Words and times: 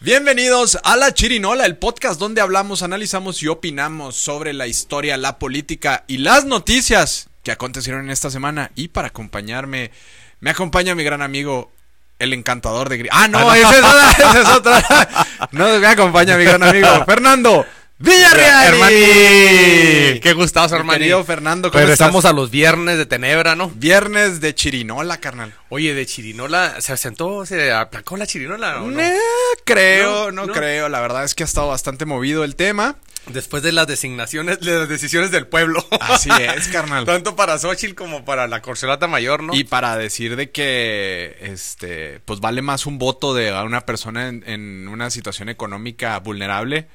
Bienvenidos 0.00 0.78
a 0.84 0.96
La 0.96 1.12
Chirinola, 1.12 1.66
el 1.66 1.76
podcast 1.76 2.20
donde 2.20 2.40
hablamos, 2.40 2.82
analizamos 2.82 3.42
y 3.42 3.48
opinamos 3.48 4.14
sobre 4.16 4.52
la 4.52 4.66
historia, 4.68 5.16
la 5.16 5.38
política 5.38 6.04
y 6.06 6.18
las 6.18 6.44
noticias 6.44 7.28
que 7.42 7.50
acontecieron 7.50 8.04
en 8.04 8.10
esta 8.10 8.30
semana. 8.30 8.70
Y 8.76 8.88
para 8.88 9.08
acompañarme, 9.08 9.90
me 10.40 10.50
acompaña 10.50 10.94
mi 10.94 11.02
gran 11.02 11.20
amigo, 11.20 11.72
el 12.20 12.32
encantador 12.32 12.88
de... 12.88 13.00
Gri- 13.00 13.08
Ah, 13.10 13.26
no, 13.26 13.52
ese 13.52 13.62
es 13.78 13.84
otra, 13.84 14.10
ese 14.12 14.40
es 14.40 14.48
otra. 14.48 15.26
No, 15.50 15.78
me 15.80 15.86
acompaña 15.88 16.36
mi 16.36 16.44
gran 16.44 16.62
amigo, 16.62 16.86
Fernando 17.06 17.66
Villarreal. 18.00 18.74
Hermani, 18.74 20.20
qué 20.20 20.32
gustazo, 20.32 20.76
querido 20.86 21.24
Fernando, 21.24 21.70
¿cómo 21.70 21.80
Regresamos 21.80 22.20
estás? 22.24 22.30
a 22.30 22.34
los 22.34 22.50
viernes 22.50 22.96
de 22.96 23.06
Tenebra, 23.06 23.56
¿no? 23.56 23.70
Viernes 23.74 24.40
de 24.40 24.54
Chirinola, 24.54 25.16
carnal. 25.18 25.52
Oye, 25.68 25.94
de 25.94 26.06
Chirinola, 26.06 26.80
¿se 26.80 26.92
asentó, 26.92 27.44
se 27.44 27.72
aplacó 27.72 28.16
la 28.16 28.26
Chirinola 28.26 28.82
o 28.82 28.90
no? 28.90 29.00
Eh, 29.00 29.16
creo, 29.64 30.30
no, 30.30 30.42
No, 30.42 30.46
no. 30.46 30.52
creo. 30.52 30.88
La 30.88 31.00
verdad 31.00 31.24
es 31.24 31.34
que 31.34 31.42
ha 31.42 31.46
estado 31.46 31.68
bastante 31.68 32.04
movido 32.04 32.44
el 32.44 32.54
tema. 32.54 32.96
Después 33.26 33.62
de 33.62 33.72
las 33.72 33.86
designaciones, 33.86 34.60
de 34.60 34.78
las 34.78 34.88
decisiones 34.88 35.30
del 35.32 35.46
pueblo. 35.48 35.84
Así 36.00 36.30
es, 36.56 36.68
carnal. 36.72 37.04
Tanto 37.04 37.34
para 37.36 37.58
Xochitl 37.58 37.94
como 37.94 38.24
para 38.24 38.46
la 38.46 38.62
Corcholata 38.62 39.06
Mayor, 39.08 39.42
¿no? 39.42 39.54
Y 39.54 39.64
para 39.64 39.98
decir 39.98 40.36
de 40.36 40.50
que, 40.50 41.36
este, 41.42 42.20
pues 42.24 42.40
vale 42.40 42.62
más 42.62 42.86
un 42.86 42.98
voto 42.98 43.34
de 43.34 43.50
a 43.50 43.64
una 43.64 43.82
persona 43.82 44.28
en, 44.28 44.44
en 44.46 44.88
una 44.88 45.10
situación 45.10 45.48
económica 45.50 46.16
vulnerable 46.20 46.86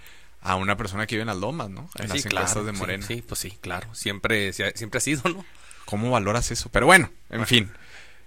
a 0.44 0.56
una 0.56 0.76
persona 0.76 1.08
que 1.08 1.16
vive 1.16 1.22
en 1.22 1.28
las 1.28 1.38
lomas, 1.38 1.70
¿no? 1.70 1.90
En 1.96 2.10
las 2.10 2.22
sí, 2.22 2.28
encuestas 2.28 2.54
claro, 2.54 2.66
de 2.66 2.72
Morena. 2.74 3.06
Sí, 3.06 3.24
pues 3.26 3.40
sí, 3.40 3.58
claro. 3.62 3.94
Siempre, 3.96 4.52
siempre 4.52 4.98
ha 4.98 5.02
sido, 5.02 5.30
¿no? 5.30 5.46
¿Cómo 5.86 6.12
valoras 6.12 6.52
eso? 6.52 6.70
Pero 6.70 6.86
bueno, 6.86 7.10
en 7.30 7.48
fin. 7.48 7.72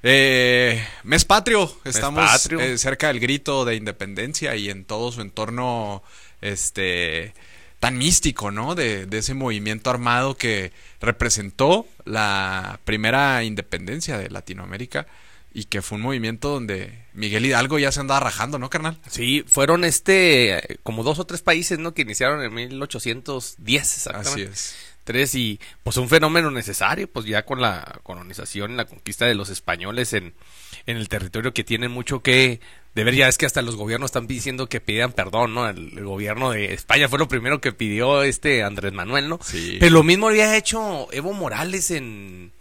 Eh, 0.02 0.86
mes 1.04 1.24
patrio, 1.24 1.70
estamos 1.84 2.24
patrio. 2.24 2.60
eh, 2.60 2.78
cerca 2.78 3.08
del 3.08 3.20
grito 3.20 3.64
de 3.64 3.76
independencia 3.76 4.54
y 4.56 4.70
en 4.70 4.84
todo 4.84 5.12
su 5.12 5.20
entorno, 5.20 6.02
este, 6.40 7.34
tan 7.80 7.98
místico, 7.98 8.50
¿no? 8.50 8.74
De, 8.74 9.06
de 9.06 9.18
ese 9.18 9.34
movimiento 9.34 9.90
armado 9.90 10.36
que 10.36 10.72
representó 11.00 11.86
la 12.04 12.78
primera 12.84 13.42
independencia 13.44 14.16
de 14.16 14.30
Latinoamérica 14.30 15.06
y 15.56 15.64
que 15.64 15.80
fue 15.80 15.96
un 15.96 16.02
movimiento 16.02 16.50
donde 16.50 17.06
Miguel 17.14 17.46
Hidalgo 17.46 17.78
ya 17.78 17.90
se 17.90 18.00
andaba 18.00 18.20
rajando, 18.20 18.58
¿no, 18.58 18.68
carnal? 18.68 18.98
Sí, 19.08 19.42
fueron 19.46 19.84
este, 19.84 20.78
como 20.82 21.02
dos 21.02 21.18
o 21.18 21.24
tres 21.24 21.40
países, 21.40 21.78
¿no? 21.78 21.94
Que 21.94 22.02
iniciaron 22.02 22.42
en 22.42 22.52
1810, 22.52 23.96
exactamente. 23.96 24.28
Así 24.28 24.42
es. 24.42 24.76
Tres 25.04 25.34
y 25.34 25.58
pues 25.82 25.96
un 25.96 26.10
fenómeno 26.10 26.50
necesario, 26.50 27.10
pues 27.10 27.24
ya 27.24 27.46
con 27.46 27.62
la 27.62 28.00
colonización, 28.02 28.76
la 28.76 28.84
conquista 28.84 29.24
de 29.24 29.34
los 29.34 29.48
españoles 29.48 30.12
en, 30.12 30.34
en 30.84 30.98
el 30.98 31.08
territorio 31.08 31.54
que 31.54 31.64
tienen 31.64 31.90
mucho 31.90 32.20
que 32.20 32.60
deber, 32.94 33.14
ya 33.14 33.26
es 33.26 33.38
que 33.38 33.46
hasta 33.46 33.62
los 33.62 33.76
gobiernos 33.76 34.08
están 34.08 34.26
diciendo 34.26 34.68
que 34.68 34.82
pidan 34.82 35.12
perdón, 35.12 35.54
¿no? 35.54 35.70
El, 35.70 35.96
el 35.96 36.04
gobierno 36.04 36.50
de 36.50 36.74
España 36.74 37.08
fue 37.08 37.18
lo 37.18 37.28
primero 37.28 37.62
que 37.62 37.72
pidió 37.72 38.22
este 38.24 38.62
Andrés 38.62 38.92
Manuel, 38.92 39.30
¿no? 39.30 39.38
Sí. 39.42 39.78
Pero 39.80 39.94
lo 39.94 40.02
mismo 40.02 40.28
había 40.28 40.54
hecho 40.54 41.08
Evo 41.12 41.32
Morales 41.32 41.90
en, 41.90 42.52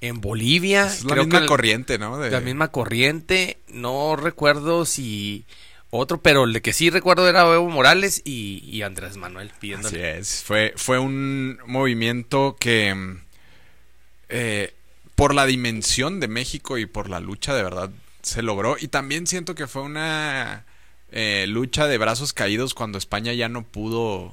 en 0.00 0.20
Bolivia. 0.20 0.86
Es 0.86 1.04
la 1.04 1.10
creo 1.12 1.24
misma 1.24 1.38
que 1.40 1.42
el- 1.44 1.48
corriente, 1.48 1.98
¿no? 1.98 2.18
De- 2.18 2.30
la 2.30 2.40
misma 2.40 2.68
corriente, 2.68 3.58
no 3.68 4.16
recuerdo 4.16 4.84
si 4.86 5.44
otro, 5.90 6.20
pero 6.22 6.44
el 6.44 6.62
que 6.62 6.72
sí 6.72 6.88
recuerdo 6.90 7.28
era 7.28 7.42
Evo 7.52 7.68
Morales 7.68 8.22
y, 8.24 8.62
y 8.64 8.82
Andrés 8.82 9.16
Manuel 9.16 9.50
pidiéndole. 9.58 10.10
Así 10.12 10.18
es. 10.20 10.42
Fue, 10.44 10.72
fue 10.76 10.98
un 10.98 11.58
movimiento 11.66 12.56
que 12.60 12.94
mm, 12.94 13.18
eh, 14.28 14.74
por 15.14 15.34
la 15.34 15.46
dimensión 15.46 16.20
de 16.20 16.28
México 16.28 16.78
y 16.78 16.86
por 16.86 17.10
la 17.10 17.20
lucha 17.20 17.54
de 17.54 17.62
verdad 17.62 17.90
se 18.22 18.42
logró. 18.42 18.76
Y 18.80 18.88
también 18.88 19.26
siento 19.26 19.54
que 19.54 19.66
fue 19.66 19.82
una 19.82 20.64
eh, 21.10 21.46
lucha 21.48 21.86
de 21.86 21.98
brazos 21.98 22.32
caídos 22.32 22.72
cuando 22.74 22.96
España 22.98 23.32
ya 23.32 23.48
no 23.48 23.64
pudo 23.64 24.32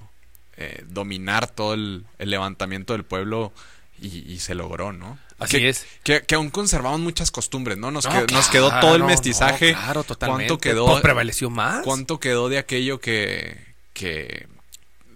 eh, 0.58 0.84
dominar 0.88 1.50
todo 1.50 1.74
el, 1.74 2.06
el 2.20 2.30
levantamiento 2.30 2.94
del 2.94 3.04
pueblo 3.04 3.52
y, 4.00 4.32
y 4.32 4.40
se 4.40 4.54
logró, 4.56 4.94
¿no? 4.94 5.18
Así 5.40 5.58
que, 5.58 5.70
es. 5.70 5.86
Que, 6.04 6.22
que 6.24 6.36
aún 6.36 6.50
conservamos 6.50 7.00
muchas 7.00 7.30
costumbres, 7.32 7.78
¿no? 7.78 7.92
Nos, 7.92 8.06
No, 8.06 8.12
qued- 8.12 8.32
nos 8.32 8.48
quedó 8.50 8.72
todo 8.80 8.96
el 8.96 9.04
mestizaje. 9.04 9.74
no, 9.74 9.80
claro, 9.80 10.04
totalmente. 10.04 10.48
¿Cuánto 10.48 10.62
quedó? 10.62 10.86
Pues 10.88 11.02
prevaleció 11.02 11.50
más. 11.50 11.84
¿Cuánto 11.84 12.20
quedó 12.20 12.50
de 12.50 12.58
aquello 12.58 13.00
que, 13.00 13.58
que 13.94 14.48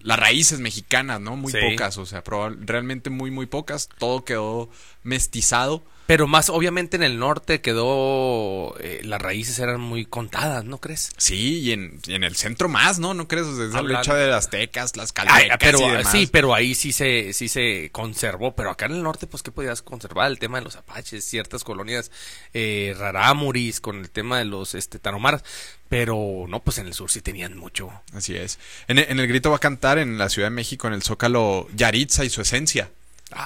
las 0.01 0.19
raíces 0.19 0.59
mexicanas, 0.59 1.19
¿no? 1.21 1.35
Muy 1.37 1.51
Sí. 1.51 1.57
pocas, 1.71 1.97
o 1.97 2.05
sea, 2.05 2.23
realmente 2.61 3.09
muy, 3.09 3.31
muy 3.31 3.45
pocas. 3.47 3.89
Todo 3.97 4.23
quedó 4.23 4.69
mestizado. 5.03 5.83
Pero 6.07 6.28
más 6.28 6.50
obviamente 6.50 6.97
en 6.97 7.03
el 7.03 7.19
norte 7.19 7.62
quedó, 7.62 8.75
eh, 8.81 9.00
las 9.06 9.22
raíces 9.22 9.57
eran 9.59 9.79
muy 9.79 10.06
contadas, 10.06 10.66
¿no 10.66 10.78
crees? 10.79 11.12
Sí, 11.16 11.59
y 11.59 11.72
en, 11.72 12.01
y 12.06 12.16
en 12.16 12.23
el 12.25 12.35
centro 12.35 12.67
más, 12.67 13.00
¿no? 13.00 13.13
¿No 13.13 13.29
crees? 13.29 13.45
O 13.47 13.56
sea, 13.56 13.66
esa 13.67 13.81
lucha 13.81 14.16
de 14.16 14.28
las 14.28 14.50
tecas, 14.50 14.97
las 14.97 15.13
caltecas 15.13 15.57
pero 15.59 15.79
y 15.79 15.90
demás. 15.91 16.11
sí, 16.11 16.28
pero 16.29 16.53
ahí 16.53 16.75
sí 16.75 16.91
se, 16.91 17.31
sí 17.31 17.47
se 17.47 17.90
conservó. 17.94 18.53
Pero 18.56 18.72
acá 18.72 18.88
en 18.88 18.94
el 18.94 19.03
norte, 19.03 19.25
pues, 19.25 19.41
¿qué 19.41 19.51
podías 19.51 19.81
conservar? 19.81 20.29
El 20.29 20.38
tema 20.40 20.57
de 20.59 20.66
los 20.66 20.75
apaches, 20.75 21.23
ciertas 21.23 21.63
colonias 21.63 22.11
eh, 22.53 22.94
rarámuris, 22.97 23.79
con 23.79 24.00
el 24.00 24.09
tema 24.09 24.38
de 24.40 24.45
los 24.45 24.75
este, 24.75 25.00
tarahumaras. 25.00 25.44
Pero 25.88 26.45
no, 26.50 26.59
pues 26.61 26.78
en 26.79 26.88
el 26.88 26.94
sur 26.94 27.09
sí 27.09 27.22
tenían 27.22 27.57
mucho. 27.57 27.90
Así 28.13 28.35
es. 28.35 28.59
En, 28.90 28.97
el- 28.97 29.06
en 29.09 29.19
el 29.19 29.28
grito 29.28 29.50
va 29.50 29.57
a 29.57 29.59
cantar 29.59 29.97
en 29.97 30.17
la 30.17 30.28
Ciudad 30.29 30.47
de 30.47 30.56
México, 30.56 30.88
en 30.88 30.94
el 30.94 31.03
Zócalo, 31.03 31.67
Yaritza 31.75 32.25
y 32.25 32.29
su 32.29 32.41
esencia. 32.41 32.90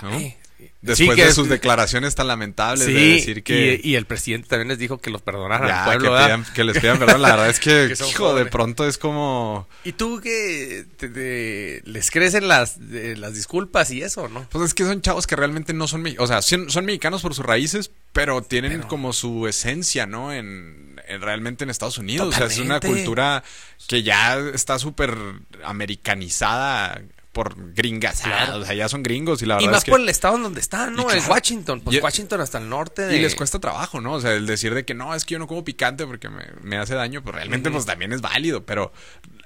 ¿no? 0.02 0.10
Ay, 0.10 0.36
Después 0.82 0.98
sí, 1.10 1.16
que 1.16 1.24
de 1.24 1.30
es- 1.30 1.36
sus 1.36 1.50
declaraciones 1.50 2.16
tan 2.16 2.28
lamentables 2.28 2.86
Sí, 2.86 2.94
de 2.94 3.00
decir 3.16 3.44
que... 3.44 3.82
y, 3.84 3.92
y 3.92 3.96
el 3.96 4.06
presidente 4.06 4.48
también 4.48 4.68
les 4.70 4.78
dijo 4.80 5.00
que 5.00 5.10
los 5.10 5.22
perdonaran 5.22 5.68
ya, 5.68 5.80
al 5.84 5.86
pueblo, 5.86 6.04
que, 6.10 6.14
¿verdad? 6.14 6.28
pidan- 6.40 6.54
que 6.54 6.64
les 6.64 6.80
pidan 6.80 7.00
perdón. 7.00 7.22
La 7.22 7.32
verdad 7.32 7.50
es 7.50 7.60
que, 7.60 7.94
hijo, 8.10 8.36
de 8.36 8.46
pronto 8.46 8.88
es 8.88 8.98
como... 8.98 9.68
¿Y 9.84 9.94
tú 9.94 10.22
que 10.22 11.82
les 11.86 12.12
crecen 12.12 12.48
las, 12.48 12.78
las 12.78 13.34
disculpas 13.36 13.92
y 13.92 14.02
eso, 14.02 14.30
no? 14.30 14.48
Pues 14.50 14.66
es 14.66 14.74
que 14.74 14.84
son 14.86 15.02
chavos 15.02 15.28
que 15.28 15.36
realmente 15.36 15.74
no 15.74 15.88
son 15.88 16.02
mexicanos. 16.04 16.30
O 16.30 16.34
sea, 16.34 16.42
son, 16.42 16.70
son 16.70 16.86
mexicanos 16.86 17.22
por 17.22 17.34
sus 17.34 17.46
raíces, 17.46 17.92
pero 18.14 18.42
tienen 18.42 18.72
Pero- 18.78 18.88
como 18.88 19.12
su 19.14 19.48
esencia, 19.48 20.06
¿no? 20.06 20.32
En, 20.34 21.00
en- 21.08 21.22
realmente 21.22 21.64
en 21.64 21.70
Estados 21.70 21.98
Unidos. 21.98 22.30
O 22.30 22.32
sea, 22.38 22.48
es 22.48 22.58
una 22.60 22.80
cultura 22.80 23.44
que 23.88 24.04
ya 24.04 24.38
está 24.54 24.80
súper 24.80 25.16
americanizada 25.64 27.02
por 27.36 27.74
gringas. 27.74 28.22
Claro. 28.22 28.60
O 28.60 28.66
sea, 28.66 28.74
ya 28.74 28.88
son 28.88 29.04
gringos 29.04 29.42
y 29.42 29.46
la 29.46 29.56
verdad 29.56 29.68
Y 29.68 29.72
más 29.72 29.80
es 29.80 29.84
que... 29.84 29.92
por 29.92 30.00
el 30.00 30.08
estado 30.08 30.38
en 30.38 30.44
donde 30.44 30.62
están, 30.62 30.96
¿no? 30.96 31.06
Claro. 31.06 31.22
Washington. 31.30 31.82
Pues 31.82 31.98
Y- 31.98 32.00
Washington 32.00 32.40
hasta 32.40 32.60
el 32.60 32.70
norte 32.70 33.02
de... 33.02 33.18
Y 33.18 33.20
les 33.20 33.36
cuesta 33.36 33.60
trabajo, 33.60 34.00
¿no? 34.00 34.14
O 34.14 34.22
sea, 34.22 34.32
el 34.32 34.46
decir 34.46 34.74
de 34.74 34.86
que 34.86 34.94
no, 34.94 35.14
es 35.14 35.26
que 35.26 35.34
yo 35.34 35.40
no 35.40 35.46
como 35.48 35.66
picante 35.66 36.08
porque 36.08 36.30
me, 36.30 36.46
me 36.62 36.78
hace 36.78 36.96
daño, 36.96 37.22
pues 37.22 37.36
realmente 37.36 37.70
pues 37.70 37.86
también 37.86 38.14
es 38.14 38.22
válido, 38.22 38.66
pero 38.66 38.94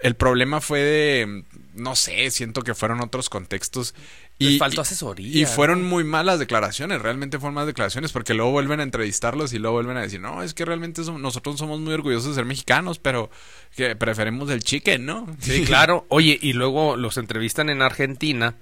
el 0.01 0.15
problema 0.15 0.61
fue 0.61 0.79
de, 0.81 1.43
no 1.73 1.95
sé, 1.95 2.29
siento 2.29 2.61
que 2.61 2.75
fueron 2.75 3.01
otros 3.01 3.27
contextos. 3.29 3.95
Les 4.39 4.53
Y, 4.53 4.57
faltó 4.57 4.81
asesoría. 4.81 5.37
y 5.41 5.45
fueron 5.45 5.83
muy 5.83 6.03
malas 6.05 6.39
declaraciones, 6.39 7.01
realmente 7.01 7.39
fueron 7.39 7.55
malas 7.55 7.67
declaraciones, 7.67 8.11
porque 8.13 8.33
luego 8.33 8.51
vuelven 8.51 8.79
a 8.79 8.83
entrevistarlos 8.83 9.51
y 9.53 9.59
luego 9.59 9.75
vuelven 9.75 9.97
a 9.97 10.01
decir, 10.01 10.21
no, 10.21 10.41
es 10.43 10.53
que 10.53 10.63
realmente 10.63 11.01
nosotros 11.17 11.57
somos 11.59 11.79
muy 11.81 11.93
orgullosos 11.93 12.29
de 12.29 12.35
ser 12.35 12.45
mexicanos, 12.45 12.99
pero 12.99 13.29
que 13.75 13.95
preferimos 13.97 14.49
el 14.49 14.63
chicken, 14.63 15.05
¿no? 15.05 15.27
Sí, 15.41 15.63
claro. 15.65 16.05
Oye, 16.09 16.39
y 16.41 16.53
luego 16.53 16.95
los 16.95 17.17
entrevistan 17.17 17.69
en 17.69 17.81
Argentina 17.81 18.55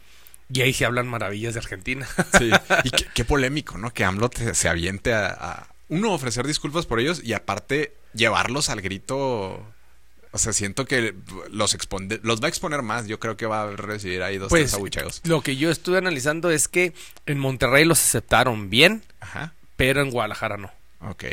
y 0.52 0.62
ahí 0.62 0.74
se 0.74 0.86
hablan 0.86 1.08
maravillas 1.08 1.54
de 1.54 1.60
Argentina. 1.60 2.08
Sí. 2.38 2.50
Y 2.84 2.90
qué, 2.90 3.06
qué 3.14 3.24
polémico, 3.26 3.78
¿no? 3.78 3.94
Que 3.94 4.04
AMLO 4.04 4.30
te- 4.30 4.56
se 4.56 4.70
aviente 4.70 5.14
a, 5.14 5.28
a, 5.28 5.68
uno, 5.90 6.12
ofrecer 6.14 6.48
disculpas 6.48 6.86
por 6.88 7.00
ellos 7.00 7.22
y 7.24 7.34
aparte 7.34 7.94
llevarlos 8.14 8.70
al 8.70 8.82
grito. 8.82 9.64
O 10.38 10.40
sea, 10.40 10.54
siento 10.54 10.86
que 10.86 11.16
los 11.50 11.74
expone, 11.74 12.20
los 12.22 12.40
va 12.42 12.46
a 12.46 12.50
exponer 12.50 12.84
más. 12.84 13.08
Yo 13.08 13.20
creo 13.20 13.36
que 13.38 13.48
va 13.48 13.64
a 13.64 13.72
recibir 13.76 14.22
ahí 14.22 14.38
dos, 14.38 14.50
Pues 14.50 14.62
tres 14.66 14.76
abucheos. 14.76 15.22
lo 15.24 15.42
que 15.42 15.56
yo 15.56 15.72
estuve 15.72 15.98
analizando 15.98 16.52
es 16.52 16.68
que 16.68 16.94
en 17.26 17.40
Monterrey 17.40 17.86
los 17.86 18.00
aceptaron 18.00 18.70
bien, 18.70 19.02
Ajá. 19.20 19.54
pero 19.78 20.02
en 20.02 20.12
Guadalajara 20.12 20.58
no. 20.58 20.72
Ok. 21.02 21.26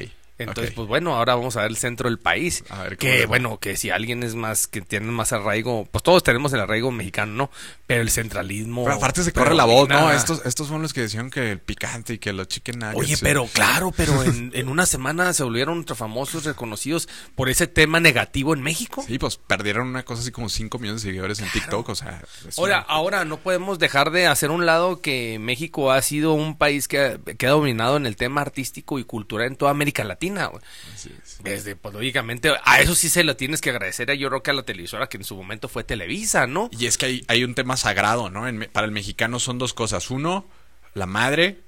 Entonces, 0.48 0.72
pues 0.74 0.88
bueno, 0.88 1.16
ahora 1.16 1.34
vamos 1.34 1.56
a 1.56 1.62
ver 1.62 1.70
el 1.70 1.76
centro 1.76 2.08
del 2.08 2.18
país. 2.18 2.64
A 2.70 2.82
ver 2.84 2.96
que 2.98 3.26
bueno, 3.26 3.58
que 3.58 3.76
si 3.76 3.90
alguien 3.90 4.22
es 4.22 4.34
más, 4.34 4.66
que 4.66 4.80
tiene 4.80 5.06
más 5.10 5.32
arraigo, 5.32 5.86
pues 5.90 6.02
todos 6.02 6.22
tenemos 6.22 6.52
el 6.52 6.60
arraigo 6.60 6.90
mexicano, 6.90 7.32
¿no? 7.32 7.50
Pero 7.86 8.02
el 8.02 8.10
centralismo. 8.10 8.84
Pero 8.84 8.96
aparte 8.96 9.22
se 9.22 9.32
pero 9.32 9.44
corre 9.46 9.56
la 9.56 9.64
voz, 9.64 9.88
¿no? 9.88 9.94
nada. 9.96 10.14
Estos, 10.16 10.44
estos 10.46 10.68
son 10.68 10.82
los 10.82 10.92
que 10.92 11.02
decían 11.02 11.30
que 11.30 11.50
el 11.52 11.58
picante 11.58 12.14
y 12.14 12.18
que 12.18 12.32
los 12.32 12.48
chicken 12.48 12.78
nuggets. 12.78 12.96
Oye, 12.98 13.16
pero 13.20 13.46
claro, 13.46 13.92
pero 13.96 14.22
en, 14.24 14.50
en 14.54 14.68
una 14.68 14.86
semana 14.86 15.32
se 15.32 15.42
volvieron 15.44 15.78
ultra 15.78 15.94
famosos, 15.96 16.44
reconocidos 16.44 17.08
por 17.34 17.48
ese 17.48 17.66
tema 17.66 18.00
negativo 18.00 18.54
en 18.54 18.62
México. 18.62 19.04
Sí, 19.06 19.18
pues 19.18 19.36
perdieron 19.36 19.88
una 19.88 20.04
cosa 20.04 20.22
así 20.22 20.30
como 20.30 20.48
5 20.48 20.78
millones 20.78 21.02
de 21.02 21.08
seguidores 21.10 21.40
en 21.40 21.50
TikTok, 21.50 21.88
o 21.88 21.94
sea. 21.94 22.22
Ahora, 22.56 22.78
una- 22.78 22.86
ahora 22.88 23.24
no 23.24 23.38
podemos 23.38 23.78
dejar 23.78 24.10
de 24.10 24.26
hacer 24.26 24.50
un 24.50 24.66
lado 24.66 25.00
que 25.00 25.38
México 25.38 25.92
ha 25.92 26.02
sido 26.02 26.32
un 26.32 26.56
país 26.56 26.88
que 26.88 26.98
ha, 27.00 27.18
que 27.18 27.46
ha 27.46 27.50
dominado 27.50 27.96
en 27.96 28.06
el 28.06 28.16
tema 28.16 28.40
artístico 28.40 28.98
y 28.98 29.04
cultural 29.04 29.46
en 29.48 29.56
toda 29.56 29.70
América 29.70 30.04
Latina. 30.04 30.33
Güey. 30.34 30.62
así 30.92 31.10
es. 31.22 31.38
Desde, 31.42 31.76
pues 31.76 31.94
lógicamente, 31.94 32.52
a 32.64 32.80
eso 32.80 32.94
sí 32.94 33.08
se 33.08 33.24
lo 33.24 33.36
tienes 33.36 33.60
que 33.60 33.70
agradecer 33.70 34.10
a 34.10 34.14
yo 34.14 34.28
creo 34.28 34.42
que 34.42 34.50
a 34.50 34.54
la 34.54 34.62
televisora 34.64 35.08
que 35.08 35.16
en 35.16 35.24
su 35.24 35.36
momento 35.36 35.68
fue 35.68 35.84
Televisa, 35.84 36.46
¿no? 36.46 36.68
Y 36.72 36.86
es 36.86 36.98
que 36.98 37.06
hay, 37.06 37.24
hay 37.28 37.44
un 37.44 37.54
tema 37.54 37.76
sagrado, 37.76 38.30
¿no? 38.30 38.48
En 38.48 38.68
para 38.72 38.86
el 38.86 38.92
mexicano 38.92 39.38
son 39.38 39.58
dos 39.58 39.74
cosas. 39.74 40.10
Uno, 40.10 40.46
la 40.94 41.06
madre. 41.06 41.60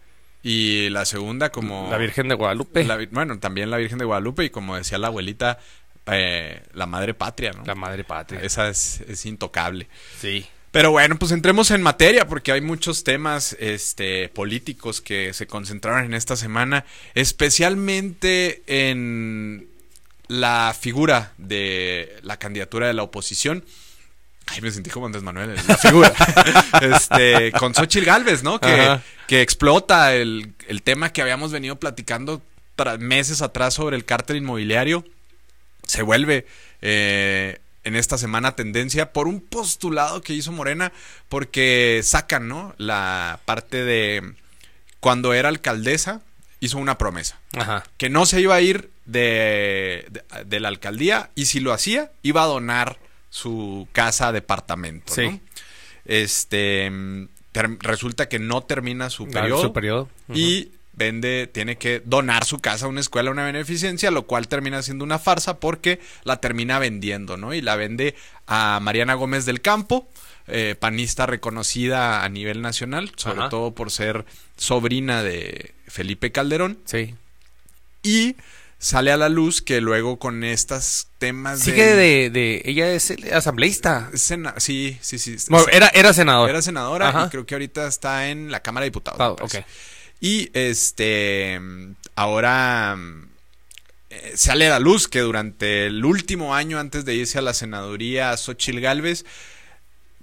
Y 0.42 0.90
la 0.90 1.04
segunda, 1.06 1.50
como. 1.50 1.88
La 1.90 1.98
Virgen 1.98 2.28
de 2.28 2.36
Guadalupe. 2.36 2.84
la 2.84 2.98
bueno, 3.10 3.38
también 3.40 3.70
la 3.70 3.78
Virgen 3.78 3.98
de 3.98 4.04
Guadalupe. 4.04 4.44
Y 4.44 4.50
como 4.50 4.76
decía 4.76 4.96
la 4.96 5.08
abuelita, 5.08 5.58
eh, 6.06 6.62
la 6.72 6.86
madre 6.86 7.14
patria, 7.14 7.50
¿no? 7.52 7.64
La 7.64 7.74
madre 7.74 8.04
patria. 8.04 8.40
Esa 8.40 8.68
es, 8.68 9.00
es 9.08 9.26
intocable. 9.26 9.88
Sí. 10.20 10.46
Pero 10.70 10.90
bueno, 10.90 11.16
pues 11.16 11.32
entremos 11.32 11.70
en 11.70 11.82
materia 11.82 12.26
porque 12.26 12.52
hay 12.52 12.60
muchos 12.60 13.04
temas 13.04 13.56
este, 13.58 14.28
políticos 14.28 15.00
que 15.00 15.32
se 15.32 15.46
concentraron 15.46 16.04
en 16.04 16.14
esta 16.14 16.36
semana, 16.36 16.84
especialmente 17.14 18.62
en 18.66 19.68
la 20.28 20.76
figura 20.78 21.32
de 21.38 22.18
la 22.22 22.38
candidatura 22.38 22.88
de 22.88 22.94
la 22.94 23.04
oposición. 23.04 23.64
Ay, 24.48 24.60
me 24.60 24.70
sentí 24.70 24.90
como 24.90 25.06
Andrés 25.06 25.24
Manuel, 25.24 25.56
la 25.66 25.76
figura. 25.76 26.12
este, 26.80 27.52
con 27.52 27.74
Xochitl 27.74 28.04
Galvez, 28.04 28.42
¿no? 28.42 28.60
Que, 28.60 29.00
explota 29.42 30.14
el, 30.14 30.52
el 30.68 30.82
tema 30.82 31.12
que 31.12 31.20
habíamos 31.20 31.50
venido 31.52 31.76
platicando 31.76 32.42
meses 32.98 33.42
atrás 33.42 33.74
sobre 33.74 33.96
el 33.96 34.04
cártel 34.04 34.36
inmobiliario. 34.36 35.04
Se 35.86 36.02
vuelve 36.02 36.46
eh, 36.82 37.58
en 37.86 37.96
esta 37.96 38.18
semana 38.18 38.56
tendencia 38.56 39.12
por 39.12 39.28
un 39.28 39.40
postulado 39.40 40.20
que 40.20 40.34
hizo 40.34 40.52
Morena, 40.52 40.92
porque 41.28 42.00
sacan, 42.02 42.48
¿no? 42.48 42.74
La 42.78 43.40
parte 43.44 43.84
de 43.84 44.34
cuando 45.00 45.32
era 45.34 45.48
alcaldesa, 45.48 46.20
hizo 46.60 46.78
una 46.78 46.98
promesa 46.98 47.38
Ajá. 47.56 47.84
que 47.98 48.08
no 48.08 48.26
se 48.26 48.40
iba 48.40 48.54
a 48.54 48.60
ir 48.60 48.90
de, 49.04 50.06
de, 50.10 50.44
de 50.46 50.60
la 50.60 50.68
alcaldía 50.68 51.30
y 51.34 51.46
si 51.46 51.60
lo 51.60 51.72
hacía, 51.72 52.10
iba 52.22 52.42
a 52.42 52.46
donar 52.46 52.98
su 53.30 53.86
casa 53.92 54.32
departamento. 54.32 55.14
Sí. 55.14 55.28
¿no? 55.28 55.40
Este 56.06 56.90
mm, 56.90 57.28
ter- 57.52 57.78
resulta 57.80 58.28
que 58.28 58.38
no 58.38 58.62
termina 58.62 59.10
su 59.10 59.28
periodo 59.28 59.62
su 59.62 59.72
periodo. 59.72 60.08
y 60.32 60.70
vende, 60.96 61.46
tiene 61.46 61.76
que 61.76 62.00
donar 62.04 62.44
su 62.44 62.58
casa 62.58 62.86
a 62.86 62.88
una 62.88 63.00
escuela, 63.00 63.28
a 63.28 63.32
una 63.32 63.44
beneficencia, 63.44 64.10
lo 64.10 64.26
cual 64.26 64.48
termina 64.48 64.82
siendo 64.82 65.04
una 65.04 65.18
farsa 65.18 65.60
porque 65.60 66.00
la 66.24 66.40
termina 66.40 66.78
vendiendo, 66.78 67.36
¿no? 67.36 67.54
Y 67.54 67.60
la 67.60 67.76
vende 67.76 68.14
a 68.46 68.80
Mariana 68.82 69.14
Gómez 69.14 69.44
del 69.44 69.60
Campo, 69.60 70.08
eh, 70.46 70.74
panista 70.78 71.26
reconocida 71.26 72.24
a 72.24 72.28
nivel 72.28 72.62
nacional, 72.62 73.12
sobre 73.16 73.40
Ajá. 73.40 73.48
todo 73.50 73.74
por 73.74 73.90
ser 73.90 74.24
sobrina 74.56 75.22
de 75.22 75.74
Felipe 75.86 76.32
Calderón. 76.32 76.78
Sí. 76.86 77.14
Y 78.02 78.36
sale 78.78 79.10
a 79.10 79.16
la 79.16 79.28
luz 79.28 79.62
que 79.62 79.80
luego 79.80 80.18
con 80.18 80.44
estos 80.44 81.08
temas 81.18 81.60
Sigue 81.60 81.94
de, 81.94 82.30
de. 82.30 82.62
Ella 82.64 82.92
es 82.92 83.12
asambleísta. 83.32 84.10
Sena- 84.14 84.54
sí, 84.58 84.96
sí, 85.00 85.18
sí. 85.18 85.36
Bueno, 85.48 85.66
era, 85.72 85.88
era 85.88 86.12
senador. 86.12 86.48
Era 86.48 86.62
senadora 86.62 87.08
Ajá. 87.08 87.24
y 87.26 87.30
creo 87.30 87.44
que 87.46 87.54
ahorita 87.54 87.86
está 87.86 88.28
en 88.28 88.50
la 88.50 88.60
Cámara 88.60 88.84
de 88.84 88.90
Diputados. 88.90 89.40
Ok. 89.40 89.56
Y 90.20 90.50
este 90.54 91.60
ahora 92.14 92.96
eh, 94.08 94.32
sale 94.34 94.66
a 94.66 94.70
la 94.70 94.80
luz 94.80 95.08
que 95.08 95.20
durante 95.20 95.86
el 95.86 96.04
último 96.04 96.54
año 96.54 96.78
antes 96.78 97.04
de 97.04 97.14
irse 97.14 97.38
a 97.38 97.42
la 97.42 97.54
senaduría, 97.54 98.36
Xochil 98.36 98.80
Gálvez 98.80 99.24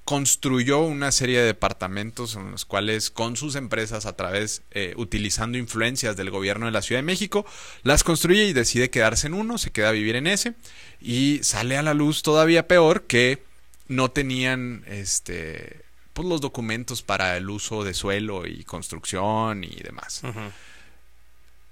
construyó 0.05 0.79
una 0.79 1.11
serie 1.11 1.39
de 1.39 1.45
departamentos 1.45 2.35
en 2.35 2.51
los 2.51 2.65
cuales 2.65 3.09
con 3.09 3.37
sus 3.37 3.55
empresas 3.55 4.05
a 4.05 4.15
través, 4.15 4.61
eh, 4.71 4.93
utilizando 4.97 5.57
influencias 5.57 6.17
del 6.17 6.29
gobierno 6.29 6.65
de 6.65 6.73
la 6.73 6.81
Ciudad 6.81 6.99
de 6.99 7.05
México, 7.05 7.45
las 7.83 8.03
construye 8.03 8.45
y 8.45 8.53
decide 8.53 8.89
quedarse 8.89 9.27
en 9.27 9.33
uno, 9.33 9.57
se 9.57 9.71
queda 9.71 9.89
a 9.89 9.93
vivir 9.93 10.15
en 10.15 10.27
ese. 10.27 10.55
Y 10.99 11.39
sale 11.43 11.77
a 11.77 11.83
la 11.83 11.93
luz 11.93 12.21
todavía 12.21 12.67
peor 12.67 13.03
que 13.03 13.43
no 13.87 14.11
tenían 14.11 14.83
este 14.87 15.82
pues 16.13 16.27
los 16.27 16.41
documentos 16.41 17.01
para 17.01 17.35
el 17.37 17.49
uso 17.49 17.83
de 17.83 17.93
suelo 17.93 18.45
y 18.45 18.63
construcción 18.63 19.63
y 19.63 19.75
demás. 19.83 20.21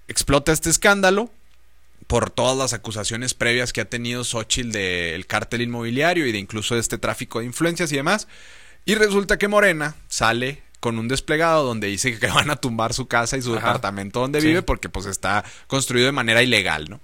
Explota 0.08 0.52
este 0.52 0.70
escándalo 0.70 1.32
por 2.08 2.30
todas 2.30 2.58
las 2.58 2.74
acusaciones 2.74 3.34
previas 3.34 3.72
que 3.72 3.82
ha 3.82 3.86
tenido 3.90 4.24
Xochitl 4.24 4.72
del 4.72 5.26
cártel 5.28 5.62
inmobiliario 5.62 6.26
y 6.28 6.32
de 6.32 6.38
incluso 6.40 6.76
de 6.76 6.82
este 6.82 6.98
tráfico 6.98 7.40
de 7.40 7.46
influencias 7.46 7.92
y 7.92 7.96
demás. 7.96 8.28
Y 8.84 8.96
resulta 8.96 9.38
que 9.38 9.48
Morena 9.48 9.96
sale 10.10 10.64
con 10.80 10.98
un 10.98 11.08
desplegado 11.08 11.64
donde 11.64 11.88
dice 11.88 12.18
que 12.20 12.28
van 12.32 12.50
a 12.50 12.56
tumbar 12.58 12.94
su 12.94 13.08
casa 13.08 13.38
y 13.38 13.42
su 13.42 13.52
Ajá. 13.56 13.68
departamento 13.68 14.20
donde 14.20 14.42
Sí. 14.42 14.48
vive 14.48 14.64
porque 14.64 14.90
pues 14.90 15.06
está 15.06 15.46
construido 15.68 16.08
de 16.08 16.12
manera 16.12 16.42
ilegal, 16.42 16.90
¿no? 16.90 17.00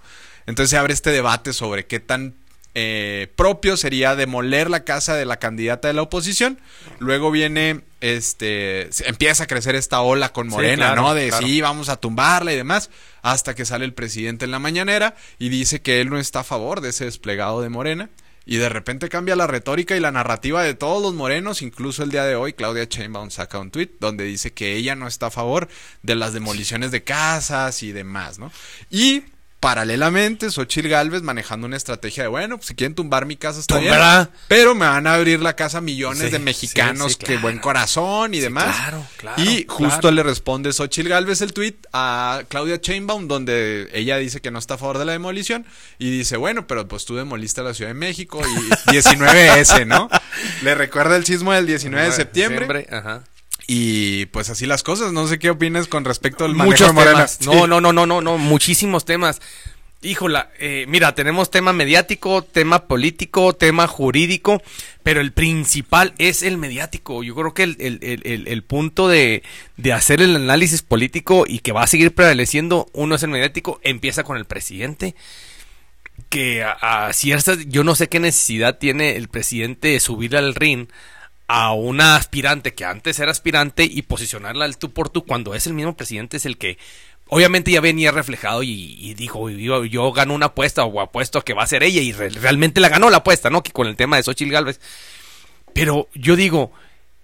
Entonces 0.47 0.71
se 0.71 0.77
abre 0.77 0.93
este 0.93 1.11
debate 1.11 1.53
sobre 1.53 1.85
qué 1.85 1.99
tan 1.99 2.33
eh, 2.79 3.33
propio 3.35 3.75
sería 3.75 4.15
demoler 4.15 4.69
la 4.69 4.83
casa 4.83 5.15
de 5.15 5.25
la 5.25 5.37
candidata 5.37 5.87
de 5.87 5.95
la 5.95 6.03
oposición. 6.03 6.59
Luego 6.99 7.31
viene, 7.31 7.81
este, 8.01 8.87
empieza 9.07 9.45
a 9.45 9.47
crecer 9.47 9.73
esta 9.73 10.01
ola 10.01 10.31
con 10.31 10.45
Sí, 10.45 10.51
Morena, 10.51 10.85
claro, 10.85 11.01
¿no? 11.01 11.13
De 11.15 11.29
claro. 11.29 11.47
sí, 11.47 11.59
vamos 11.59 11.89
a 11.89 11.95
tumbarla 11.95 12.53
y 12.53 12.55
demás, 12.55 12.91
hasta 13.23 13.55
que 13.55 13.65
sale 13.65 13.83
el 13.83 13.95
presidente 13.95 14.45
en 14.45 14.51
la 14.51 14.59
mañanera 14.59 15.15
y 15.39 15.49
dice 15.49 15.81
que 15.81 16.01
él 16.01 16.11
no 16.11 16.19
está 16.19 16.41
a 16.41 16.43
favor 16.43 16.81
de 16.81 16.89
ese 16.89 17.05
desplegado 17.05 17.63
de 17.63 17.69
Morena. 17.69 18.11
Y 18.45 18.57
de 18.57 18.69
repente 18.69 19.09
cambia 19.09 19.35
la 19.35 19.47
retórica 19.47 19.97
y 19.97 19.99
la 19.99 20.11
narrativa 20.11 20.61
de 20.61 20.75
todos 20.75 21.01
los 21.01 21.15
morenos, 21.15 21.63
incluso 21.63 22.03
el 22.03 22.11
día 22.11 22.25
de 22.25 22.35
hoy 22.35 22.53
Claudia 22.53 22.85
Sheinbaum 22.85 23.31
saca 23.31 23.57
un 23.57 23.71
tweet 23.71 23.89
donde 23.99 24.23
dice 24.23 24.53
que 24.53 24.75
ella 24.75 24.93
no 24.93 25.07
está 25.07 25.25
a 25.25 25.31
favor 25.31 25.67
de 26.03 26.13
las 26.13 26.31
demoliciones 26.31 26.91
de 26.91 27.03
casas 27.03 27.81
y 27.81 27.91
demás, 27.91 28.37
¿no? 28.37 28.51
Y 28.91 29.23
paralelamente 29.59 30.51
Xochitl 30.51 30.87
Galvez 30.87 31.23
manejando 31.23 31.65
una 31.67 31.77
estrategia 31.77 32.23
de, 32.23 32.29
bueno, 32.29 32.57
pues 32.57 32.67
si 32.67 32.75
quieren 32.75 32.93
tumbar 32.95 33.25
mi 33.25 33.35
casa 33.37 33.59
está 33.59 33.79
bien, 33.79 33.93
pero 34.47 34.75
me 34.75 34.85
van 34.85 35.07
a 35.07 35.15
abrir 35.15 35.39
la 35.41 35.55
casa 35.55 35.81
millones 35.81 36.23
Sí, 36.25 36.29
de 36.29 36.39
mexicanos 36.39 37.13
sí, 37.13 37.17
sí, 37.19 37.25
que 37.25 37.37
buen 37.37 37.59
corazón 37.59 38.33
y 38.33 38.39
demás. 38.39 38.75
claro, 38.75 39.05
claro, 39.17 39.41
y 39.41 39.65
justo 39.67 40.11
le 40.11 40.21
responde 40.23 40.71
Xochitl 40.73 41.09
Galvez 41.09 41.41
el 41.41 41.53
tweet 41.53 41.75
a 41.91 42.43
Claudia 42.49 42.79
Chainbaum 42.79 43.27
donde 43.27 43.89
ella 43.93 44.17
dice 44.17 44.41
que 44.41 44.51
no 44.51 44.59
está 44.59 44.75
a 44.75 44.77
favor 44.77 44.99
de 44.99 45.05
la 45.05 45.11
demolición 45.13 45.65
y 45.97 46.11
dice, 46.11 46.37
bueno, 46.37 46.67
pero 46.67 46.87
pues 46.87 47.05
tú 47.05 47.15
demoliste 47.15 47.63
la 47.63 47.73
Ciudad 47.73 47.89
de 47.89 47.95
México 47.95 48.41
y 48.45 48.89
19S, 48.91 49.85
¿no? 49.87 50.09
Le 50.61 50.75
recuerda 50.75 51.15
el 51.15 51.25
sismo 51.25 51.51
del 51.53 51.65
19 51.65 52.05
de 52.05 52.11
septiembre 52.11 52.87
Ajá. 52.91 53.23
Y 53.67 54.25
pues 54.27 54.49
así 54.49 54.65
las 54.65 54.81
cosas. 54.83 55.11
No 55.13 55.27
sé 55.27 55.37
qué 55.39 55.49
opinas 55.49 55.87
con 55.87 56.05
respecto 56.05 56.45
al 56.45 56.55
manejo 56.55 56.71
Muchos 56.71 56.87
de 56.87 56.93
Morena. 56.93 57.13
temas. 57.27 57.41
No, 57.45 57.67
no, 57.67 57.81
no, 57.81 57.93
no, 57.93 58.05
no, 58.05 58.21
no, 58.21 58.37
muchísimos 58.37 59.05
temas. 59.05 59.41
Híjola, 60.03 60.51
eh, 60.59 60.85
mira, 60.87 61.15
tenemos 61.15 61.49
tema 61.49 61.73
mediático, 61.73 62.43
tema 62.43 62.85
político, 62.85 63.53
tema 63.55 63.87
jurídico, 63.87 64.61
pero 65.01 65.21
el 65.21 65.33
principal 65.33 66.13
es 66.19 66.43
el 66.43 66.57
mediático. 66.59 67.23
Yo 67.23 67.33
creo 67.33 67.53
que 67.55 67.63
el- 67.63 67.75
el- 67.79 68.47
el 68.47 68.63
punto 68.63 69.07
de, 69.07 69.41
de 69.75 69.93
hacer 69.93 70.21
el 70.21 70.35
análisis 70.35 70.83
político 70.83 71.45
y 71.47 71.59
que 71.59 71.71
va 71.71 71.81
a 71.81 71.87
seguir 71.87 72.13
prevaleciendo, 72.13 72.87
uno 72.93 73.15
es 73.15 73.23
el 73.23 73.31
mediático, 73.31 73.79
empieza 73.83 74.23
con 74.23 74.37
el 74.37 74.45
presidente. 74.45 75.15
Que 76.29 76.63
a, 76.63 77.07
a 77.07 77.13
ciertas, 77.13 77.67
yo 77.67 77.83
no 77.83 77.95
sé 77.95 78.07
qué 78.07 78.19
necesidad 78.19 78.77
tiene 78.77 79.15
el 79.15 79.27
presidente 79.29 79.89
de 79.89 79.99
subir 79.99 80.35
al 80.37 80.55
ring 80.55 80.87
a 81.47 81.71
una 81.73 82.15
aspirante 82.15 82.73
que 82.73 82.85
antes 82.85 83.19
era 83.19 83.31
aspirante 83.31 83.83
y 83.85 84.01
posicionarla 84.01 84.65
al 84.65 84.77
tú 84.77 84.91
por 84.91 85.09
tú 85.09 85.25
cuando 85.25 85.53
es 85.55 85.65
el 85.65 85.73
mismo 85.73 85.95
presidente 85.95 86.37
es 86.37 86.45
el 86.45 86.57
que 86.57 86.77
obviamente 87.29 87.71
ya 87.71 87.81
venía 87.81 88.11
reflejado 88.11 88.63
y, 88.63 89.13
dijo 89.13 89.49
yo, 89.49 89.85
yo 89.85 90.11
gano 90.11 90.33
una 90.33 90.47
apuesta 90.47 90.83
o 90.83 91.01
apuesto 91.01 91.39
a 91.39 91.45
que 91.45 91.53
va 91.53 91.63
a 91.63 91.67
ser 91.67 91.83
ella 91.83 92.01
y 92.01 92.11
re- 92.11 92.29
realmente 92.29 92.81
la 92.81 92.89
ganó 92.89 93.09
la 93.09 93.17
apuesta, 93.17 93.49
¿no? 93.49 93.63
Que 93.63 93.71
con 93.71 93.87
el 93.87 93.95
tema 93.95 94.17
de 94.17 94.23
Xochitl 94.23 94.51
Galvez. 94.51 94.79
Pero 95.73 96.07
yo 96.13 96.35
digo, 96.35 96.71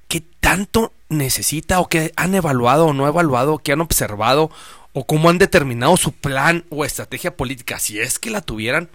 ¿qué 0.07 0.21
tanto 0.39 0.93
necesita 1.09 1.79
o 1.79 1.87
qué 1.87 2.11
han 2.15 2.35
evaluado 2.35 2.87
o 2.87 2.93
no 2.93 3.07
evaluado, 3.07 3.59
qué 3.59 3.71
han 3.73 3.81
observado 3.81 4.51
o 4.93 5.05
cómo 5.05 5.29
han 5.29 5.37
determinado 5.37 5.97
su 5.97 6.11
plan 6.11 6.65
o 6.69 6.85
estrategia 6.85 7.35
política, 7.35 7.79
si 7.79 7.99
es 7.99 8.19
que 8.19 8.29
la 8.29 8.41
tuvieran, 8.41 8.89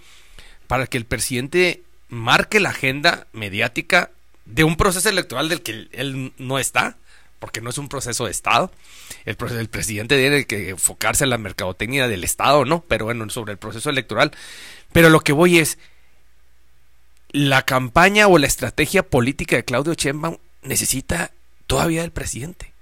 para 0.66 0.86
que 0.86 0.96
el 0.98 1.06
presidente 1.06 1.82
marque 2.08 2.60
la 2.60 2.70
agenda 2.70 3.26
mediática 3.32 4.10
de 4.48 4.64
un 4.64 4.76
proceso 4.76 5.08
electoral 5.08 5.48
del 5.48 5.62
que 5.62 5.88
él- 5.92 6.32
no 6.38 6.58
está, 6.58 6.96
porque 7.38 7.60
no 7.60 7.70
es 7.70 7.78
un 7.78 7.88
proceso 7.88 8.24
de 8.24 8.32
Estado. 8.32 8.72
El 9.24 9.36
presidente 9.36 10.18
tiene 10.18 10.46
que 10.46 10.70
enfocarse 10.70 11.24
en 11.24 11.30
la 11.30 11.38
mercadotecnia 11.38 12.08
del 12.08 12.24
Estado, 12.24 12.64
¿no? 12.64 12.82
Pero 12.88 13.04
bueno, 13.04 13.28
sobre 13.30 13.52
el 13.52 13.58
proceso 13.58 13.90
electoral. 13.90 14.32
Pero 14.92 15.10
lo 15.10 15.20
que 15.20 15.32
voy 15.32 15.58
es, 15.58 15.78
la 17.30 17.62
campaña 17.62 18.26
o 18.26 18.38
la 18.38 18.46
estrategia 18.46 19.02
política 19.02 19.56
de 19.56 19.64
Claudio 19.64 19.94
Sheinbaum 19.94 20.38
necesita 20.62 21.30
todavía 21.66 22.00
del 22.02 22.10
presidente. 22.10 22.72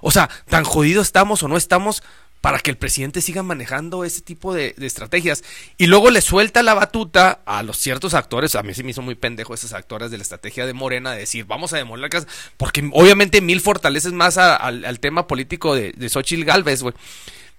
O 0.00 0.10
sea, 0.10 0.30
tan 0.48 0.64
jodidos 0.64 1.08
estamos 1.08 1.42
o 1.42 1.48
no 1.48 1.56
estamos 1.56 2.02
para 2.40 2.58
que 2.58 2.70
el 2.70 2.76
presidente 2.76 3.20
siga 3.20 3.42
manejando 3.42 4.04
ese 4.04 4.22
tipo 4.22 4.54
de, 4.54 4.74
estrategias. 4.78 5.44
Y 5.76 5.86
luego 5.86 6.10
le 6.10 6.20
suelta 6.20 6.62
la 6.62 6.74
batuta 6.74 7.40
a 7.44 7.62
los 7.62 7.76
ciertos 7.76 8.14
actores. 8.14 8.54
A 8.54 8.62
mí 8.62 8.74
sí 8.74 8.82
me 8.82 8.92
hizo 8.92 9.02
muy 9.02 9.14
pendejo 9.14 9.54
esos 9.54 9.72
actores 9.72 10.10
de 10.10 10.16
la 10.16 10.22
estrategia 10.22 10.66
de 10.66 10.72
Morena 10.72 11.12
de 11.12 11.20
decir, 11.20 11.44
vamos 11.44 11.72
a 11.72 11.76
demoler 11.76 12.02
la 12.02 12.08
casa. 12.08 12.26
Porque 12.56 12.88
obviamente 12.92 13.40
mil 13.40 13.60
fortaleces 13.60 14.12
más 14.12 14.38
al 14.38 15.00
tema 15.00 15.26
político 15.26 15.74
de, 15.74 15.92
de 15.92 16.08
Xochitl 16.08 16.44
Galvez, 16.44 16.82
güey. 16.82 16.94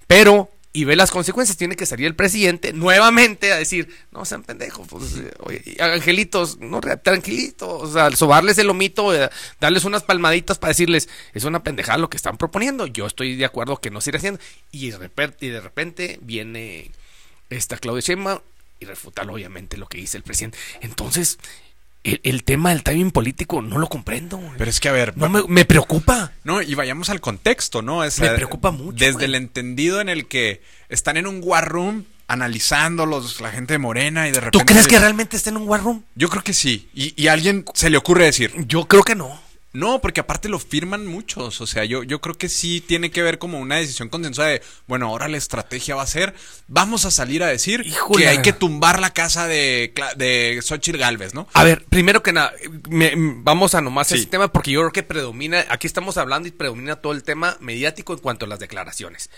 Pero, 0.08 0.50
y 0.74 0.86
ve 0.86 0.96
las 0.96 1.12
consecuencias, 1.12 1.58
tiene 1.58 1.76
que 1.76 1.86
salir 1.86 2.08
el 2.08 2.16
presidente 2.16 2.72
nuevamente 2.72 3.52
a 3.52 3.58
decir, 3.58 3.94
no 4.12 4.24
sean 4.24 4.44
pendejos, 4.44 4.88
pues, 4.88 5.18
eh, 5.18 5.32
oye, 5.40 5.78
angelitos, 5.80 6.60
no, 6.60 6.80
tranquilitos, 6.80 7.84
o 7.84 7.92
sea, 7.92 8.10
sobarles 8.12 8.58
el 8.58 8.68
lomito, 8.68 9.14
eh, 9.14 9.30
darles 9.60 9.84
unas 9.84 10.04
palmaditas 10.04 10.60
para 10.60 10.70
decirles, 10.70 11.10
es 11.34 11.44
una 11.44 11.64
pendejada 11.64 11.98
lo 11.98 12.10
que 12.10 12.18
están 12.18 12.38
proponiendo, 12.38 12.88
yo 12.88 13.06
estoy 13.06 13.36
de 13.36 13.46
acuerdo 13.46 13.78
que 13.78 13.92
no 13.92 14.00
se 14.00 14.12
irá 14.12 14.20
haciendo, 14.20 14.40
y 14.72 14.92
de 14.92 14.98
repente, 14.98 15.46
y 15.46 15.50
de 15.50 15.60
repente 15.60 16.20
viene 16.22 16.92
esta 17.50 17.78
Claudia 17.78 18.02
Sheinbaum 18.02 18.40
y 18.80 18.86
refutar 18.86 19.30
obviamente 19.30 19.78
lo 19.78 19.88
que 19.88 19.98
dice 19.98 20.18
el 20.18 20.24
presidente. 20.24 20.58
Entonces, 20.82 21.38
el, 22.04 22.20
el 22.24 22.44
tema 22.44 22.70
del 22.70 22.84
timing 22.84 23.12
político 23.12 23.62
no 23.62 23.78
lo 23.78 23.88
comprendo. 23.88 24.40
Pero 24.58 24.70
es 24.70 24.80
que, 24.80 24.90
a 24.90 24.92
ver, 24.92 25.18
No, 25.18 25.30
me, 25.30 25.44
me 25.48 25.66
preocupa. 25.66 26.32
No, 26.44 26.62
y 26.62 26.74
vayamos 26.76 27.10
al 27.10 27.22
contexto, 27.22 27.82
¿no? 27.82 28.04
Es, 28.04 28.20
Me 28.20 28.30
preocupa 28.30 28.72
mucho, 28.72 28.98
Desde 28.98 29.14
güey. 29.14 29.26
el 29.26 29.36
entendido 29.36 30.02
en 30.02 30.10
el 30.10 30.28
que 30.28 30.62
están 30.90 31.18
en 31.18 31.28
un 31.28 31.42
war 31.44 31.68
room 31.68 32.06
analizando 32.28 33.06
los, 33.06 33.42
la 33.42 33.52
gente 33.52 33.74
de 33.74 33.78
Morena 33.78 34.28
y 34.28 34.32
de 34.32 34.40
repente... 34.40 34.58
¿Tú 34.60 34.66
crees 34.66 34.88
que 34.88 34.98
realmente 35.00 35.36
está 35.36 35.50
en 35.50 35.58
un 35.58 35.68
war 35.68 35.82
room? 35.84 36.04
Yo 36.16 36.30
creo 36.30 36.44
que 36.44 36.54
sí. 36.54 36.90
Y, 36.94 37.14
y 37.22 37.28
a 37.28 37.34
alguien 37.34 37.66
se 37.74 37.90
le 37.90 37.98
ocurre 37.98 38.26
decir, 38.26 38.54
Yo 38.68 38.86
creo 38.88 39.04
que 39.04 39.16
no. 39.16 39.40
No, 39.74 40.02
porque 40.02 40.20
aparte 40.20 40.50
lo 40.50 40.60
firman 40.60 41.06
muchos. 41.08 41.62
O 41.62 41.68
sea, 41.68 41.86
yo, 41.86 42.04
yo 42.04 42.20
creo 42.20 42.38
que 42.38 42.50
sí 42.50 42.82
tiene 42.82 43.10
que 43.10 43.22
ver 43.22 43.38
como 43.40 43.60
una 43.60 43.78
decisión 43.78 44.10
consensuada 44.10 44.52
de, 44.52 44.62
bueno, 44.88 45.08
ahora 45.08 45.28
la 45.30 45.38
estrategia 45.38 45.96
va 45.96 46.04
a 46.04 46.08
ser, 46.08 46.34
vamos 46.68 47.06
a 47.06 47.12
salir 47.12 47.42
a 47.42 47.48
decir 47.48 47.84
Híjole. 47.86 48.24
que 48.24 48.30
hay 48.30 48.42
que 48.42 48.52
tumbar 48.54 49.00
la 49.00 49.12
casa 49.14 49.48
de, 49.48 49.94
de 50.18 50.60
Xochitl 50.62 50.98
Galvez, 50.98 51.34
¿no? 51.34 51.48
A 51.54 51.64
ver, 51.64 51.86
primero 51.86 52.22
que 52.22 52.34
nada, 52.34 52.52
me- 52.90 53.14
vamos 53.16 53.74
a 53.74 53.82
nomás 53.82 54.08
Sí. 54.10 54.16
ese 54.16 54.26
tema 54.26 54.52
porque 54.52 54.72
yo 54.72 54.82
creo 54.82 54.92
que 54.92 55.04
predomina, 55.04 55.66
aquí 55.70 55.88
estamos 55.88 56.18
hablando 56.18 56.48
y 56.48 56.52
predomina 56.52 56.98
todo 56.98 57.14
el 57.14 57.24
tema 57.24 57.56
mediático 57.62 58.12
en 58.14 58.20
cuanto 58.20 58.46
a 58.46 58.50
las 58.50 58.60
declaraciones. 58.60 59.30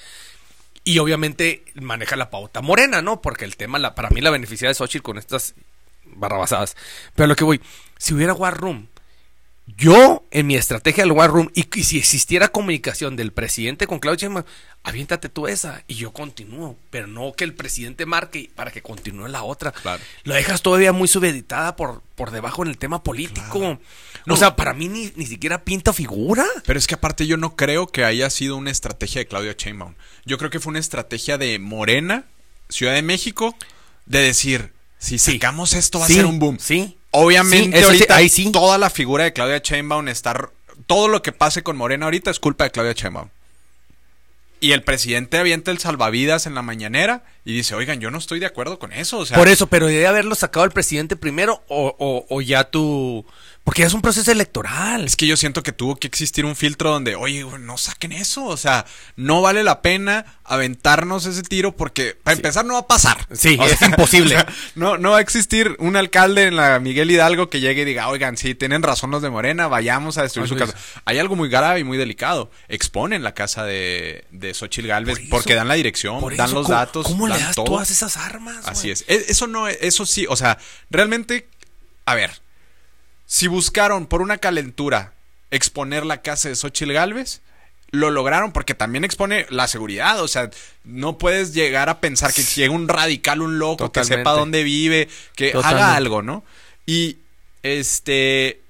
Y 0.84 0.98
obviamente 0.98 1.64
maneja 1.76 2.16
la 2.16 2.30
pauta 2.30 2.62
morena, 2.62 3.02
¿no? 3.02 3.22
Porque 3.22 3.46
el 3.46 3.56
tema, 3.56 3.80
la, 3.80 3.96
para 3.96 4.10
mí 4.10 4.20
la 4.20 4.32
beneficia 4.32 4.68
de 4.68 4.74
Xochitl 4.74 5.04
con 5.04 5.18
estas 5.18 5.54
barrabasadas. 6.06 6.76
Pero 7.16 7.28
lo 7.28 7.36
que 7.36 7.44
voy, 7.44 7.62
si 7.98 8.14
hubiera 8.14 8.34
War 8.34 8.58
Room, 8.58 8.88
yo 9.66 10.26
en 10.32 10.46
mi 10.48 10.56
estrategia 10.56 11.04
del 11.04 11.14
War 11.14 11.30
Room, 11.32 11.50
y, 11.56 11.66
y 11.80 11.84
si 11.84 11.98
existiera 11.98 12.50
comunicación 12.50 13.16
del 13.16 13.32
presidente 13.32 13.88
con 13.88 14.00
Claudia 14.00 14.24
Sheinbaum, 14.28 14.46
aviéntate 14.84 15.30
tú 15.30 15.48
esa 15.48 15.84
y 15.88 15.96
yo 15.96 16.12
continúo, 16.12 16.78
pero 16.90 17.08
no 17.08 17.32
que 17.34 17.46
el 17.46 17.54
presidente 17.54 18.06
marque 18.06 18.52
para 18.56 18.72
que 18.72 18.82
continúe 18.82 19.28
la 19.30 19.44
otra. 19.44 19.72
Claro. 19.72 20.04
Lo 20.26 20.34
dejas 20.34 20.62
todavía 20.62 20.92
muy 20.92 21.08
subeditada 21.08 21.78
por, 21.78 22.02
por 22.16 22.32
debajo 22.32 22.64
en 22.64 22.70
el 22.70 22.78
tema 22.78 23.04
político. 23.04 23.60
Claro. 23.60 23.80
O 24.28 24.36
sea, 24.36 24.56
para 24.58 24.74
mí 24.74 24.90
ni, 24.90 25.14
ni 25.16 25.26
siquiera 25.26 25.64
pinta 25.64 25.94
figura. 25.94 26.46
Pero 26.66 26.78
es 26.78 26.86
que 26.86 26.96
aparte 26.96 27.26
yo 27.26 27.38
no 27.38 27.56
creo 27.56 27.88
que 27.88 28.04
haya 28.04 28.30
sido 28.30 28.58
una 28.58 28.72
estrategia 28.72 29.20
de 29.22 29.28
Claudia 29.28 29.56
Sheinbaum. 29.58 29.96
Yo 30.26 30.38
creo 30.38 30.50
que 30.50 30.60
fue 30.60 30.72
una 30.72 30.80
estrategia 30.80 31.38
de 31.38 31.58
Morena, 31.60 32.26
Ciudad 32.68 32.94
de 32.94 33.02
México, 33.02 33.56
de 34.06 34.20
decir, 34.22 34.74
si 35.00 35.18
Sí. 35.20 35.34
sacamos 35.34 35.74
esto 35.74 36.00
va 36.00 36.08
Sí, 36.08 36.14
a 36.14 36.16
ser 36.18 36.26
un 36.26 36.40
boom. 36.40 36.58
sí. 36.60 36.98
Obviamente 37.14 37.78
Sí, 37.78 37.84
eso 37.84 37.92
sí, 37.92 37.96
ahorita 37.96 38.16
ahí 38.16 38.30
sí. 38.30 38.52
toda 38.52 38.78
la 38.78 38.90
figura 38.90 39.24
de 39.24 39.34
Claudia 39.34 39.60
Sheinbaum 39.60 40.08
está... 40.08 40.50
Todo 40.88 41.08
lo 41.08 41.22
que 41.22 41.32
pase 41.32 41.64
con 41.64 41.78
Morena 41.78 42.06
ahorita 42.06 42.32
es 42.32 42.40
culpa 42.40 42.66
de 42.66 42.72
Claudia 42.72 42.94
Sheinbaum. 42.94 43.30
Y 44.60 44.72
el 44.72 44.82
presidente 44.84 45.38
avienta 45.38 45.72
el 45.72 45.78
salvavidas 45.78 46.48
en 46.48 46.56
la 46.56 46.62
mañanera 46.62 47.24
y 47.46 47.54
dice, 47.54 47.76
oigan, 47.76 48.00
yo 48.00 48.10
no 48.12 48.18
estoy 48.18 48.40
de 48.40 48.46
acuerdo 48.46 48.80
con 48.80 48.94
eso. 48.94 49.18
O 49.20 49.26
sea, 49.26 49.38
Por 49.38 49.48
eso, 49.50 49.68
pero 49.68 49.88
debe 49.88 50.08
haberlo 50.08 50.36
sacado 50.36 50.66
el 50.66 50.72
presidente 50.72 51.16
primero 51.16 51.64
o, 51.68 51.96
o- 52.00 52.26
o 52.30 52.42
ya 52.42 52.64
tú... 52.66 53.26
Porque 53.66 53.80
ya 53.84 53.88
es 53.88 53.94
un 53.94 54.02
proceso 54.02 54.30
electoral. 54.30 55.06
Es 55.06 55.16
que 55.16 55.26
yo 55.26 55.38
siento 55.38 55.64
que 55.64 55.72
tuvo 55.72 55.96
que 55.96 56.06
existir 56.06 56.44
un 56.44 56.54
filtro 56.58 56.92
donde, 56.92 57.16
oye, 57.16 57.46
no 57.62 57.78
saquen 57.78 58.12
eso. 58.12 58.44
O 58.44 58.58
sea, 58.58 58.86
no 59.16 59.42
vale 59.42 59.64
la 59.64 59.82
pena 59.82 60.26
aventarnos 60.44 61.26
ese 61.26 61.44
tiro 61.44 61.74
porque, 61.74 62.14
para 62.22 62.36
empezar, 62.36 62.66
no 62.66 62.74
va 62.74 62.82
a 62.82 62.88
pasar. 62.88 63.26
Sí, 63.32 63.58
O 63.58 63.64
es 63.66 63.82
imposible. 63.82 64.36
o 64.36 64.40
sea, 64.40 64.48
no, 64.76 64.98
no 64.98 65.12
va 65.12 65.20
a 65.20 65.22
existir 65.22 65.78
un 65.80 65.96
alcalde 65.96 66.44
en 66.48 66.58
la 66.58 66.78
Miguel 66.82 67.10
Hidalgo 67.10 67.50
que 67.50 67.62
llegue 67.62 67.84
y 67.84 67.86
diga, 67.86 68.10
oigan, 68.10 68.36
sí, 68.36 68.54
tienen 68.54 68.84
razón 68.84 69.12
los 69.12 69.22
de 69.22 69.30
Morena, 69.30 69.70
vayamos 69.70 70.18
a 70.18 70.24
destruir 70.24 70.50
su 70.50 70.56
Oye, 70.56 70.66
casa. 70.66 70.78
Hay 71.06 71.20
algo 71.20 71.38
muy 71.38 71.48
grave 71.48 71.80
y 71.80 71.84
muy 71.86 71.98
delicado. 71.98 72.52
Exponen 72.68 73.24
la 73.24 73.34
casa 73.34 73.64
de, 73.64 74.26
de 74.32 74.54
Xochitl 74.54 74.88
Galvez 74.90 75.20
Por 75.20 75.30
porque 75.30 75.56
dan 75.56 75.70
la 75.70 75.76
dirección, 75.76 76.20
Por 76.20 76.36
dan 76.36 76.48
eso, 76.48 76.56
los 76.56 76.66
¿cómo- 76.66 76.78
datos. 76.78 77.06
¿Cómo 77.08 77.28
le 77.38 77.44
das 77.44 77.56
todo. 77.56 77.66
todas 77.66 77.92
esas 77.92 78.18
armas? 78.18 78.66
Así 78.68 78.92
es. 78.92 79.04
E- 79.08 79.26
Eso 79.30 79.48
no, 79.48 79.68
eso 79.68 80.06
sí, 80.06 80.26
o 80.30 80.36
sea, 80.36 80.58
realmente, 80.90 81.48
a 82.06 82.16
ver, 82.16 82.32
si 83.26 83.48
buscaron 83.48 84.06
por 84.08 84.22
una 84.22 84.38
calentura 84.38 85.14
exponer 85.52 86.06
la 86.06 86.22
casa 86.22 86.50
de 86.50 86.56
Xochitl 86.56 86.92
Galvez, 86.94 87.42
lo 87.92 88.10
lograron 88.10 88.52
porque 88.52 88.74
también 88.74 89.04
expone 89.04 89.46
la 89.50 89.68
seguridad, 89.68 90.20
o 90.22 90.28
sea, 90.28 90.50
no 90.84 91.18
puedes 91.20 91.54
llegar 91.54 91.90
a 91.90 92.00
pensar 92.00 92.34
que 92.34 92.42
llegue 92.44 92.70
un 92.70 92.88
radical, 92.88 93.42
un 93.42 93.60
loco, 93.60 93.92
que 93.92 94.04
sepa 94.04 94.32
dónde 94.32 94.64
vive, 94.64 95.08
que 95.36 95.52
Totalmente. 95.52 95.84
haga 95.84 95.96
algo, 95.96 96.22
¿no? 96.24 96.44
Y 96.88 97.18
este, 97.62 98.62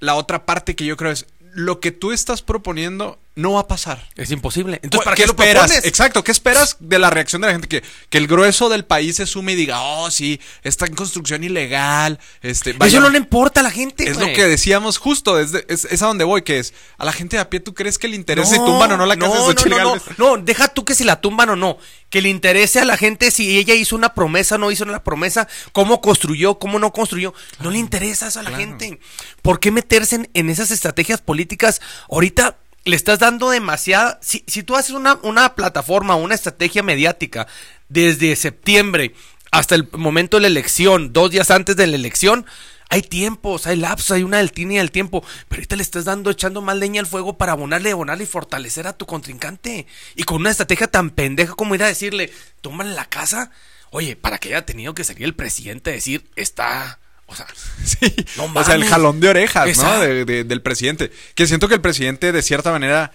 la 0.00 0.14
otra 0.14 0.46
parte 0.46 0.74
que 0.74 0.84
yo 0.86 0.96
creo 0.96 1.10
es, 1.12 1.26
lo 1.52 1.80
que 1.80 1.92
tú 1.92 2.12
estás 2.12 2.40
proponiendo 2.40 3.18
no 3.34 3.52
va 3.52 3.60
a 3.60 3.66
pasar. 3.68 4.06
Es 4.16 4.30
imposible. 4.30 4.78
Entonces, 4.82 5.04
¿para 5.04 5.16
¿Qué 5.16 5.22
qué, 5.22 5.26
lo 5.26 5.32
esperas? 5.32 5.62
propones? 5.64 5.84
Exacto, 5.86 6.22
¿qué 6.22 6.32
esperas 6.32 6.76
de 6.80 6.98
la 6.98 7.08
reacción 7.08 7.40
de 7.40 7.46
la 7.48 7.52
gente? 7.54 7.66
Que, 7.68 7.82
que 8.10 8.18
el 8.18 8.26
grueso 8.26 8.68
del 8.68 8.84
país 8.84 9.16
se 9.16 9.26
sume 9.26 9.52
y 9.52 9.54
diga, 9.56 9.80
oh, 9.80 10.10
sí, 10.10 10.38
está 10.62 10.86
en 10.86 10.94
construcción 10.94 11.42
ilegal. 11.42 12.18
Este, 12.42 12.74
vaya- 12.74 12.90
Eso 12.90 13.00
no 13.00 13.08
le 13.08 13.16
importa 13.18 13.60
a 13.60 13.62
la 13.62 13.70
gente, 13.70 14.08
es 14.08 14.18
lo 14.18 14.26
que 14.26 14.44
decíamos 14.46 14.98
justo, 14.98 15.38
es, 15.38 15.52
de- 15.52 15.64
es, 15.68 15.86
es 15.86 16.02
a 16.02 16.06
donde 16.06 16.24
voy, 16.24 16.42
que 16.42 16.58
es, 16.58 16.74
a 16.98 17.04
la 17.06 17.12
gente 17.12 17.36
de 17.36 17.42
a 17.42 17.48
pie, 17.48 17.60
¿tú 17.60 17.72
crees 17.74 17.96
que 17.98 18.08
le 18.08 18.16
interesa 18.16 18.50
No, 18.56 18.56
si 18.66 18.70
tumban 18.70 18.92
o 18.92 18.96
no 18.98 19.06
la 19.06 19.16
casa 19.16 19.34
no, 19.34 19.40
de 19.48 19.54
Xochitl 19.54 19.70
no, 19.70 19.78
no, 19.78 19.94
no, 20.18 20.36
no, 20.36 20.42
deja 20.42 20.68
tú 20.68 20.84
que 20.84 20.94
si 20.94 21.04
la 21.04 21.20
tumban 21.20 21.48
o 21.50 21.56
no. 21.56 21.78
Que 22.10 22.20
le 22.20 22.28
interese 22.28 22.78
a 22.80 22.84
la 22.84 22.98
gente 22.98 23.30
si 23.30 23.56
ella 23.56 23.72
hizo 23.74 23.96
una 23.96 24.12
promesa, 24.12 24.58
no 24.58 24.70
hizo 24.70 24.84
una 24.84 25.02
promesa, 25.02 25.48
cómo 25.72 26.02
construyó, 26.02 26.58
cómo 26.58 26.78
no 26.78 26.92
construyó. 26.92 27.32
No 27.60 27.70
le 27.70 27.78
interesa 27.78 28.26
eso 28.28 28.40
a 28.40 28.42
la 28.42 28.50
claro. 28.50 28.64
gente. 28.64 29.00
¿Por 29.40 29.58
qué 29.60 29.70
meterse 29.70 30.16
en, 30.16 30.30
en 30.34 30.50
esas 30.50 30.70
estrategias 30.70 31.22
políticas? 31.22 31.80
Ahorita 32.10 32.58
le 32.84 32.96
estás 32.96 33.18
dando 33.18 33.50
demasiada. 33.50 34.18
Si, 34.22 34.44
si 34.46 34.62
tú 34.62 34.76
haces 34.76 34.92
una, 34.92 35.18
una 35.22 35.54
plataforma, 35.54 36.16
una 36.16 36.34
estrategia 36.34 36.82
mediática 36.82 37.46
desde 37.88 38.36
septiembre 38.36 39.14
hasta 39.50 39.74
el 39.74 39.88
momento 39.92 40.36
de 40.36 40.42
la 40.42 40.46
elección, 40.48 41.12
dos 41.12 41.30
días 41.30 41.50
antes 41.50 41.76
de 41.76 41.86
la 41.86 41.96
elección, 41.96 42.46
hay 42.92 43.00
tiempos, 43.00 43.66
hay 43.66 43.76
lapsos, 43.76 44.10
hay 44.10 44.22
una 44.22 44.36
del 44.36 44.52
y 44.54 44.64
del 44.66 44.90
tiempo. 44.90 45.24
Pero 45.48 45.60
ahorita 45.60 45.76
le 45.76 45.82
estás 45.82 46.04
dando, 46.04 46.30
echando 46.30 46.60
más 46.60 46.76
leña 46.76 47.00
al 47.00 47.06
fuego 47.06 47.38
para 47.38 47.52
abonarle, 47.52 47.90
abonarle 47.90 48.24
y 48.24 48.26
fortalecer 48.26 48.86
a 48.86 48.92
tu 48.92 49.06
contrincante. 49.06 49.86
Y 50.14 50.24
con 50.24 50.42
una 50.42 50.50
estrategia 50.50 50.88
tan 50.88 51.08
pendeja 51.08 51.54
como 51.54 51.74
ir 51.74 51.82
a 51.82 51.86
decirle, 51.86 52.30
tómale 52.60 52.92
la 52.92 53.06
casa. 53.06 53.50
Oye, 53.90 54.14
para 54.16 54.36
que 54.36 54.48
haya 54.48 54.66
tenido 54.66 54.94
que 54.94 55.04
salir 55.04 55.24
el 55.24 55.34
presidente 55.34 55.88
a 55.88 55.94
decir, 55.94 56.30
está. 56.36 56.98
O 57.32 57.36
sea, 57.36 57.46
Sí, 57.84 58.14
No 58.36 58.44
o 58.54 58.64
sea, 58.64 58.74
el 58.74 58.84
jalón 58.84 59.20
de 59.20 59.28
orejas, 59.28 59.76
¿no? 59.78 59.98
De- 60.00 60.24
de- 60.24 60.44
del 60.44 60.62
presidente. 60.62 61.10
Que 61.34 61.46
siento 61.46 61.68
que 61.68 61.74
el 61.74 61.80
presidente, 61.80 62.30
de 62.32 62.42
cierta 62.42 62.70
manera, 62.70 63.12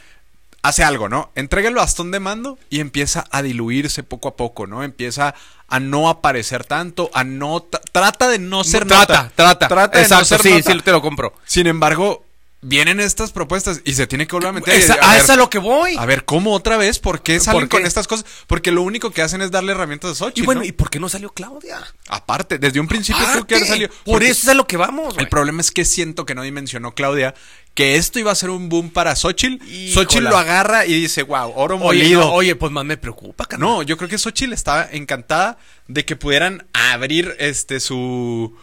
hace 0.61 0.83
algo, 0.83 1.07
¿no? 1.07 1.31
Entrega 1.35 1.69
el 1.69 1.75
bastón 1.75 2.11
de 2.11 2.19
mando 2.19 2.57
y 2.69 2.79
empieza 2.81 3.25
a 3.31 3.41
diluirse 3.41 4.03
poco 4.03 4.27
a 4.29 4.35
poco, 4.35 4.67
¿no? 4.67 4.83
Empieza 4.83 5.33
a 5.69 5.79
no 5.79 6.09
aparecer 6.09 6.63
tanto, 6.65 7.09
a 7.13 7.23
no... 7.23 7.61
tra- 7.69 7.81
trata 7.91 8.27
de 8.27 8.39
no 8.39 8.63
ser 8.63 8.85
trata, 8.85 9.23
nota. 9.23 9.31
trata. 9.35 9.67
Trata 9.67 9.97
de 9.97 10.03
Exacto, 10.03 10.21
no 10.21 10.25
ser 10.25 10.41
sí, 10.41 10.57
nota. 10.57 10.71
sí, 10.73 10.79
te 10.83 10.91
lo 10.91 11.01
compro. 11.01 11.33
Sin 11.45 11.67
embargo, 11.67 12.25
vienen 12.61 12.99
estas 12.99 13.31
propuestas 13.31 13.81
y 13.85 13.93
se 13.93 14.07
tiene 14.07 14.25
que 14.27 14.35
volver 14.35 14.49
a 14.49 14.53
meter. 14.53 14.73
Esa- 14.73 14.95
a 14.95 14.97
a 14.97 15.07
ver, 15.11 15.15
eso 15.17 15.23
es 15.25 15.29
a 15.29 15.35
lo 15.35 15.49
que 15.49 15.59
voy. 15.59 15.95
A 15.97 16.05
ver, 16.05 16.25
¿cómo 16.25 16.53
otra 16.53 16.75
vez? 16.77 16.97
¿Por 16.99 17.21
qué 17.21 17.39
salen 17.39 17.61
¿Por 17.61 17.69
qué? 17.69 17.77
con 17.77 17.85
estas 17.85 18.07
cosas? 18.07 18.25
Porque 18.47 18.71
lo 18.71 18.81
único 18.81 19.11
que 19.11 19.21
hacen 19.21 19.41
es 19.41 19.51
darle 19.51 19.73
herramientas 19.73 20.11
a 20.11 20.15
Xochitl, 20.15 20.41
Y 20.41 20.45
bueno, 20.45 20.61
¿no? 20.61 20.67
¿y 20.67 20.71
por 20.71 20.89
qué 20.89 20.99
no 20.99 21.07
salió 21.07 21.29
Claudia? 21.29 21.79
Aparte, 22.09 22.57
desde 22.57 22.79
un 22.79 22.87
principio 22.87 23.21
tuvo 23.31 23.45
que 23.45 23.55
haber 23.55 23.67
Aparte, 23.67 23.85
salido. 23.87 23.89
Por 24.05 24.23
eso 24.23 24.41
es 24.43 24.47
a 24.47 24.53
lo 24.55 24.65
que 24.67 24.75
vamos. 24.77 25.15
El 25.17 25.29
problema 25.29 25.61
es 25.61 25.71
que 25.71 25.85
siento 25.85 26.25
que 26.25 26.33
no 26.35 26.41
dimensionó 26.41 26.93
Claudia 26.95 27.35
que 27.75 27.95
esto 27.95 28.17
iba 28.17 28.31
a 28.31 28.35
ser 28.35 28.49
un 28.49 28.69
boom 28.69 28.89
para 28.89 29.15
Xochitl. 29.15 29.63
Híjola. 29.63 29.93
Xochitl 30.07 30.23
lo 30.23 30.37
agarra 30.37 30.87
y 30.87 30.99
dice, 30.99 31.21
wow, 31.21 31.53
oro 31.55 31.75
Oye, 31.75 31.99
molido. 32.01 32.21
no, 32.21 32.31
oye, 32.33 32.55
pues 32.55 32.71
más 32.71 32.85
me 32.85 32.97
preocupa, 32.97 33.45
carnal. 33.45 33.69
No, 33.69 33.83
yo 33.83 33.97
creo 33.97 34.09
que 34.09 34.17
Xochitl 34.17 34.53
estaba 34.53 34.87
encantada 34.91 35.59
de 35.87 36.03
que 36.03 36.15
pudieran 36.15 36.65
abrir 36.73 37.35
este 37.37 37.79
su. 37.79 38.57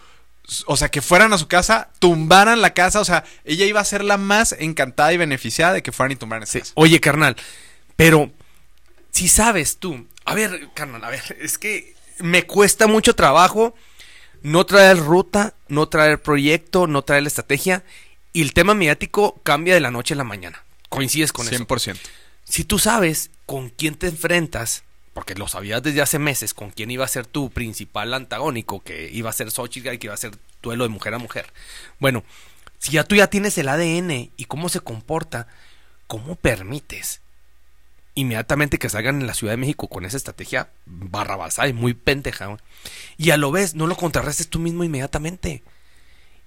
O 0.66 0.76
sea, 0.76 0.90
que 0.90 1.00
fueran 1.00 1.32
a 1.32 1.38
su 1.38 1.48
casa, 1.48 1.90
tumbaran 1.98 2.60
la 2.60 2.74
casa. 2.74 3.00
O 3.00 3.04
sea, 3.04 3.24
ella 3.44 3.64
iba 3.64 3.80
a 3.80 3.84
ser 3.84 4.04
la 4.04 4.18
más 4.18 4.54
encantada 4.58 5.12
y 5.12 5.16
beneficiada 5.16 5.72
de 5.72 5.82
que 5.82 5.92
fueran 5.92 6.12
y 6.12 6.16
tumbaran 6.16 6.42
esa 6.42 6.52
Sí. 6.52 6.58
casa. 6.60 6.72
Oye, 6.76 7.00
carnal, 7.00 7.36
pero 7.96 8.30
si 9.10 9.28
sabes 9.28 9.78
tú, 9.78 10.06
a 10.24 10.34
ver, 10.34 10.68
carnal, 10.74 11.02
a 11.04 11.10
ver, 11.10 11.22
es 11.40 11.56
que 11.58 11.94
me 12.18 12.44
cuesta 12.46 12.86
mucho 12.86 13.14
trabajo 13.14 13.74
no 14.42 14.66
traer 14.66 14.98
ruta, 14.98 15.54
no 15.68 15.88
traer 15.88 16.20
proyecto, 16.20 16.86
no 16.86 17.00
traer 17.02 17.22
la 17.22 17.28
estrategia 17.28 17.82
y 18.34 18.42
el 18.42 18.52
tema 18.52 18.74
mediático 18.74 19.40
cambia 19.42 19.72
de 19.72 19.80
la 19.80 19.90
noche 19.90 20.12
a 20.12 20.18
la 20.18 20.24
mañana. 20.24 20.62
Coincides 20.90 21.32
con 21.32 21.46
eso. 21.46 21.56
100%. 21.56 21.98
Si 22.44 22.64
tú 22.64 22.78
sabes 22.78 23.30
con 23.46 23.70
quién 23.70 23.94
te 23.94 24.06
enfrentas, 24.08 24.84
porque 25.14 25.34
lo 25.36 25.48
sabías 25.48 25.82
desde 25.82 26.02
hace 26.02 26.18
meses, 26.18 26.52
con 26.52 26.70
quién 26.70 26.90
iba 26.90 27.04
a 27.04 27.08
ser 27.08 27.24
tu 27.24 27.48
principal 27.48 28.12
antagónico, 28.12 28.82
que 28.82 29.08
iba 29.10 29.30
a 29.30 29.32
ser 29.32 29.50
Xochitl 29.50 29.94
y 29.94 29.98
que 29.98 30.08
iba 30.08 30.14
a 30.14 30.18
ser 30.18 30.32
duelo 30.62 30.84
de 30.84 30.90
mujer 30.90 31.14
a 31.14 31.18
mujer. 31.18 31.52
Bueno, 32.00 32.24
si 32.78 32.92
ya 32.92 33.04
tú 33.04 33.14
ya 33.14 33.28
tienes 33.28 33.56
el 33.56 33.68
ADN 33.68 34.30
y 34.36 34.44
cómo 34.46 34.68
se 34.68 34.80
comporta, 34.80 35.46
¿cómo 36.08 36.34
permites 36.34 37.20
inmediatamente 38.16 38.78
que 38.78 38.88
salgan 38.88 39.20
en 39.20 39.26
la 39.26 39.34
Ciudad 39.34 39.52
de 39.52 39.58
México 39.58 39.88
con 39.88 40.04
esa 40.04 40.16
estrategia 40.16 40.68
barrabasada 40.84 41.68
y 41.68 41.72
muy 41.72 41.94
pendeja? 41.94 42.46
güey? 42.46 42.58
Y 43.16 43.30
a 43.30 43.36
lo 43.36 43.52
vez 43.52 43.74
no 43.74 43.86
lo 43.86 43.96
contrarrestes 43.96 44.48
tú 44.48 44.58
mismo 44.58 44.82
inmediatamente 44.82 45.62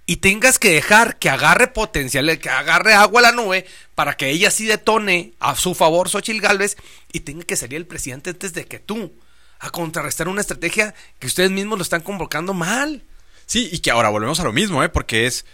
y 0.07 0.17
tengas 0.17 0.57
que 0.57 0.71
dejar 0.71 1.19
que 1.19 1.29
agarre 1.29 1.67
potencial, 1.67 2.39
que 2.39 2.49
agarre 2.49 2.93
agua 2.93 3.19
a 3.19 3.23
la 3.23 3.31
nube 3.33 3.67
para 3.93 4.15
que 4.15 4.29
ella 4.29 4.49
sí 4.49 4.65
detone 4.65 5.33
a 5.39 5.55
su 5.55 5.75
favor 5.75 6.09
Xochitl 6.09 6.41
Galvez 6.41 6.77
y 7.11 7.19
tenga 7.19 7.43
que 7.43 7.57
salir 7.57 7.75
el 7.75 7.85
presidente 7.85 8.31
antes 8.31 8.53
de 8.53 8.65
que 8.65 8.79
tú 8.79 9.13
a 9.59 9.69
contrarrestar 9.69 10.29
una 10.29 10.41
estrategia 10.41 10.95
que 11.19 11.27
ustedes 11.27 11.51
mismos 11.51 11.77
lo 11.77 11.83
están 11.83 12.01
convocando 12.01 12.53
mal. 12.53 13.03
Sí, 13.45 13.69
y 13.71 13.79
que 13.79 13.91
ahora 13.91 14.09
volvemos 14.09 14.39
a 14.39 14.43
lo 14.43 14.53
mismo, 14.53 14.83
¿eh? 14.83 14.89
Porque 14.89 15.27
es. 15.27 15.45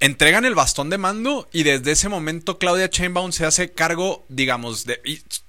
Entregan 0.00 0.44
el 0.44 0.54
bastón 0.54 0.90
de 0.90 0.98
mando 0.98 1.48
y 1.52 1.64
desde 1.64 1.90
ese 1.90 2.08
momento 2.08 2.58
Claudia 2.58 2.86
Sheinbaum 2.86 3.32
se 3.32 3.44
hace 3.44 3.72
cargo, 3.72 4.24
digamos, 4.28 4.84
de. 4.84 5.00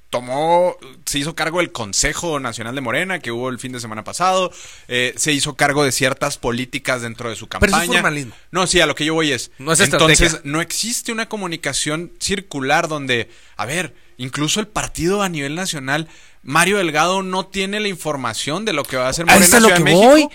Tomó, 0.10 0.76
se 1.06 1.20
hizo 1.20 1.36
cargo 1.36 1.60
del 1.60 1.72
Consejo 1.72 2.40
Nacional 2.40 2.74
de 2.76 2.82
Morena 2.82 3.20
que 3.20 3.32
hubo 3.32 3.50
el 3.50 3.60
fin 3.60 3.72
de 3.72 3.80
semana 3.80 4.04
pasado, 4.04 4.52
eh, 4.88 5.14
se 5.18 5.32
hizo 5.34 5.56
cargo 5.56 5.84
de 5.84 5.92
ciertas 5.92 6.38
políticas 6.38 7.02
dentro 7.02 7.30
de 7.30 7.36
su 7.36 7.48
Pero 7.48 7.66
eso 7.66 7.72
campaña. 7.72 7.84
es 7.84 8.02
formalismo. 8.02 8.34
No, 8.52 8.66
sí, 8.68 8.80
a 8.82 8.86
lo 8.86 8.96
que 8.96 9.06
yo 9.06 9.14
voy 9.14 9.32
es. 9.32 9.52
No 9.60 9.72
es 9.74 9.80
entonces, 9.80 10.20
estrategia. 10.22 10.42
no 10.52 10.62
existe 10.62 11.12
una 11.12 11.30
comunicación 11.30 12.12
circular 12.20 12.88
donde, 12.88 13.30
a 13.56 13.66
ver, 13.66 13.94
incluso 14.18 14.60
el 14.60 14.68
partido 14.68 15.22
a 15.22 15.30
nivel 15.30 15.56
nacional, 15.56 16.08
Mario 16.42 16.78
Delgado 16.78 17.22
no 17.22 17.46
tiene 17.46 17.80
la 17.80 17.88
información 17.90 18.66
de 18.66 18.74
lo 18.74 18.84
que 18.84 18.98
va 18.98 19.06
a 19.08 19.10
hacer 19.10 19.26
Morena 19.26 19.46
eso 19.46 19.58
es 19.58 19.64
a 19.64 19.68
lo 19.68 19.68
Ciudad 19.68 19.78
de 19.80 19.84
que 19.86 19.92
México. 19.96 20.10
voy. 20.10 20.28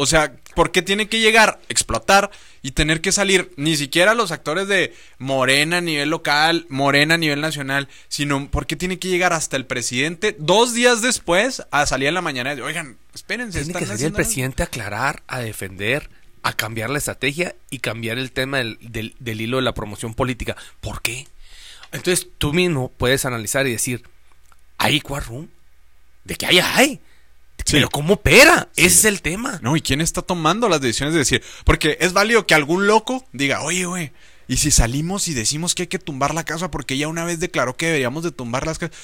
O 0.00 0.06
sea, 0.06 0.32
¿por 0.54 0.72
qué 0.72 0.80
tiene 0.82 1.08
que 1.08 1.20
llegar, 1.20 1.60
explotar 1.68 2.30
y 2.62 2.70
tener 2.70 3.00
que 3.00 3.12
salir 3.12 3.52
ni 3.56 3.76
siquiera 3.76 4.14
los 4.14 4.32
actores 4.32 4.66
de 4.66 4.94
Morena 5.18 5.76
a 5.78 5.80
nivel 5.82 6.08
local, 6.10 6.64
Morena 6.70 7.14
a 7.14 7.18
nivel 7.18 7.40
nacional, 7.40 7.88
sino 8.08 8.50
por 8.50 8.66
qué 8.66 8.76
tiene 8.76 8.98
que 8.98 9.08
llegar 9.08 9.32
hasta 9.32 9.56
el 9.56 9.66
presidente 9.66 10.34
dos 10.38 10.72
días 10.74 11.02
después 11.02 11.62
a 11.70 11.84
salir 11.86 12.08
en 12.08 12.14
la 12.14 12.22
mañana 12.22 12.50
y 12.50 12.56
decir, 12.56 12.64
oigan, 12.66 12.96
espérense, 13.14 13.58
Tiene 13.64 13.78
que 13.78 13.86
salir 13.86 14.06
el 14.06 14.12
presidente 14.24 14.62
a 14.62 14.66
aclarar, 14.66 15.22
a 15.26 15.40
defender, 15.40 16.08
a 16.42 16.54
cambiar 16.54 16.88
la 16.90 16.98
estrategia 16.98 17.54
y 17.68 17.80
cambiar 17.80 18.16
el 18.18 18.32
tema 18.32 18.56
del, 18.58 18.78
del- 18.80 19.14
del 19.18 19.40
hilo 19.42 19.58
de 19.58 19.62
la 19.64 19.74
promoción 19.74 20.14
política. 20.14 20.56
¿Por 20.80 21.02
qué? 21.02 21.28
Entonces 21.92 22.26
tú 22.38 22.52
mismo 22.54 22.90
puedes 22.96 23.24
analizar 23.26 23.66
y 23.66 23.72
decir, 23.72 24.02
¿hay 24.78 25.00
quórum? 25.00 25.48
¿De 26.24 26.36
qué 26.36 26.46
hay? 26.46 26.58
hay? 26.60 27.00
Sí. 27.64 27.72
Pero 27.76 27.90
¿cómo 27.90 28.14
opera? 28.14 28.68
Ese 28.76 28.86
es 28.86 29.04
el 29.04 29.22
tema. 29.22 29.58
No, 29.62 29.76
¿y 29.76 29.80
quién 29.80 30.00
está 30.00 30.22
tomando 30.22 30.68
las 30.68 30.80
decisiones 30.80 31.14
de 31.14 31.20
decir? 31.20 31.42
Porque 31.64 31.96
es 32.00 32.12
válido 32.12 32.46
que 32.46 32.54
algún 32.54 32.86
loco 32.86 33.26
diga, 33.32 33.62
oye, 33.62 33.84
güey, 33.86 34.12
¿y 34.48 34.56
si 34.56 34.70
salimos 34.70 35.28
y 35.28 35.34
decimos 35.34 35.74
que 35.74 35.82
hay 35.82 35.88
que 35.88 35.98
tumbar 35.98 36.34
la 36.34 36.44
casa 36.44 36.70
porque 36.70 36.98
ya 36.98 37.08
una 37.08 37.24
vez 37.24 37.40
declaró 37.40 37.76
que 37.76 37.86
deberíamos 37.86 38.24
de 38.24 38.32
tumbar 38.32 38.66
las 38.66 38.78
casas? 38.78 38.96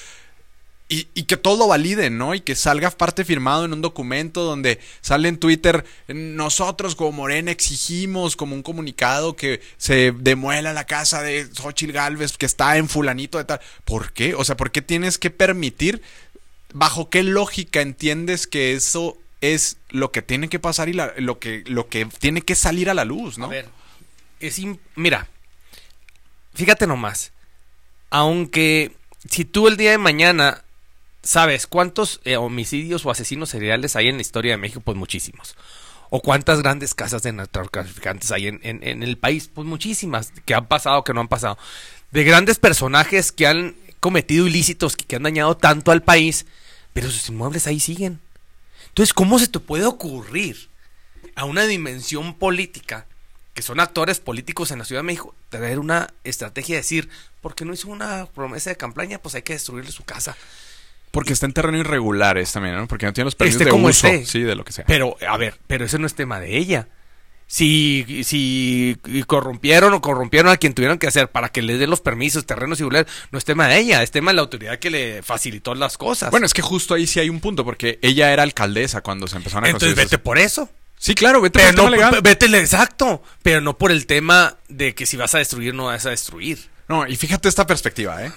Y, 0.89 1.09
y 1.13 1.23
que 1.23 1.35
todo 1.35 1.57
lo 1.57 1.67
validen, 1.67 2.17
¿no? 2.17 2.33
Y 2.33 2.39
que 2.39 2.55
salga 2.55 2.89
parte 2.91 3.25
firmado 3.25 3.65
en 3.65 3.73
un 3.73 3.81
documento 3.81 4.43
donde 4.43 4.79
sale 5.01 5.27
en 5.27 5.37
Twitter, 5.37 5.83
nosotros 6.07 6.95
como 6.95 7.11
Morena 7.11 7.51
exigimos 7.51 8.37
como 8.37 8.55
un 8.55 8.63
comunicado 8.63 9.35
que 9.35 9.59
se 9.75 10.13
demuela 10.13 10.71
la 10.71 10.85
casa 10.85 11.21
de 11.21 11.45
Xochitl 11.53 11.91
Galvez 11.91 12.37
que 12.37 12.45
está 12.45 12.77
en 12.77 12.87
fulanito 12.87 13.37
de 13.37 13.43
tal. 13.43 13.59
¿Por 13.83 14.13
qué? 14.13 14.33
O 14.33 14.45
sea, 14.45 14.55
¿por 14.55 14.71
qué 14.71 14.81
tienes 14.81 15.17
que 15.17 15.29
permitir 15.29 16.01
¿Bajo 16.73 17.09
qué 17.09 17.23
lógica 17.23 17.81
entiendes 17.81 18.47
que 18.47 18.73
eso 18.73 19.17
es 19.41 19.77
lo 19.89 20.11
que 20.11 20.21
tiene 20.21 20.49
que 20.49 20.59
pasar 20.59 20.89
y 20.89 20.93
la- 20.93 21.13
lo, 21.17 21.39
que, 21.39 21.63
lo 21.67 21.87
que 21.89 22.05
tiene 22.05 22.41
que 22.41 22.55
salir 22.55 22.89
a 22.89 22.93
la 22.93 23.05
luz, 23.05 23.37
¿no? 23.37 23.45
A 23.45 23.49
ver, 23.49 23.69
es 24.39 24.59
mira, 24.95 25.27
fíjate 26.53 26.87
nomás, 26.87 27.31
aunque 28.09 28.91
si 29.29 29.45
tú 29.45 29.67
el 29.67 29.77
día 29.77 29.91
de 29.91 29.97
mañana 29.97 30.63
sabes 31.23 31.67
cuántos 31.67 32.21
eh, 32.23 32.37
homicidios 32.37 33.05
o 33.05 33.11
asesinos 33.11 33.49
seriales 33.49 33.95
hay 33.95 34.07
en 34.07 34.15
la 34.15 34.21
historia 34.21 34.51
de 34.53 34.57
México, 34.57 34.81
pues 34.81 34.97
muchísimos. 34.97 35.55
O 36.09 36.21
cuántas 36.21 36.61
grandes 36.61 36.93
casas 36.95 37.21
de 37.23 37.33
narcotraficantes 37.33 38.31
hay 38.31 38.47
en, 38.47 38.59
en- 38.63 38.81
en 38.87 39.03
el 39.03 39.17
país, 39.17 39.49
pues 39.53 39.67
muchísimas, 39.67 40.31
que 40.45 40.53
han 40.55 40.67
pasado, 40.67 41.03
que 41.03 41.13
no 41.13 41.19
han 41.21 41.27
pasado. 41.27 41.57
De 42.11 42.23
grandes 42.23 42.59
personajes 42.59 43.31
que 43.33 43.45
han 43.45 43.75
cometido 43.99 44.47
ilícitos, 44.47 44.95
que, 44.95 45.05
que 45.05 45.15
han 45.15 45.23
dañado 45.23 45.57
tanto 45.57 45.91
al 45.91 46.03
país, 46.03 46.45
pero 46.93 47.09
sus 47.09 47.29
inmuebles 47.29 47.67
ahí 47.67 47.79
siguen. 47.79 48.19
Entonces, 48.89 49.13
¿cómo 49.13 49.37
se 49.37 49.47
te 49.47 49.59
puede 49.59 49.85
ocurrir 49.85 50.69
a 51.35 51.45
una 51.45 51.65
dimensión 51.65 52.33
política, 52.33 53.05
que 53.53 53.61
son 53.61 53.79
actores 53.79 54.19
políticos 54.19 54.71
en 54.71 54.79
la 54.79 54.85
Ciudad 54.85 55.01
de 55.01 55.07
México, 55.07 55.35
traer 55.49 55.79
una 55.79 56.13
estrategia 56.23 56.75
de 56.75 56.81
decir, 56.81 57.09
porque 57.41 57.63
no 57.63 57.73
hizo 57.73 57.89
una 57.89 58.25
promesa 58.25 58.71
de 58.71 58.75
campaña, 58.75 59.19
pues 59.19 59.35
hay 59.35 59.43
que 59.43 59.53
destruirle 59.53 59.91
su 59.91 60.03
casa. 60.03 60.35
Porque 61.11 61.33
está 61.33 61.45
en 61.45 61.53
terreno 61.53 61.77
irregular 61.77 62.37
es 62.37 62.51
también, 62.51 62.75
¿no? 62.75 62.87
Porque 62.87 63.05
no 63.05 63.13
tiene 63.13 63.25
los 63.25 63.35
permisos 63.35 63.59
de 63.59 63.69
como 63.69 63.87
uso, 63.87 64.07
sí, 64.25 64.41
de 64.41 64.55
lo 64.55 64.65
que 64.65 64.73
sea. 64.73 64.85
Pero, 64.85 65.15
a 65.27 65.37
ver, 65.37 65.59
pero 65.67 65.85
ese 65.85 65.99
no 65.99 66.07
es 66.07 66.15
tema 66.15 66.39
de 66.39 66.57
ella. 66.57 66.87
Si, 67.49 68.23
si 68.25 68.97
corrompieron 69.25 69.93
o 69.93 70.01
corrompieron 70.01 70.51
a 70.51 70.57
quien 70.57 70.73
tuvieron 70.73 70.97
que 70.99 71.07
hacer 71.07 71.29
para 71.31 71.47
que 71.49 71.61
le 71.61 71.77
den 71.77 71.89
los 71.89 72.01
permisos, 72.01 72.45
terrenos 72.45 72.77
irregulares, 72.79 73.11
no 73.31 73.37
es 73.37 73.45
tema 73.45 73.67
de 73.69 73.77
ella, 73.79 74.03
es 74.03 74.11
tema 74.11 74.31
de 74.31 74.35
la 74.35 74.41
autoridad 74.41 74.79
que 74.79 74.89
le 74.89 75.23
facilitó 75.23 75.73
las 75.73 75.97
cosas. 75.97 76.29
Bueno, 76.29 76.45
es 76.45 76.53
que 76.53 76.61
justo 76.61 76.93
ahí 76.93 77.07
sí 77.07 77.21
hay 77.21 77.29
un 77.29 77.39
punto, 77.39 77.63
porque 77.63 77.99
ella 78.01 78.33
era 78.33 78.43
alcaldesa 78.43 78.99
cuando 79.01 79.27
se 79.27 79.37
empezaron 79.37 79.63
a 79.65 79.69
entonces 79.69 79.95
vete 79.95 80.17
por 80.17 80.37
eso. 80.37 80.69
Sí, 80.99 81.15
claro, 81.15 81.39
vete 81.39 81.59
Pero 81.59 81.67
por 81.67 81.69
el 81.69 81.75
tema 81.99 82.09
legal. 82.09 82.21
vete, 82.21 82.45
exacto, 82.57 83.23
pero 83.43 83.61
no 83.61 83.77
por 83.77 83.91
el 83.91 84.07
tema 84.07 84.57
de 84.67 84.93
que 84.93 85.05
si 85.05 85.15
vas 85.15 85.33
a 85.33 85.37
destruir, 85.37 85.73
no 85.73 85.85
vas 85.85 86.05
a 86.05 86.09
destruir. 86.09 86.59
No, 86.89 87.07
y 87.07 87.15
fíjate 87.15 87.47
esta 87.47 87.65
perspectiva, 87.65 88.25
¿eh? 88.25 88.31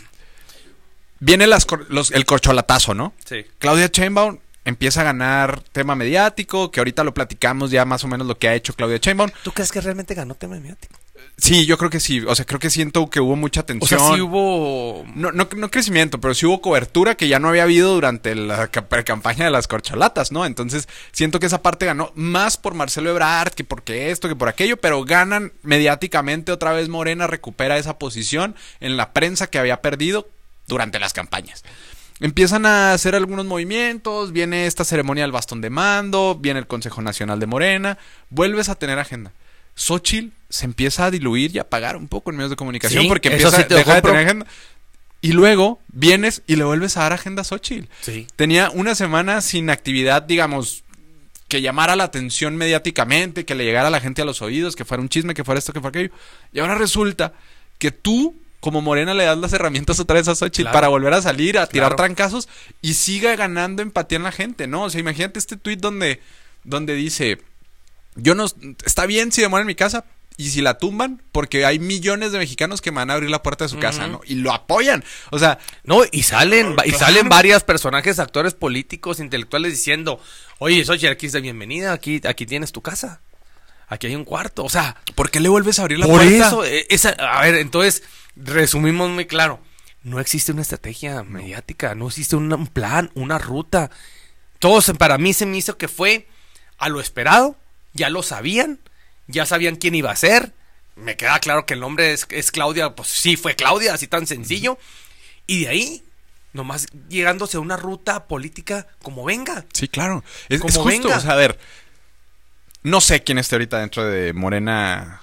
Viene 1.19 1.47
las 1.47 1.67
los- 1.89 2.11
el 2.13 2.25
corcholatazo, 2.27 2.95
¿no? 2.95 3.13
Sí. 3.25 3.45
Claudia 3.59 3.89
Sheinbaum 3.93 4.39
empieza 4.65 5.01
a 5.01 5.05
ganar 5.05 5.63
tema 5.73 5.95
mediático, 5.95 6.71
que 6.71 6.81
ahorita 6.81 7.05
lo 7.05 7.15
platicamos 7.15 7.71
ya 7.71 7.85
más 7.85 8.05
o 8.05 8.09
menos 8.09 8.27
lo 8.27 8.39
que 8.39 8.49
ha 8.49 8.55
hecho 8.55 8.75
Claudia 8.75 8.99
Sheinbaum. 8.99 9.31
¿Tú 9.43 9.53
crees 9.53 9.73
que 9.73 9.81
realmente 9.81 10.15
ganó 10.15 10.35
tema 10.35 10.57
mediático? 10.57 10.99
Sí, 11.37 11.65
yo 11.65 11.79
creo 11.79 11.89
que 11.91 12.01
sí. 12.01 12.21
O 12.27 12.35
sea, 12.35 12.45
creo 12.45 12.61
que 12.61 12.69
siento 12.69 13.09
que 13.09 13.21
hubo 13.21 13.35
mucha 13.37 13.61
O 13.61 13.63
atención. 13.63 14.01
sea, 14.01 14.15
sí 14.15 14.21
hubo... 14.21 15.05
No, 15.15 15.33
no, 15.33 15.49
no 15.57 15.71
crecimiento, 15.71 16.21
pero 16.21 16.35
sí 16.35 16.45
hubo 16.45 16.61
cobertura 16.61 17.15
que 17.15 17.29
ya 17.29 17.39
no 17.39 17.49
había 17.49 17.63
habido 17.63 17.95
durante 17.95 18.35
la 18.35 18.69
ca- 18.69 18.87
campaña 19.05 19.47
de 19.47 19.51
las 19.51 19.67
corcholatas, 19.67 20.33
¿no? 20.33 20.45
Entonces, 20.45 20.89
siento 21.13 21.41
que 21.41 21.47
esa 21.47 21.63
parte 21.63 21.87
ganó 21.87 22.13
más 22.15 22.59
por 22.59 22.75
Marcelo 22.75 23.11
Ebrard 23.11 23.53
que 23.55 23.65
porque 23.65 24.11
esto, 24.11 24.29
que 24.29 24.37
por 24.37 24.49
aquello, 24.49 24.77
pero 24.79 25.03
ganan 25.05 25.53
mediáticamente 25.63 26.53
otra 26.53 26.73
vez 26.73 26.89
Morena, 26.91 27.27
recupera 27.27 27.79
esa 27.79 27.99
posición 27.99 28.55
en 28.81 28.97
la 28.99 29.13
prensa 29.13 29.47
que 29.47 29.59
había 29.59 29.81
perdido 29.81 30.29
durante 30.67 30.99
las 30.99 31.13
campañas. 31.15 31.65
Empiezan 32.21 32.67
a 32.67 32.93
hacer 32.93 33.15
algunos 33.15 33.47
movimientos, 33.47 34.33
viene 34.33 34.67
esta 34.67 34.85
ceremonia 34.85 35.25
del 35.25 35.33
bastón 35.33 35.61
de 35.61 35.71
mando, 35.71 36.37
viene 36.39 36.61
el 36.61 36.67
Consejo 36.67 37.01
Nacional 37.01 37.41
de 37.41 37.47
Morena, 37.47 37.99
vuelves 38.29 38.69
a 38.69 38.75
tener 38.75 38.99
agenda. 38.99 39.33
Xochitl 39.75 40.29
se 40.51 40.67
empieza 40.67 41.07
a 41.07 41.11
diluir 41.11 41.55
y 41.55 41.59
a 41.59 41.63
apagar 41.63 41.97
un 41.97 42.09
poco 42.09 42.31
en 42.31 42.37
medios 42.37 42.51
de 42.51 42.57
comunicación 42.57 43.03
Sí, 43.05 43.09
porque 43.09 43.29
empieza 43.29 43.57
sí 43.57 43.65
te 43.65 43.75
deja 43.75 43.95
de 43.95 44.03
compro. 44.03 44.13
tener 44.13 44.27
agenda. 44.27 44.47
Y 45.23 45.33
luego 45.33 45.81
vienes 45.89 46.43
y 46.47 46.57
le 46.57 46.65
vuelves 46.65 46.97
a 46.97 47.01
dar 47.01 47.13
agenda 47.15 47.43
a 47.43 47.45
Xochitl. 47.45 47.89
Sí. 48.01 48.27
Tenía 48.37 48.71
una 48.71 48.95
semana 48.95 49.41
sin 49.41 49.71
actividad, 49.71 50.23
digamos, 50.23 50.83
que 51.49 51.63
llamara 51.63 51.97
la 51.97 52.05
atención 52.05 52.57
mediáticamente, 52.57 53.45
que 53.45 53.55
le 53.55 53.65
llegara 53.65 53.89
a 53.89 53.91
la 53.91 54.01
gente 54.01 54.23
a 54.23 54.25
los 54.25 54.41
oídos, 54.43 54.77
que 54.77 54.85
fuera 54.85 55.03
un 55.03 55.09
chisme, 55.09 55.35
que 55.35 55.45
fuera 55.45 55.59
esto, 55.59 55.73
que 55.73 55.81
fuera 55.81 55.99
aquello. 55.99 56.15
Y 56.53 56.61
ahora 56.61 56.75
resulta 56.75 57.33
que 57.79 57.91
tú, 57.91 58.35
como 58.61 58.81
Morena, 58.83 59.15
le 59.15 59.25
das 59.25 59.39
las 59.39 59.53
herramientas 59.53 59.99
otra 60.01 60.15
vez 60.15 60.29
a 60.29 60.35
Xochitl 60.35 60.63
Claro. 60.63 60.75
para 60.75 60.89
volver 60.89 61.15
a 61.15 61.23
salir, 61.23 61.59
a 61.59 61.67
tirar 61.67 61.89
Claro. 61.91 61.97
trancazos 61.97 62.49
y 62.83 62.95
siga 62.95 63.35
ganando 63.37 63.83
empatía 63.83 64.17
en 64.17 64.23
la 64.25 64.33
gente, 64.33 64.67
¿no? 64.67 64.85
O 64.85 64.91
sea, 64.91 65.01
imagínate 65.01 65.39
este 65.39 65.57
tweet 65.57 65.77
donde, 65.79 66.21
donde 66.65 66.95
dice, 66.95 67.41
yo 68.17 68.35
no, 68.35 68.47
está 68.85 69.07
bien 69.07 69.33
si 69.33 69.41
demora 69.43 69.63
en 69.63 69.67
mi 69.67 69.75
casa, 69.75 70.05
y 70.37 70.49
si 70.49 70.63
la 70.63 70.79
tumban, 70.79 71.21
porque 71.33 71.67
hay 71.67 71.79
millones 71.79 72.33
de 72.33 72.39
mexicanos 72.39 72.81
que 72.81 72.91
me 72.91 72.97
van 72.97 73.11
a 73.11 73.15
abrir 73.15 73.29
la 73.29 73.43
puerta 73.43 73.65
de 73.65 73.69
su 73.69 73.79
casa. 73.79 74.09
¿no? 74.09 74.23
Y 74.25 74.37
lo 74.37 74.53
apoyan. 74.53 75.05
O 75.31 75.39
sea, 75.39 75.59
No, 75.85 76.01
y 76.11 76.23
salen, 76.23 76.77
y 76.87 76.93
salen 76.93 77.29
varios 77.29 77.63
personajes, 77.63 78.19
actores 78.19 78.55
políticos, 78.55 79.21
intelectuales 79.21 79.73
diciendo, 79.73 80.19
oye, 80.59 80.83
Xochitl, 80.83 81.13
aquí 81.13 81.27
está 81.27 81.41
bienvenida, 81.41 81.93
aquí, 81.93 82.23
aquí 82.27 82.47
tienes 82.47 82.73
tu 82.73 82.81
casa. 82.81 83.21
Aquí 83.91 84.07
hay 84.07 84.17
un 84.17 84.25
cuarto. 84.25 84.65
O 84.65 84.71
sea, 84.71 84.97
¿por 85.15 85.31
qué 85.31 85.39
le 85.41 85.51
vuelves 85.51 85.79
a 85.79 85.83
abrir 85.83 85.99
la 85.99 86.07
por 86.07 86.17
puerta? 86.23 86.47
eso, 86.47 86.65
eh, 86.65 86.87
esa, 86.89 87.11
a 87.11 87.43
ver, 87.43 87.57
entonces, 87.57 88.03
resumimos 88.37 89.11
muy 89.11 89.27
claro. 89.27 89.61
No 90.03 90.19
existe 90.21 90.53
una 90.53 90.63
estrategia 90.63 91.23
mediática, 91.25 91.95
no 91.95 92.07
existe 92.09 92.35
un, 92.37 92.67
plan, 92.69 93.11
una 93.15 93.37
ruta. 93.39 93.91
Todo 94.59 94.81
se- 94.81 94.95
para 94.95 95.19
mí 95.19 95.35
se 95.35 95.45
me 95.45 95.59
hizo 95.59 95.77
que 95.77 95.89
fue 95.89 96.27
a 96.79 96.89
lo 96.89 97.01
esperado, 97.01 97.57
ya 97.93 98.09
lo 98.09 98.23
sabían, 98.23 98.79
ya 99.27 99.45
sabían 99.45 99.77
quién 99.77 99.95
iba 99.95 100.11
a 100.11 100.17
ser. 100.17 100.55
Me 100.97 101.17
queda 101.17 101.39
claro 101.41 101.67
que 101.67 101.75
el 101.75 101.81
nombre 101.81 102.13
es, 102.13 102.27
es 102.31 102.51
Claudia, 102.51 102.95
pues 102.95 103.09
sí, 103.09 103.37
fue 103.37 103.57
Claudia, 103.57 103.93
así 103.93 104.07
tan 104.07 104.27
sencillo. 104.27 104.79
Y 105.47 105.65
de 105.65 105.69
ahí, 105.69 106.05
nomás 106.53 106.87
llegándose 107.09 107.57
a 107.57 107.61
una 107.61 107.77
ruta 107.77 108.27
política 108.27 108.87
como 109.03 109.25
venga. 109.25 109.67
Sí, 109.73 109.89
claro. 109.89 110.25
Es, 110.49 110.57
es 110.57 110.61
Como 110.61 110.85
justo, 110.85 111.03
venga. 111.09 111.17
o 111.17 111.21
sea, 111.21 111.33
a 111.33 111.37
ver, 111.37 111.59
no 112.83 113.01
sé 113.01 113.23
quién 113.23 113.39
esté 113.39 113.57
ahorita 113.57 113.79
dentro 113.79 114.05
de 114.05 114.33
Morena 114.33 115.21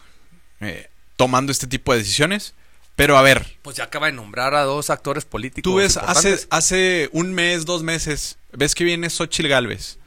eh, 0.59 0.89
tomando 1.15 1.51
este 1.51 1.67
tipo 1.67 1.93
de 1.93 1.99
decisiones, 1.99 2.53
pero 2.95 3.17
a 3.17 3.21
ver, 3.21 3.57
Pues 3.61 3.77
ya 3.77 3.85
acaba 3.85 4.07
de 4.07 4.13
nombrar 4.13 4.55
a 4.55 4.63
dos 4.63 4.89
actores 4.89 5.25
políticos. 5.25 5.63
tú 5.63 5.77
ves 5.77 5.97
hace, 6.49 7.09
un 7.11 7.33
mes, 7.33 7.65
dos 7.65 7.83
meses, 7.83 8.37
ves 8.51 8.73
que 8.73 8.83
viene 8.83 9.09
Xochitl 9.09 9.47
Galvez. 9.47 9.97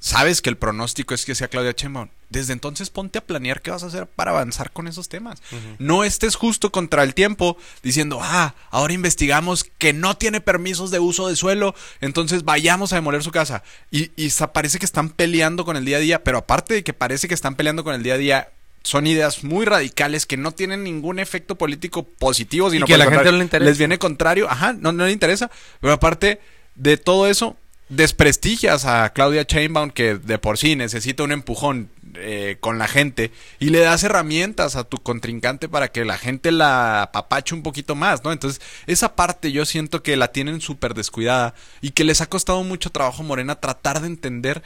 Sabes 0.00 0.42
que 0.42 0.50
el 0.50 0.56
pronóstico 0.56 1.14
es 1.14 1.24
que 1.24 1.34
sea 1.34 1.48
Claudia 1.48 1.72
Sheinbaum. 1.76 2.08
Desde 2.30 2.52
entonces 2.52 2.90
ponte 2.90 3.18
a 3.18 3.24
planear 3.24 3.62
qué 3.62 3.70
vas 3.70 3.82
a 3.82 3.86
hacer 3.86 4.06
para 4.06 4.32
avanzar 4.32 4.70
con 4.70 4.86
esos 4.86 5.08
temas. 5.08 5.42
No 5.78 6.04
estés 6.04 6.36
justo 6.36 6.70
contra 6.70 7.02
el 7.02 7.14
tiempo 7.14 7.56
diciendo, 7.82 8.18
ah, 8.22 8.54
ahora 8.70 8.92
investigamos 8.92 9.64
que 9.64 9.92
no 9.92 10.16
tiene 10.16 10.40
permisos 10.40 10.90
de 10.90 10.98
uso 10.98 11.28
de 11.28 11.36
suelo, 11.36 11.74
entonces 12.00 12.44
vayamos 12.44 12.92
a 12.92 12.96
demoler 12.96 13.22
su 13.22 13.30
casa. 13.30 13.62
Y, 13.90 14.10
y 14.16 14.30
parece 14.52 14.78
que 14.78 14.84
están 14.84 15.10
peleando 15.10 15.64
con 15.64 15.76
el 15.76 15.84
día 15.84 15.96
a 15.96 16.00
día, 16.00 16.24
pero 16.24 16.38
aparte 16.38 16.74
de 16.74 16.84
que 16.84 16.92
parece 16.92 17.28
que 17.28 17.34
están 17.34 17.54
peleando 17.54 17.84
con 17.84 17.94
el 17.94 18.02
día 18.02 18.14
a 18.14 18.18
día, 18.18 18.48
son 18.82 19.06
ideas 19.06 19.44
muy 19.44 19.66
radicales 19.66 20.26
que 20.26 20.36
no 20.36 20.52
tienen 20.52 20.84
ningún 20.84 21.18
efecto 21.18 21.56
político 21.56 22.04
positivo, 22.04 22.70
sino 22.70 22.86
que 22.86 22.94
a 22.94 22.98
la 22.98 23.10
gente 23.10 23.32
no 23.32 23.38
le 23.38 23.44
interesa. 23.44 23.68
les 23.68 23.78
viene 23.78 23.98
contrario, 23.98 24.48
ajá, 24.50 24.72
no, 24.72 24.92
no 24.92 25.06
le 25.06 25.12
interesa, 25.12 25.50
pero 25.80 25.94
aparte 25.94 26.40
de 26.74 26.96
todo 26.96 27.26
eso, 27.26 27.56
desprestigias 27.88 28.84
a 28.84 29.12
Claudia 29.12 29.46
Chainbaum 29.46 29.90
que 29.90 30.16
de 30.16 30.38
por 30.38 30.58
sí 30.58 30.76
necesita 30.76 31.22
un 31.22 31.32
empujón 31.32 31.90
eh, 32.14 32.56
con 32.60 32.78
la 32.78 32.88
gente 32.88 33.32
y 33.58 33.70
le 33.70 33.80
das 33.80 34.02
herramientas 34.02 34.76
a 34.76 34.84
tu 34.84 34.98
contrincante 34.98 35.68
para 35.68 35.88
que 35.88 36.04
la 36.04 36.18
gente 36.18 36.52
la 36.52 37.02
apapache 37.02 37.54
un 37.54 37.62
poquito 37.62 37.94
más, 37.94 38.24
¿no? 38.24 38.32
Entonces, 38.32 38.60
esa 38.86 39.14
parte 39.14 39.52
yo 39.52 39.64
siento 39.64 40.02
que 40.02 40.16
la 40.16 40.28
tienen 40.28 40.60
súper 40.60 40.94
descuidada 40.94 41.54
y 41.80 41.90
que 41.90 42.04
les 42.04 42.20
ha 42.20 42.26
costado 42.26 42.62
mucho 42.64 42.90
trabajo 42.90 43.22
Morena 43.22 43.60
tratar 43.60 44.00
de 44.00 44.06
entender 44.06 44.62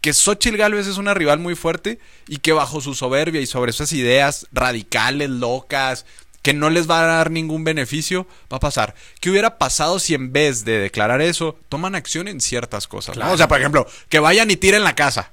que 0.00 0.12
Xochitl 0.12 0.56
Galvez 0.56 0.86
es 0.86 0.98
una 0.98 1.14
rival 1.14 1.38
muy 1.38 1.54
fuerte 1.54 1.98
y 2.26 2.38
que 2.38 2.52
bajo 2.52 2.80
su 2.80 2.94
soberbia 2.94 3.40
y 3.40 3.46
sobre 3.46 3.70
esas 3.70 3.92
ideas 3.92 4.46
radicales, 4.52 5.30
locas, 5.30 6.04
que 6.42 6.52
no 6.52 6.70
les 6.70 6.90
va 6.90 7.02
a 7.02 7.06
dar 7.06 7.30
ningún 7.30 7.64
beneficio, 7.64 8.26
va 8.52 8.58
a 8.58 8.60
pasar. 8.60 8.94
¿Qué 9.20 9.30
hubiera 9.30 9.58
pasado 9.58 9.98
si 9.98 10.14
en 10.14 10.32
vez 10.32 10.64
de 10.64 10.78
declarar 10.78 11.22
eso, 11.22 11.56
toman 11.68 11.94
acción 11.94 12.28
en 12.28 12.40
ciertas 12.40 12.86
cosas? 12.86 13.16
O 13.16 13.36
sea, 13.36 13.48
por 13.48 13.58
ejemplo, 13.58 13.86
que 14.08 14.18
vayan 14.18 14.50
y 14.50 14.56
tiren 14.56 14.84
la 14.84 14.94
casa. 14.94 15.32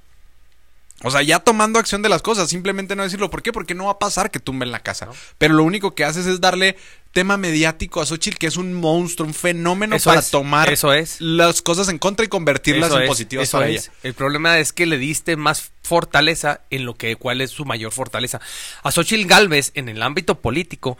O 1.04 1.12
sea, 1.12 1.22
ya 1.22 1.40
tomando 1.40 1.80
acción 1.80 2.02
de 2.02 2.10
las 2.10 2.22
cosas, 2.22 2.50
simplemente 2.50 2.96
no 2.96 3.04
decirlo. 3.04 3.30
¿Por 3.30 3.42
qué? 3.42 3.54
Porque 3.54 3.74
no 3.74 3.86
va 3.86 3.92
a 3.92 4.00
pasar 4.00 4.32
que 4.32 4.40
tumben 4.40 4.72
la 4.72 4.80
casa. 4.80 5.08
Pero 5.38 5.54
lo 5.54 5.64
único 5.64 5.96
que 5.96 6.04
haces 6.04 6.26
es 6.26 6.42
darle 6.42 6.76
tema 7.14 7.38
mediático 7.38 8.02
a 8.02 8.06
Xochitl, 8.06 8.38
que 8.38 8.48
es 8.48 8.58
un 8.58 8.74
monstruo, 8.74 9.28
un 9.28 9.34
fenómeno 9.34 9.98
para 10.04 10.22
tomar 10.22 10.72
eso 10.72 10.94
es. 10.94 11.20
las 11.22 11.62
cosas 11.62 11.90
en 11.90 11.98
contra 11.98 12.26
y 12.26 12.28
convertirlas 12.28 12.94
en 12.94 13.08
positivas 13.08 13.50
para 13.50 13.70
ella. 13.70 13.82
El 14.04 14.14
problema 14.14 14.60
es 14.60 14.74
que 14.74 14.86
le 14.86 14.98
diste 14.98 15.36
más 15.36 15.72
fortaleza 15.82 16.62
en 16.70 16.86
lo 16.86 16.96
que 16.96 17.16
cuál 17.16 17.42
es 17.42 17.52
su 17.52 17.66
mayor 17.66 17.92
fortaleza. 17.92 18.40
A 18.84 18.92
Xochitl 18.92 19.26
Galvez, 19.26 19.72
en 19.76 19.90
el 19.90 20.04
ámbito 20.04 20.40
político, 20.40 20.98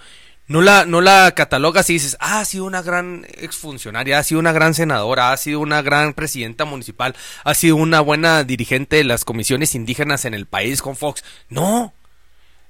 no 0.50 0.64
la, 0.64 0.86
no 0.86 1.00
la 1.00 1.32
catalogas 1.36 1.90
y 1.92 1.94
dices, 1.94 2.18
ah, 2.20 2.40
ha 2.40 2.46
sido 2.46 2.66
una 2.66 2.82
gran 2.82 3.26
exfuncionaria, 3.36 4.18
ha 4.18 4.24
sido 4.24 4.40
una 4.40 4.52
gran 4.52 4.74
senadora, 4.74 5.32
ha 5.32 5.38
sido 5.38 5.60
una 5.60 5.84
gran 5.84 6.16
presidenta 6.16 6.66
municipal, 6.66 7.16
ha 7.44 7.54
sido 7.54 7.76
una 7.76 8.02
buena 8.02 8.44
dirigente 8.44 8.96
de 8.96 9.04
las 9.04 9.26
comisiones 9.26 9.76
indígenas 9.76 10.26
en 10.26 10.34
el 10.34 10.48
país 10.48 10.82
con 10.82 10.98
Fox. 10.98 11.24
No. 11.50 11.94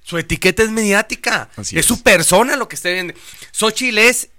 Su 0.03 0.17
etiqueta 0.17 0.61
es 0.61 0.71
mediática. 0.71 1.49
es, 1.57 1.85
su 1.85 2.03
persona 2.03 2.57
lo 2.57 2.67
que 2.67 2.75
esté 2.75 2.93
viendo. 2.93 3.13
Xochitl 3.53 3.97
es 3.97 4.29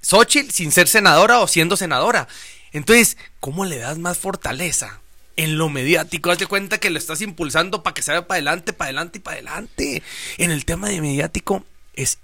Xochitl 0.00 0.50
sin 0.50 0.72
ser 0.72 0.88
senadora 0.88 1.38
o 1.38 1.46
siendo 1.46 1.76
senadora. 1.76 2.26
Entonces, 2.72 3.16
¿cómo 3.38 3.64
le 3.64 3.78
das 3.78 3.98
más 3.98 4.18
fortaleza? 4.18 5.00
En 5.36 5.56
lo 5.56 5.68
mediático, 5.68 6.32
hazte 6.32 6.46
cuenta 6.46 6.78
que 6.78 6.90
lo 6.90 6.98
estás 6.98 7.20
impulsando 7.20 7.84
para 7.84 7.94
que 7.94 8.02
se 8.02 8.10
vaya 8.10 8.26
para 8.26 8.38
adelante, 8.38 8.72
para 8.72 8.88
adelante 8.88 9.18
y 9.18 9.20
para 9.20 9.36
adelante. 9.36 10.02
En 10.38 10.50
el 10.50 10.64
tema 10.64 10.88
de 10.88 11.00
mediático 11.00 11.64
es 11.94 12.18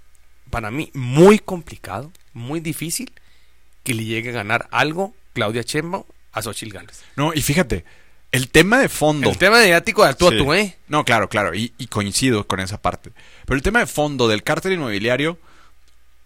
para 0.49 0.71
mí 0.71 0.91
muy 0.93 1.39
complicado, 1.39 2.11
muy 2.33 2.59
difícil 2.59 3.11
que 3.83 3.93
le 3.93 4.05
llegue 4.05 4.29
a 4.29 4.33
ganar 4.33 4.67
algo 4.71 5.13
Claudia 5.33 5.63
Chembo 5.63 6.05
a 6.31 6.41
Xochitl 6.41 6.73
Gálvez. 6.73 7.01
No, 7.15 7.33
y 7.33 7.41
fíjate, 7.41 7.85
el 8.31 8.49
tema 8.49 8.79
de 8.79 8.89
fondo. 8.89 9.29
El 9.29 9.37
tema 9.37 9.57
mediático 9.57 10.05
de 10.05 10.13
tú 10.13 10.27
a 10.27 10.31
tú, 10.31 10.53
¿eh? 10.53 10.77
No, 10.87 11.05
claro, 11.05 11.29
claro, 11.29 11.55
y, 11.55 11.69
coincido 11.87 12.47
con 12.47 12.59
esa 12.59 12.81
parte. 12.81 13.11
Pero 13.45 13.55
el 13.55 13.63
tema 13.63 13.79
de 13.79 13.87
fondo 13.87 14.27
del 14.27 14.43
cártel 14.43 14.73
inmobiliario, 14.73 15.39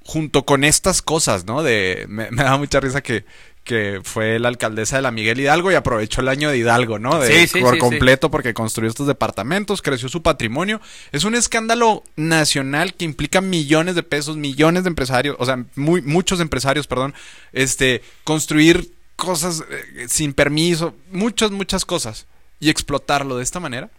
junto 0.03 0.45
con 0.45 0.63
estas 0.63 1.01
cosas, 1.01 1.45
¿no? 1.45 1.63
De, 1.63 2.05
me 2.07 2.29
da 2.29 2.57
mucha 2.57 2.79
risa 2.79 3.01
que 3.01 3.25
que 3.63 4.01
fue 4.03 4.39
la 4.39 4.49
alcaldesa 4.49 4.97
de 4.97 5.01
la 5.01 5.11
Miguel 5.11 5.39
Hidalgo 5.39 5.71
y 5.71 5.75
aprovechó 5.75 6.21
el 6.21 6.27
año 6.27 6.49
de 6.49 6.57
Hidalgo, 6.57 6.99
¿no? 6.99 7.19
De, 7.19 7.49
por 7.61 7.77
completo 7.77 8.29
porque 8.29 8.53
construyó 8.53 8.89
estos 8.89 9.07
departamentos, 9.07 9.81
creció 9.81 10.09
su 10.09 10.21
patrimonio. 10.21 10.81
Es 11.11 11.23
un 11.23 11.35
escándalo 11.35 12.03
nacional 12.15 12.93
que 12.93 13.05
implica 13.05 13.41
millones 13.41 13.95
de 13.95 14.03
pesos, 14.03 14.35
millones 14.35 14.83
de 14.83 14.89
empresarios, 14.89 15.35
o 15.39 15.45
sea, 15.45 15.63
muy, 15.75 16.01
muchos 16.01 16.39
empresarios, 16.39 16.87
perdón, 16.87 17.13
este, 17.53 18.01
construir 18.23 18.91
cosas 19.15 19.63
eh, 19.69 20.07
sin 20.09 20.33
permiso, 20.33 20.95
muchas, 21.11 21.51
muchas 21.51 21.85
cosas 21.85 22.25
y 22.59 22.69
explotarlo 22.69 23.37
de 23.37 23.43
esta 23.43 23.59
manera. 23.59 23.89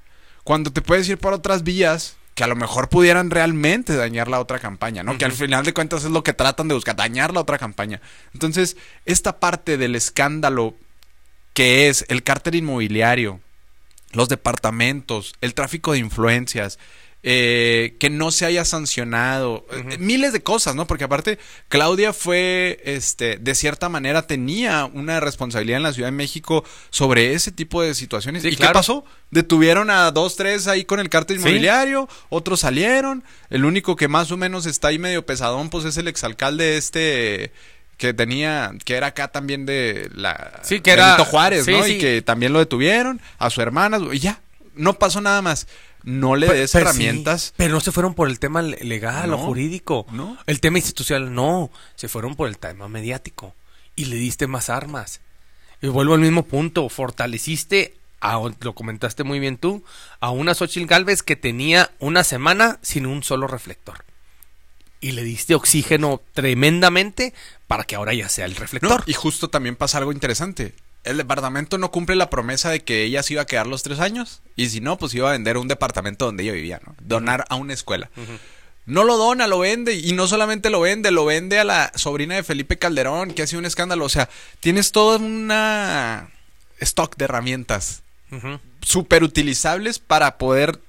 Cuando 0.42 0.70
te 0.70 0.82
puedes 0.82 1.08
ir 1.08 1.16
por 1.16 1.32
otras 1.32 1.62
vías 1.62 2.16
que 2.34 2.44
a 2.44 2.48
lo 2.48 2.56
mejor 2.56 2.88
pudieran 2.88 3.30
realmente 3.30 3.94
dañar 3.94 4.28
la 4.28 4.40
otra 4.40 4.58
campaña, 4.58 5.02
¿no? 5.02 5.16
Que 5.16 5.24
al 5.24 5.32
final 5.32 5.64
de 5.64 5.72
cuentas 5.72 6.04
es 6.04 6.10
lo 6.10 6.24
que 6.24 6.32
tratan 6.32 6.68
de 6.68 6.74
buscar, 6.74 6.96
dañar 6.96 7.32
la 7.32 7.40
otra 7.40 7.58
campaña. 7.58 8.00
Entonces, 8.32 8.76
esta 9.04 9.38
parte 9.38 9.76
del 9.76 9.94
escándalo 9.94 10.74
que 11.52 11.88
es 11.88 12.04
el 12.08 12.24
cártel 12.24 12.56
inmobiliario, 12.56 13.40
los 14.12 14.28
departamentos, 14.28 15.34
el 15.40 15.54
tráfico 15.54 15.92
de 15.92 15.98
influencias, 15.98 16.78
eh, 17.26 17.96
que 17.98 18.10
no 18.10 18.30
se 18.30 18.44
haya 18.44 18.66
sancionado, 18.66 19.66
eh, 19.72 19.96
miles 19.98 20.34
de 20.34 20.42
cosas, 20.42 20.74
¿no? 20.74 20.86
Porque 20.86 21.04
aparte, 21.04 21.38
Claudia 21.68 22.12
fue, 22.12 22.82
este, 22.84 23.38
de 23.38 23.54
cierta 23.54 23.88
manera 23.88 24.26
tenía 24.26 24.84
una 24.84 25.20
responsabilidad 25.20 25.78
en 25.78 25.84
la 25.84 25.94
Ciudad 25.94 26.08
de 26.08 26.12
México 26.12 26.64
sobre 26.90 27.32
ese 27.32 27.50
tipo 27.50 27.80
de 27.80 27.94
situaciones. 27.94 28.44
¿Y 28.44 28.56
qué 28.56 28.68
pasó? 28.74 29.06
Detuvieron 29.30 29.88
a 29.88 30.10
dos, 30.10 30.36
tres 30.36 30.66
ahí 30.66 30.84
con 30.84 31.00
el 31.00 31.08
cártel 31.08 31.38
inmobiliario, 31.38 32.10
otros 32.28 32.60
salieron, 32.60 33.24
el 33.48 33.64
único 33.64 33.96
que 33.96 34.06
más 34.06 34.30
o 34.30 34.36
menos 34.36 34.66
está 34.66 34.88
ahí 34.88 34.98
medio 34.98 35.24
pesadón, 35.24 35.70
pues 35.70 35.86
es 35.86 35.96
el 35.96 36.08
exalcalde 36.08 36.76
este 36.76 37.52
que 37.96 38.12
tenía, 38.12 38.72
que 38.84 38.96
era 38.96 39.06
acá 39.06 39.28
también 39.28 39.64
de 39.64 40.10
la 40.14 40.60
sí, 40.62 40.80
que 40.80 40.90
era 40.90 41.16
Juárez, 41.24 41.66
¿no? 41.66 41.86
Y 41.86 41.96
que 41.96 42.20
también 42.20 42.52
lo 42.52 42.58
detuvieron, 42.58 43.22
a 43.38 43.48
su 43.48 43.62
hermana, 43.62 43.98
y 44.12 44.18
ya, 44.18 44.42
no 44.74 44.98
pasó 44.98 45.22
nada 45.22 45.40
más 45.40 45.66
no 46.04 46.36
le 46.36 46.52
des 46.52 46.74
herramientas. 46.74 47.54
pero 47.56 47.74
no 47.74 47.80
se 47.80 47.90
fueron 47.90 48.14
por 48.14 48.28
el 48.28 48.38
tema 48.38 48.62
legal 48.62 49.32
o 49.32 49.38
jurídico. 49.38 50.06
No. 50.12 50.36
El 50.46 50.60
tema 50.60 50.78
institucional, 50.78 51.34
no. 51.34 51.70
Se 51.96 52.08
fueron 52.08 52.36
por 52.36 52.48
el 52.48 52.58
tema 52.58 52.88
mediático. 52.88 53.54
Y 53.96 54.06
le 54.06 54.16
diste 54.16 54.46
más 54.46 54.70
armas. 54.70 55.20
Y 55.80 55.88
vuelvo 55.88 56.14
al 56.14 56.20
mismo 56.20 56.44
punto. 56.44 56.88
Fortaleciste, 56.88 57.96
a, 58.20 58.38
lo 58.60 58.74
comentaste 58.74 59.24
muy 59.24 59.40
bien 59.40 59.56
tú, 59.56 59.82
a 60.20 60.30
una 60.30 60.54
Xochitl 60.54 60.86
Galvez 60.86 61.22
que 61.22 61.36
tenía 61.36 61.90
una 61.98 62.22
semana 62.22 62.78
sin 62.82 63.06
un 63.06 63.22
solo 63.22 63.46
reflector. 63.46 64.04
Y 65.00 65.12
le 65.12 65.22
diste 65.22 65.54
oxígeno 65.54 66.20
tremendamente 66.32 67.34
para 67.66 67.84
que 67.84 67.94
ahora 67.94 68.14
ya 68.14 68.28
sea 68.28 68.44
el 68.44 68.56
reflector. 68.56 69.02
y 69.06 69.14
justo 69.14 69.48
también 69.48 69.76
pasa 69.76 69.98
algo 69.98 70.12
interesante 70.12 70.74
el 71.04 71.18
departamento 71.18 71.78
no 71.78 71.90
cumple 71.90 72.16
la 72.16 72.30
promesa 72.30 72.70
de 72.70 72.80
que 72.80 73.04
ella 73.04 73.22
se 73.22 73.34
iba 73.34 73.42
a 73.42 73.46
quedar 73.46 73.66
los 73.66 73.82
tres 73.82 74.00
años. 74.00 74.40
Y 74.56 74.70
si 74.70 74.80
no, 74.80 74.98
pues 74.98 75.14
iba 75.14 75.28
a 75.28 75.32
vender 75.32 75.58
un 75.58 75.68
departamento 75.68 76.24
donde 76.24 76.42
ella 76.42 76.52
vivía, 76.52 76.80
¿no? 76.84 76.94
Donar 77.00 77.44
a 77.48 77.54
una 77.56 77.74
escuela. 77.74 78.10
No 78.86 79.04
lo 79.04 79.16
dona, 79.16 79.46
lo 79.46 79.60
vende. 79.60 79.94
Y 79.94 80.12
no 80.12 80.26
solamente 80.26 80.70
lo 80.70 80.80
vende, 80.80 81.10
lo 81.10 81.24
vende 81.24 81.58
a 81.58 81.64
la 81.64 81.92
sobrina 81.94 82.34
de 82.34 82.42
Felipe 82.42 82.78
Calderón, 82.78 83.32
que 83.32 83.42
ha 83.42 83.46
sido 83.46 83.60
un 83.60 83.66
escándalo. 83.66 84.04
O 84.04 84.08
sea, 84.08 84.28
tienes 84.60 84.92
toda 84.92 85.18
una 85.18 86.30
stock 86.80 87.16
de 87.16 87.24
herramientas 87.26 88.02
súper 88.80 89.22
utilizables 89.22 89.98
para 89.98 90.38
poder 90.38 90.80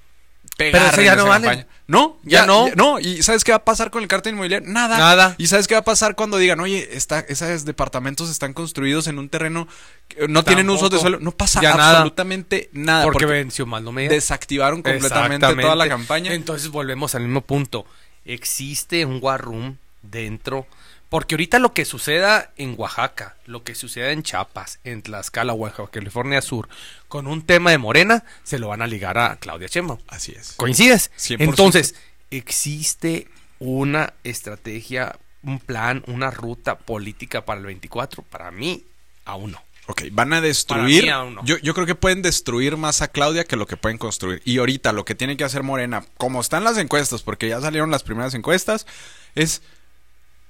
pero 0.56 0.78
eso 0.78 1.02
ya 1.02 1.16
no 1.16 1.26
vale. 1.26 1.66
No, 1.88 2.18
ya, 2.24 2.46
no. 2.46 2.68
no, 2.74 2.98
y 2.98 3.22
¿sabes 3.22 3.44
qué 3.44 3.52
va 3.52 3.58
a 3.58 3.64
pasar 3.64 3.90
con 3.90 4.02
el 4.02 4.08
cártel 4.08 4.32
inmobiliario? 4.32 4.68
Nada. 4.68 4.98
Nada. 4.98 5.34
¿Y 5.38 5.46
sabes 5.46 5.68
qué 5.68 5.74
va 5.74 5.80
a 5.80 5.84
pasar 5.84 6.16
cuando 6.16 6.36
digan, 6.36 6.58
oye, 6.58 6.88
está, 6.96 7.20
esos 7.20 7.64
departamentos 7.64 8.28
están 8.28 8.54
construidos 8.54 9.06
en 9.06 9.20
un 9.20 9.28
terreno 9.28 9.68
que 10.08 10.26
no 10.26 10.42
tienen 10.42 10.68
uso 10.68 10.88
de 10.88 10.98
suelo? 10.98 11.20
No 11.20 11.30
pasa 11.30 11.60
absolutamente 11.60 12.70
nada. 12.72 13.04
porque, 13.04 13.26
venció 13.26 13.66
mal 13.66 13.84
no 13.84 13.92
me 13.92 14.08
Desactivaron 14.08 14.82
completamente 14.82 15.46
toda 15.46 15.76
la 15.76 15.88
campaña. 15.88 16.34
Entonces 16.34 16.70
volvemos 16.70 17.14
al 17.14 17.22
mismo 17.22 17.42
punto. 17.42 17.86
Existe 18.24 19.04
un 19.04 19.20
war 19.22 19.40
room 19.40 19.78
dentro 20.10 20.66
porque 21.08 21.36
ahorita 21.36 21.58
lo 21.58 21.72
que 21.72 21.84
suceda 21.84 22.52
en 22.56 22.74
Oaxaca, 22.76 23.36
lo 23.46 23.62
que 23.62 23.74
suceda 23.74 24.10
en 24.10 24.22
Chiapas, 24.22 24.80
en 24.82 25.02
Tlaxcala, 25.02 25.52
Oaxaca, 25.52 25.88
California 25.90 26.42
Sur, 26.42 26.68
con 27.08 27.26
un 27.26 27.42
tema 27.42 27.70
de 27.70 27.78
Morena, 27.78 28.24
se 28.42 28.58
lo 28.58 28.68
van 28.68 28.82
a 28.82 28.86
ligar 28.86 29.16
a 29.16 29.36
Claudia 29.36 29.68
Chemo. 29.68 30.00
Así 30.08 30.32
es. 30.32 30.54
¿Coincides? 30.56 31.12
Entonces, 31.30 31.94
existe 32.30 33.28
una 33.60 34.14
estrategia, 34.24 35.16
un 35.42 35.60
plan, 35.60 36.02
una 36.08 36.32
ruta 36.32 36.76
política 36.76 37.44
para 37.44 37.60
el 37.60 37.66
24. 37.66 38.24
Para 38.24 38.50
mí, 38.50 38.84
aún 39.24 39.52
no. 39.52 39.62
Ok, 39.88 40.02
van 40.10 40.32
a 40.32 40.40
destruir. 40.40 41.06
Yo, 41.44 41.58
yo 41.58 41.72
creo 41.72 41.86
que 41.86 41.94
pueden 41.94 42.20
destruir 42.20 42.76
más 42.76 43.02
a 43.02 43.08
Claudia 43.08 43.44
que 43.44 43.54
lo 43.54 43.68
que 43.68 43.76
pueden 43.76 43.98
construir. 43.98 44.42
Y 44.44 44.58
ahorita 44.58 44.92
lo 44.92 45.04
que 45.04 45.14
tiene 45.14 45.36
que 45.36 45.44
hacer 45.44 45.62
Morena, 45.62 46.04
como 46.16 46.40
están 46.40 46.64
las 46.64 46.76
encuestas, 46.78 47.22
porque 47.22 47.48
ya 47.48 47.60
salieron 47.60 47.92
las 47.92 48.02
primeras 48.02 48.34
encuestas, 48.34 48.88
es 49.36 49.62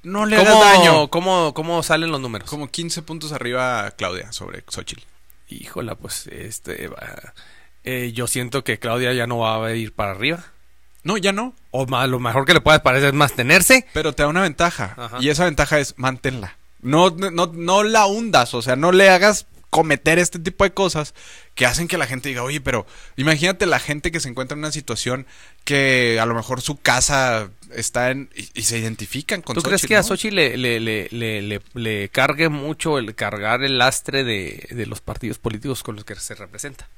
no 0.06 0.24
le 0.24 0.36
hagas 0.36 0.60
daño. 0.60 1.08
¿cómo, 1.08 1.52
¿Cómo 1.52 1.82
salen 1.82 2.12
los 2.12 2.20
números? 2.20 2.48
Como 2.48 2.68
15 2.68 3.02
puntos 3.02 3.32
arriba 3.32 3.90
Claudia 3.98 4.32
sobre 4.32 4.64
Xochitl. 4.68 5.02
Híjola, 5.48 5.96
pues 5.96 6.28
este 6.28 6.88
eh, 7.82 8.12
yo 8.12 8.26
siento 8.26 8.64
que 8.64 8.78
Claudia 8.78 9.12
ya 9.12 9.26
no 9.26 9.38
va 9.38 9.64
a 9.66 9.74
ir 9.74 9.92
para 9.92 10.12
arriba. 10.12 10.44
No, 11.02 11.16
ya 11.16 11.32
no. 11.32 11.54
O 11.70 11.86
más, 11.86 12.08
lo 12.08 12.18
mejor 12.20 12.46
que 12.46 12.54
le 12.54 12.60
puede 12.60 12.80
parecer 12.80 13.08
es 13.08 13.14
mantenerse. 13.14 13.86
Pero 13.92 14.12
te 14.12 14.22
da 14.22 14.28
una 14.28 14.42
ventaja. 14.42 14.94
Ajá. 14.96 15.18
Y 15.20 15.28
esa 15.28 15.44
ventaja 15.44 15.78
es 15.78 15.94
manténla. 15.96 16.56
No, 16.80 17.10
no, 17.10 17.46
no 17.46 17.82
la 17.82 18.06
hundas, 18.06 18.54
o 18.54 18.62
sea, 18.62 18.76
no 18.76 18.92
le 18.92 19.10
hagas 19.10 19.46
cometer 19.70 20.18
este 20.18 20.38
tipo 20.38 20.64
de 20.64 20.72
cosas 20.72 21.14
que 21.54 21.66
hacen 21.66 21.88
que 21.88 21.98
la 21.98 22.06
gente 22.06 22.28
diga, 22.28 22.42
oye, 22.42 22.60
pero 22.60 22.86
imagínate 23.16 23.66
la 23.66 23.78
gente 23.78 24.10
que 24.10 24.20
se 24.20 24.28
encuentra 24.28 24.54
en 24.54 24.60
una 24.60 24.72
situación 24.72 25.26
que 25.64 26.18
a 26.20 26.26
lo 26.26 26.34
mejor 26.34 26.60
su 26.60 26.76
casa 26.76 27.50
está 27.74 28.10
en... 28.10 28.30
y, 28.34 28.48
y 28.54 28.62
se 28.62 28.78
identifican 28.78 29.42
con 29.42 29.54
¿Tú 29.54 29.62
crees 29.62 29.86
que 29.86 29.96
a. 29.96 30.02
Sochi 30.02 30.30
le, 30.30 30.56
le, 30.56 30.80
le, 30.80 31.60
le, 31.74 32.08
cargue 32.10 32.48
mucho 32.48 32.98
el 32.98 33.14
cargar 33.14 33.64
el 33.64 33.78
lastre 33.78 34.24
de, 34.24 34.68
de 34.70 34.86
los 34.86 35.00
partidos 35.00 35.38
políticos 35.38 35.82
con 35.82 35.96
los 35.96 36.04
que 36.04 36.14
se 36.14 36.34
representa? 36.34 36.88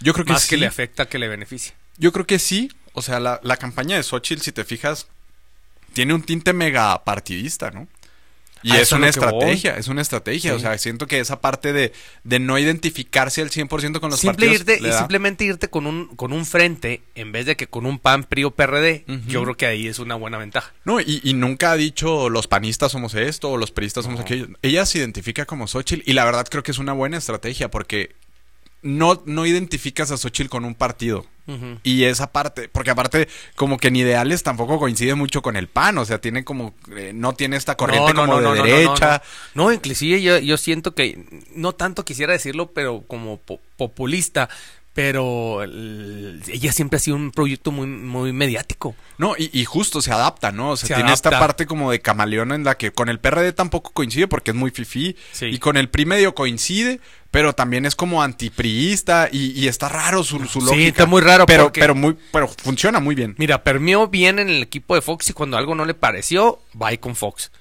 Yo 0.00 0.12
creo 0.12 0.24
que 0.24 0.32
Más 0.32 0.42
sí. 0.42 0.50
que 0.50 0.56
le 0.58 0.66
afecta 0.66 1.08
que 1.08 1.18
le 1.18 1.28
beneficie. 1.28 1.74
Yo 1.96 2.12
creo 2.12 2.26
que 2.26 2.38
sí. 2.38 2.70
O 2.92 3.02
sea, 3.02 3.20
la, 3.20 3.40
la 3.42 3.56
campaña 3.56 3.96
de 3.96 4.02
Xochitl, 4.02 4.42
si 4.42 4.52
te 4.52 4.64
fijas, 4.64 5.06
tiene 5.92 6.14
un 6.14 6.22
tinte 6.22 6.52
mega 6.52 7.04
partidista, 7.04 7.70
¿no? 7.70 7.88
Y 8.62 8.76
es 8.76 8.92
una 8.92 9.08
es 9.08 9.16
estrategia, 9.16 9.76
es 9.76 9.88
una 9.88 10.02
estrategia. 10.02 10.54
O 10.54 10.58
sea, 10.58 10.76
siento 10.78 11.06
que 11.06 11.20
esa 11.20 11.40
parte 11.40 11.72
de, 11.72 11.92
de 12.24 12.38
no 12.38 12.58
identificarse 12.58 13.40
al 13.42 13.50
100% 13.50 14.00
con 14.00 14.10
los 14.10 14.20
Simple 14.20 14.46
partidos. 14.46 14.60
irte, 14.60 14.80
le 14.80 14.88
y 14.88 14.92
simplemente 14.92 15.44
irte 15.44 15.68
con 15.68 15.86
un, 15.86 16.08
con 16.16 16.32
un 16.32 16.44
frente 16.44 17.02
en 17.14 17.32
vez 17.32 17.46
de 17.46 17.56
que 17.56 17.66
con 17.66 17.86
un 17.86 17.98
PAN, 17.98 18.24
PRI 18.24 18.44
o 18.44 18.50
PRD, 18.50 19.04
yo 19.26 19.42
creo 19.42 19.56
que 19.56 19.66
ahí 19.66 19.86
es 19.86 19.98
una 19.98 20.14
buena 20.14 20.38
ventaja. 20.38 20.72
No, 20.84 21.00
y, 21.00 21.20
y 21.22 21.34
nunca 21.34 21.72
ha 21.72 21.76
dicho 21.76 22.28
los 22.30 22.46
panistas 22.46 22.92
somos 22.92 23.14
esto 23.14 23.50
o 23.50 23.56
los 23.56 23.70
peristas 23.70 24.04
somos 24.04 24.20
No. 24.20 24.24
aquello. 24.24 24.48
Ella 24.62 24.84
se 24.86 24.98
identifica 24.98 25.44
como 25.46 25.66
Xochitl 25.66 26.08
y 26.08 26.14
la 26.14 26.24
verdad 26.24 26.46
creo 26.50 26.62
que 26.62 26.70
es 26.72 26.78
una 26.78 26.92
buena 26.92 27.16
estrategia 27.18 27.70
porque 27.70 28.14
no, 28.82 29.22
no 29.26 29.46
identificas 29.46 30.10
a 30.10 30.16
Xochitl 30.16 30.48
con 30.50 30.64
un 30.64 30.74
partido. 30.74 31.26
Y 31.82 32.04
esa 32.04 32.30
parte, 32.30 32.68
porque 32.68 32.90
aparte, 32.90 33.26
como 33.56 33.78
que 33.78 33.88
en 33.88 33.96
ideales 33.96 34.42
tampoco 34.42 34.78
coincide 34.78 35.14
mucho 35.14 35.40
con 35.40 35.56
el 35.56 35.66
PAN, 35.66 35.96
o 35.96 36.04
sea, 36.04 36.20
tiene 36.20 36.44
como, 36.44 36.74
eh, 36.94 37.12
no 37.14 37.32
tiene 37.32 37.56
esta 37.56 37.74
corriente 37.74 38.12
como 38.12 38.36
de 38.42 38.62
derecha. 38.62 39.22
No, 39.54 39.64
no, 39.64 39.72
inclusive 39.72 40.20
yo, 40.20 40.38
yo 40.40 40.58
siento 40.58 40.94
que, 40.94 41.24
no 41.54 41.72
tanto 41.74 42.04
quisiera 42.04 42.34
decirlo, 42.34 42.72
pero 42.72 43.02
como 43.06 43.38
po- 43.38 43.60
populista, 43.78 44.50
pero 44.98 45.62
el- 45.62 46.42
ella 46.48 46.72
siempre 46.72 46.96
ha 46.96 47.00
sido 47.00 47.16
un 47.16 47.30
proyecto 47.30 47.70
muy, 47.70 47.86
muy 47.86 48.32
mediático. 48.32 48.96
No, 49.16 49.36
y, 49.38 49.48
y 49.52 49.64
justo 49.64 50.02
se 50.02 50.10
adapta, 50.10 50.50
¿no? 50.50 50.70
O 50.70 50.76
sea, 50.76 50.88
Se 50.88 50.94
tiene 50.94 51.12
esta 51.12 51.30
parte 51.38 51.66
como 51.66 51.92
de 51.92 52.00
camaleón 52.00 52.50
en 52.50 52.64
la 52.64 52.76
que 52.76 52.90
con 52.90 53.08
el 53.08 53.20
PRD 53.20 53.52
tampoco 53.52 53.92
coincide 53.92 54.26
porque 54.26 54.50
es 54.50 54.56
muy 54.56 54.72
fifí. 54.72 55.14
Sí. 55.30 55.46
Y 55.46 55.58
con 55.60 55.76
el 55.76 55.88
PRI 55.88 56.04
medio 56.04 56.34
coincide, 56.34 56.98
pero 57.30 57.52
también 57.52 57.86
es 57.86 57.94
como 57.94 58.24
antipriista 58.24 59.28
y, 59.30 59.52
y 59.52 59.68
está 59.68 59.88
raro 59.88 60.24
su, 60.24 60.40
su 60.46 60.60
Sí, 60.62 60.66
lógica. 60.66 60.88
está 60.88 61.06
muy 61.06 61.22
raro 61.22 61.46
Pero, 61.46 61.64
porque- 61.64 61.80
pero, 61.80 61.94
muy, 61.94 62.16
pero 62.32 62.48
funciona 62.48 62.98
muy 62.98 63.14
bien. 63.14 63.36
Mira, 63.38 63.62
permeó 63.62 64.08
bien 64.08 64.40
en 64.40 64.48
el 64.48 64.64
equipo 64.64 64.96
de 64.96 65.00
Fox 65.00 65.30
y 65.30 65.32
cuando 65.32 65.56
algo 65.56 65.76
no 65.76 65.84
le 65.84 65.94
pareció, 65.94 66.58
va 66.80 66.96
con 66.96 67.14
Fox. 67.14 67.52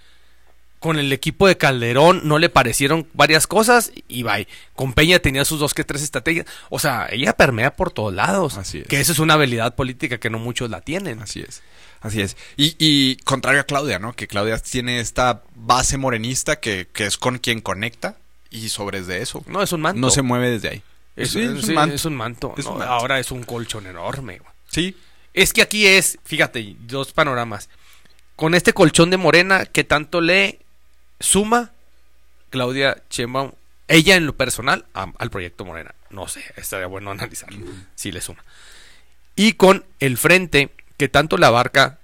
Con 0.87 0.99
el 0.99 1.11
equipo 1.11 1.47
de 1.49 1.57
Calderón 1.57 2.21
no 2.23 2.39
le 2.39 2.47
parecieron 2.47 3.09
varias 3.11 3.45
cosas 3.45 3.91
y 4.07 4.23
va. 4.23 4.37
Con 4.73 4.93
Peña 4.93 5.19
tenía 5.19 5.43
sus 5.43 5.59
dos 5.59 5.73
que 5.73 5.83
tres 5.83 6.01
estrategias. 6.01 6.45
O 6.69 6.79
sea, 6.79 7.07
ella 7.11 7.33
permea 7.33 7.75
por 7.75 7.91
todos 7.91 8.13
lados. 8.13 8.57
Así 8.57 8.77
es. 8.77 8.87
Que 8.87 9.01
eso 9.01 9.11
es 9.11 9.19
una 9.19 9.33
habilidad 9.33 9.75
política 9.75 10.17
que 10.17 10.29
no 10.29 10.39
muchos 10.39 10.69
la 10.69 10.79
tienen. 10.79 11.21
Así 11.21 11.41
es. 11.41 11.61
Así 11.99 12.21
es. 12.21 12.37
Y, 12.55 12.77
y 12.79 13.17
contrario 13.25 13.59
a 13.59 13.65
Claudia, 13.65 13.99
¿no? 13.99 14.13
Que 14.13 14.27
Claudia 14.27 14.57
tiene 14.59 15.01
esta 15.01 15.43
base 15.55 15.97
morenista 15.97 16.61
que, 16.61 16.87
que 16.93 17.05
es 17.05 17.17
con 17.17 17.37
quien 17.39 17.59
conecta 17.59 18.15
y 18.49 18.69
sobre 18.69 19.01
de 19.01 19.21
eso. 19.21 19.43
No, 19.45 19.61
es 19.61 19.73
un 19.73 19.81
manto. 19.81 19.99
No 19.99 20.09
se 20.09 20.21
mueve 20.21 20.49
desde 20.51 20.69
ahí. 20.69 20.83
Es, 21.17 21.31
Sí, 21.31 21.45
sí, 21.61 21.73
es 21.93 22.05
un 22.05 22.15
manto. 22.15 22.53
Es 22.57 22.65
un 22.65 22.73
¿no? 22.75 22.79
manto. 22.79 22.93
Ahora 22.93 23.19
es 23.19 23.29
un 23.31 23.43
colchón 23.43 23.87
enorme. 23.87 24.37
güey. 24.37 24.51
Sí. 24.71 24.95
Es 25.33 25.51
que 25.51 25.61
aquí 25.63 25.85
es, 25.85 26.17
fíjate, 26.23 26.77
dos 26.87 27.11
panoramas. 27.11 27.67
Con 28.37 28.55
este 28.55 28.71
colchón 28.71 29.09
de 29.09 29.17
Morena, 29.17 29.65
¿qué 29.65 29.83
tanto 29.83 30.21
le 30.21 30.59
suma 31.19 31.71
Claudia 32.49 33.03
Sheinbaum, 33.09 33.51
ella 33.87 34.15
en 34.15 34.25
lo 34.25 34.35
personal, 34.35 34.85
a- 34.93 35.11
al 35.17 35.29
proyecto 35.29 35.65
Morena? 35.65 35.93
No 36.09 36.27
sé, 36.27 36.43
estaría 36.55 36.87
bueno 36.87 37.11
analizarlo, 37.11 37.65
si 37.95 38.11
le 38.11 38.21
suma. 38.21 38.43
Y 39.35 39.53
con 39.53 39.85
el 39.99 40.17
frente, 40.17 40.69
¿qué 40.97 41.09
tanto 41.09 41.37
le 41.37 41.45
abarca 41.45 41.99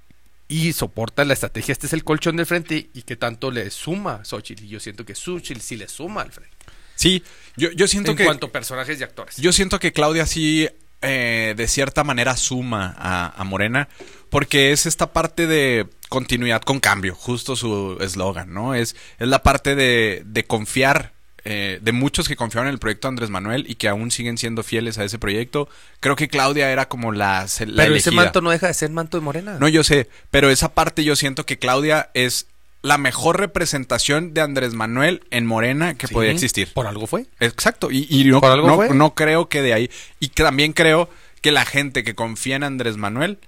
y 0.47 0.73
soporta 0.73 1.25
la 1.25 1.33
estrategia? 1.33 1.71
Este 1.71 1.87
es 1.87 1.93
el 1.93 2.03
colchón 2.03 2.35
del 2.35 2.45
frente 2.45 2.89
y 2.93 3.01
qué 3.03 3.15
tanto 3.15 3.49
le 3.49 3.69
suma 3.71 4.23
Xochitl. 4.23 4.63
Y 4.65 4.67
yo 4.69 4.79
siento 4.79 5.05
que 5.05 5.15
Xochitl 5.15 5.61
sí 5.61 5.75
le 5.77 5.87
suma 5.87 6.21
al 6.21 6.31
frente. 6.31 6.53
Sí. 6.95 7.23
Yo, 7.57 7.71
yo 7.71 7.87
siento 7.87 8.11
En 8.11 8.17
que. 8.17 8.25
cuanto 8.25 8.47
a 8.47 8.51
personajes 8.51 8.99
y 8.99 9.03
actores. 9.03 9.37
Yo 9.37 9.51
siento 9.51 9.79
que 9.79 9.93
Claudia 9.93 10.25
sí, 10.27 10.69
eh, 11.01 11.53
de 11.57 11.67
cierta 11.67 12.03
manera, 12.03 12.37
suma 12.37 12.93
a, 12.97 13.33
a 13.35 13.43
Morena, 13.43 13.89
porque 14.29 14.71
es 14.71 14.85
esta 14.85 15.11
parte 15.11 15.47
de 15.47 15.87
continuidad 16.13 16.61
con 16.61 16.79
cambio, 16.79 17.15
justo 17.15 17.55
su 17.55 17.97
eslogan, 17.99 18.53
¿no? 18.53 18.75
Es, 18.75 18.95
es 19.17 19.27
la 19.27 19.41
parte 19.41 19.73
de, 19.73 20.21
de 20.27 20.43
confiar, 20.43 21.11
eh, 21.43 21.79
de 21.81 21.91
muchos 21.91 22.27
que 22.27 22.35
confiaron 22.35 22.67
en 22.67 22.73
el 22.75 22.79
proyecto 22.79 23.07
Andrés 23.07 23.31
Manuel 23.31 23.65
y 23.67 23.73
que 23.73 23.87
aún 23.87 24.11
siguen 24.11 24.37
siendo 24.37 24.61
fieles 24.61 24.99
a 24.99 25.05
ese 25.05 25.17
proyecto. 25.17 25.67
Creo 26.01 26.15
que 26.15 26.27
Claudia 26.27 26.71
era 26.71 26.87
como 26.87 27.13
la, 27.13 27.47
la 27.65 27.83
Pero 27.83 27.95
ese 27.95 28.11
manto 28.11 28.41
no 28.41 28.51
deja 28.51 28.67
de 28.67 28.75
ser 28.75 28.91
manto 28.91 29.17
de 29.17 29.21
Morena. 29.21 29.57
No, 29.59 29.67
yo 29.67 29.83
sé, 29.83 30.07
pero 30.29 30.51
esa 30.51 30.75
parte 30.75 31.03
yo 31.03 31.15
siento 31.15 31.47
que 31.47 31.57
Claudia 31.57 32.11
es 32.13 32.45
la 32.83 32.99
mejor 32.99 33.39
representación 33.39 34.35
de 34.35 34.41
Andrés 34.41 34.75
Manuel 34.75 35.23
en 35.31 35.47
Morena 35.47 35.95
que 35.95 36.05
Sí, 36.05 36.13
podía 36.13 36.29
existir. 36.29 36.71
Por 36.73 36.85
algo 36.85 37.07
fue. 37.07 37.25
Exacto, 37.39 37.89
y, 37.89 38.05
y 38.07 38.25
no, 38.25 38.39
¿Por 38.39 38.51
algo 38.51 38.67
no, 38.67 38.75
fue? 38.75 38.89
no 38.93 39.15
creo 39.15 39.49
que 39.49 39.63
de 39.63 39.73
ahí. 39.73 39.89
Y 40.19 40.27
también 40.27 40.73
creo 40.73 41.09
que 41.41 41.51
la 41.51 41.65
gente 41.65 42.03
que 42.03 42.13
confía 42.13 42.55
en 42.55 42.63
Andrés 42.63 42.97
Manuel 42.97 43.39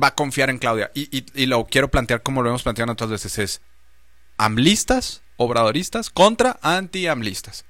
va 0.00 0.08
a 0.08 0.14
confiar 0.14 0.50
en 0.50 0.58
Claudia. 0.58 0.90
Y, 0.94 1.08
y- 1.16 1.24
y 1.34 1.46
lo 1.46 1.64
quiero 1.66 1.88
plantear 1.88 2.22
como 2.22 2.42
lo 2.42 2.48
hemos 2.50 2.62
planteado 2.62 2.92
otras 2.92 3.10
veces: 3.10 3.38
es 3.38 3.60
amlistas, 4.36 5.22
obradoristas, 5.36 6.10
contra 6.10 6.58
anti-amlistas. 6.62 7.64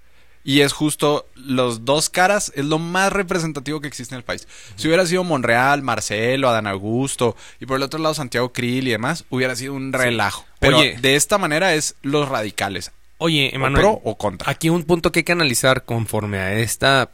Y 0.47 0.61
es 0.61 0.75
justo 0.75 1.27
los 1.37 1.87
dos 1.87 2.11
caras, 2.11 2.53
es 2.55 2.67
lo 2.67 2.79
más 2.79 3.11
representativo 3.13 3.81
que 3.81 3.89
existe 3.89 4.15
en 4.15 4.19
el 4.19 4.25
país. 4.25 4.47
Si 4.77 4.87
hubiera 4.89 5.07
sido 5.07 5.25
Monreal, 5.25 5.81
Marcelo, 5.81 6.51
Adán 6.51 6.67
Augusto, 6.67 7.35
y 7.61 7.67
por 7.67 7.79
el 7.79 7.83
otro 7.83 7.99
lado 7.99 8.15
Santiago 8.15 8.53
Krill 8.53 8.87
y 8.87 8.91
demás, 8.91 9.25
hubiera 9.31 9.57
sido 9.57 9.73
un 9.73 9.91
relajo. 9.95 10.45
Pero 10.59 10.79
Oye. 10.81 10.99
de 11.01 11.17
esta 11.17 11.39
manera 11.39 11.75
es 11.75 11.95
los 12.03 12.29
radicales. 12.29 12.93
Oye, 13.17 13.49
o 13.53 13.57
Emanuel. 13.57 13.81
pro 13.83 14.01
o 14.05 14.19
contra. 14.19 14.51
Aquí 14.51 14.69
un 14.69 14.83
punto 14.85 15.13
que 15.13 15.21
hay 15.21 15.25
que 15.25 15.33
analizar 15.33 15.85
conforme 15.87 16.37
a 16.39 16.53
esta 16.59 17.09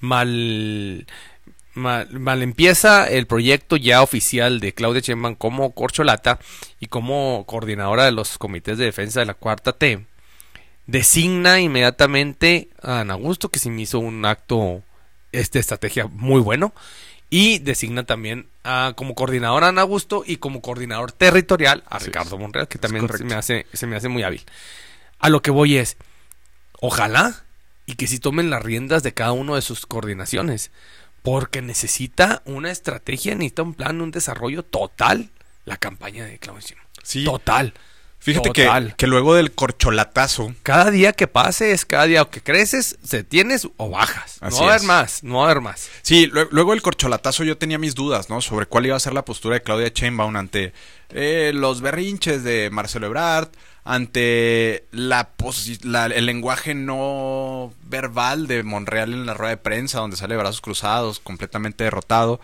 mal, 0.00 1.06
mal, 1.76 2.08
mal 2.18 2.42
empieza 2.42 3.08
el 3.08 3.26
proyecto 3.26 3.76
ya 3.76 4.02
oficial 4.02 4.60
de 4.60 4.72
Claudia 4.72 5.00
Sheinbaum 5.00 5.34
como 5.34 5.72
corcholata 5.72 6.38
y 6.80 6.86
como 6.86 7.44
coordinadora 7.46 8.04
de 8.04 8.12
los 8.12 8.38
comités 8.38 8.78
de 8.78 8.86
defensa 8.86 9.20
de 9.20 9.26
la 9.26 9.34
cuarta 9.34 9.72
T. 9.72 10.04
Designa 10.86 11.60
inmediatamente 11.60 12.68
a 12.82 13.00
Ana 13.00 13.14
Augusto, 13.14 13.50
que 13.50 13.58
se 13.58 13.70
me 13.70 13.82
hizo 13.82 13.98
un 13.98 14.24
acto 14.24 14.82
este 15.32 15.58
estrategia 15.58 16.06
muy 16.06 16.40
bueno. 16.40 16.72
Y 17.28 17.58
designa 17.58 18.04
también 18.04 18.46
a, 18.62 18.92
como 18.96 19.16
coordinador 19.16 19.64
a 19.64 19.68
Ana 19.68 19.82
Augusto 19.82 20.22
y 20.24 20.36
como 20.36 20.62
coordinador 20.62 21.10
territorial 21.10 21.82
a 21.88 21.98
Ricardo. 21.98 22.38
Monreal, 22.38 22.68
que 22.68 22.78
también 22.78 23.08
se 23.08 23.24
me, 23.24 23.34
hace, 23.34 23.66
se 23.72 23.86
me 23.86 23.96
hace 23.96 24.08
muy 24.08 24.22
hábil. 24.22 24.44
A 25.18 25.28
lo 25.28 25.42
que 25.42 25.50
voy 25.50 25.76
es, 25.76 25.96
ojalá 26.80 27.42
y 27.86 27.94
que 27.94 28.06
si 28.06 28.18
tomen 28.18 28.50
las 28.50 28.62
riendas 28.62 29.02
de 29.02 29.14
cada 29.14 29.32
uno 29.32 29.54
de 29.54 29.62
sus 29.62 29.86
coordinaciones, 29.86 30.70
porque 31.26 31.60
necesita 31.60 32.40
una 32.44 32.70
estrategia, 32.70 33.34
necesita 33.34 33.62
un 33.64 33.74
plan, 33.74 34.00
un 34.00 34.12
desarrollo 34.12 34.62
total, 34.62 35.30
la 35.64 35.76
campaña 35.76 36.24
de 36.24 36.38
Claudia 36.38 36.62
Sheinbaum. 36.64 36.88
Sí. 37.02 37.24
Total. 37.24 37.74
Fíjate 38.20 38.50
que, 38.52 38.64
Total. 38.64 38.94
que 38.96 39.06
luego 39.06 39.34
del 39.34 39.52
corcholatazo, 39.52 40.54
Cada 40.62 40.90
día 40.90 41.12
que 41.12 41.26
pase 41.28 41.72
es 41.72 41.84
cada 41.84 42.06
día 42.06 42.24
que 42.24 42.40
creces, 42.42 42.96
se 43.04 43.22
tienes 43.24 43.68
o 43.76 43.90
bajas. 43.90 44.38
Así 44.40 44.56
no 44.58 44.64
va 44.66 44.72
a 44.72 44.74
haber 44.76 44.86
más, 44.86 45.22
no 45.22 45.34
va 45.38 45.42
a 45.42 45.50
haber 45.50 45.60
más. 45.62 45.88
sí, 46.02 46.26
lue- 46.28 46.48
luego 46.50 46.72
del 46.72 46.82
corcholatazo 46.82 47.44
yo 47.44 47.58
tenía 47.58 47.78
mis 47.78 47.94
dudas, 47.94 48.28
¿no? 48.30 48.40
Sobre 48.40 48.66
cuál 48.66 48.86
iba 48.86 48.96
a 48.96 49.00
ser 49.00 49.12
la 49.12 49.24
postura 49.24 49.54
de 49.56 49.62
Claudia 49.62 49.90
Sheinbaum 49.94 50.36
ante 50.36 50.72
eh, 51.10 51.52
los 51.54 51.80
berrinches 51.80 52.42
de 52.42 52.70
Marcelo 52.70 53.06
Ebrard, 53.06 53.48
ante 53.86 54.84
la, 54.90 55.30
el 56.12 56.26
lenguaje 56.26 56.74
no 56.74 57.72
verbal 57.84 58.48
de 58.48 58.64
Monreal 58.64 59.12
en 59.12 59.26
la 59.26 59.34
rueda 59.34 59.50
de 59.50 59.56
prensa, 59.58 60.00
donde 60.00 60.16
sale 60.16 60.36
brazos 60.36 60.60
cruzados, 60.60 61.20
completamente 61.20 61.84
derrotado. 61.84 62.40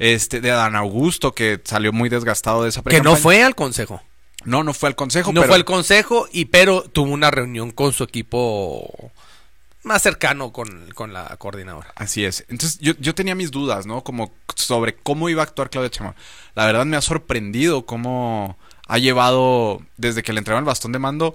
Este, 0.00 0.40
de 0.40 0.50
Adán 0.50 0.74
Augusto, 0.74 1.32
que 1.32 1.60
salió 1.62 1.92
muy 1.92 2.08
desgastado 2.08 2.64
de 2.64 2.70
esa 2.70 2.82
Que 2.82 3.02
no 3.02 3.16
fue 3.16 3.42
al 3.42 3.54
consejo. 3.54 4.02
No, 4.44 4.64
no 4.64 4.72
fue 4.72 4.88
al 4.88 4.96
consejo, 4.96 5.32
No 5.32 5.42
pero 5.42 5.52
fue 5.52 5.56
al 5.58 5.64
consejo, 5.64 6.26
y 6.32 6.46
pero 6.46 6.82
tuvo 6.82 7.12
una 7.12 7.30
reunión 7.30 7.70
con 7.70 7.92
su 7.92 8.02
equipo 8.02 9.12
más 9.82 10.02
cercano 10.02 10.52
con, 10.52 10.90
con 10.94 11.12
la 11.12 11.36
coordinadora. 11.36 11.92
Así 11.94 12.24
es. 12.24 12.46
Entonces 12.48 12.80
yo, 12.80 12.94
yo 12.98 13.14
tenía 13.14 13.34
mis 13.34 13.50
dudas, 13.50 13.86
¿no? 13.86 14.02
Como 14.02 14.32
sobre 14.56 14.96
cómo 14.96 15.28
iba 15.28 15.42
a 15.42 15.44
actuar 15.44 15.70
Claudia 15.70 15.90
Sheinbaum. 15.90 16.16
La 16.54 16.66
verdad 16.66 16.84
me 16.86 16.96
ha 16.96 17.02
sorprendido 17.02 17.86
cómo 17.86 18.58
ha 18.92 18.98
llevado, 18.98 19.80
desde 19.96 20.22
que 20.22 20.32
le 20.32 20.38
entregaron 20.38 20.64
el 20.64 20.66
bastón 20.66 20.92
de 20.92 20.98
mando, 20.98 21.34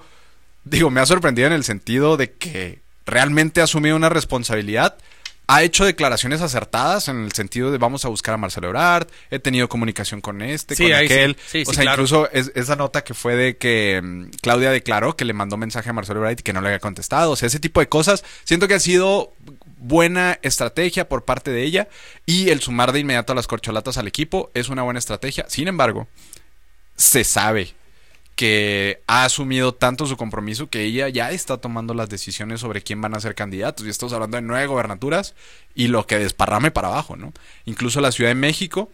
digo, 0.64 0.90
me 0.90 1.00
ha 1.02 1.06
sorprendido 1.06 1.48
en 1.48 1.54
el 1.54 1.64
sentido 1.64 2.18
de 2.18 2.32
que 2.32 2.80
realmente 3.06 3.62
ha 3.62 3.66
asumido 3.66 3.96
una 3.96 4.10
responsabilidad 4.10 4.98
ha 5.48 5.62
hecho 5.62 5.86
declaraciones 5.86 6.42
acertadas 6.42 7.08
en 7.08 7.24
el 7.24 7.32
sentido 7.34 7.70
de 7.72 7.78
vamos 7.78 8.04
a 8.04 8.08
buscar 8.08 8.34
a 8.34 8.38
Marcelo 8.38 8.66
Ebrard, 8.70 9.08
he 9.30 9.38
tenido 9.38 9.70
comunicación 9.70 10.20
con 10.20 10.42
este, 10.42 10.76
Sí, 10.76 10.82
con 10.86 10.92
sí. 10.98 11.06
aquel. 11.06 11.38
Sí, 11.46 11.62
o 11.68 11.72
sea, 11.72 11.84
claro. 11.84 12.02
incluso 12.02 12.32
es- 12.32 12.52
esa 12.56 12.76
nota 12.76 13.04
que 13.04 13.14
fue 13.14 13.36
de 13.36 13.56
que 13.56 14.02
mm, 14.04 14.30
Claudia 14.42 14.72
declaró 14.72 15.16
que 15.16 15.24
le 15.24 15.34
mandó 15.34 15.56
mensaje 15.56 15.88
a 15.88 15.94
Marcelo 15.94 16.22
Ebrard 16.22 16.40
y 16.40 16.42
que 16.42 16.52
no 16.52 16.62
le 16.62 16.70
había 16.70 16.80
contestado. 16.80 17.30
O 17.30 17.36
sea, 17.36 17.46
ese 17.46 17.60
tipo 17.60 17.80
de 17.80 17.88
cosas. 17.88 18.24
Siento 18.44 18.68
que 18.68 18.74
ha 18.74 18.80
sido 18.80 19.34
buena 19.78 20.40
estrategia 20.42 21.08
por 21.08 21.26
parte 21.26 21.52
de 21.52 21.62
ella 21.62 21.90
y 22.26 22.50
el 22.50 22.62
sumar 22.62 22.92
de 22.92 23.02
inmediato 23.02 23.34
a 23.34 23.36
las 23.36 23.46
corcholatas 23.46 24.00
al 24.00 24.08
equipo 24.08 24.50
es 24.56 24.70
una 24.70 24.82
buena 24.82 24.98
estrategia. 24.98 25.46
Sin 25.48 25.68
embargo, 25.68 26.08
se 26.96 27.24
sabe 27.24 27.74
que 28.36 29.02
ha 29.08 29.24
asumido 29.24 29.74
tanto 29.74 30.06
su 30.06 30.18
compromiso 30.18 30.70
que 30.70 30.84
ella 30.84 31.08
ya 31.08 31.32
está 31.32 31.58
tomando 31.58 31.94
las 31.94 32.10
decisiones 32.10 32.60
sobre 32.60 32.82
quién 32.82 33.00
van 33.00 33.16
a 33.16 33.20
ser 33.22 33.34
candidatos. 33.34 33.86
Y 33.86 33.90
estamos 33.90 34.14
hablando 34.14 34.36
de 34.36 34.42
nueve 34.42 34.68
gobernaturas 34.68 35.36
y 35.74 35.88
lo 35.88 36.06
que 36.06 36.20
desparrame 36.20 36.72
para 36.72 36.90
abajo, 36.90 37.16
¿no? 37.16 37.32
Incluso 37.64 38.02
la 38.02 38.12
Ciudad 38.12 38.30
de 38.30 38.36
México, 38.36 38.92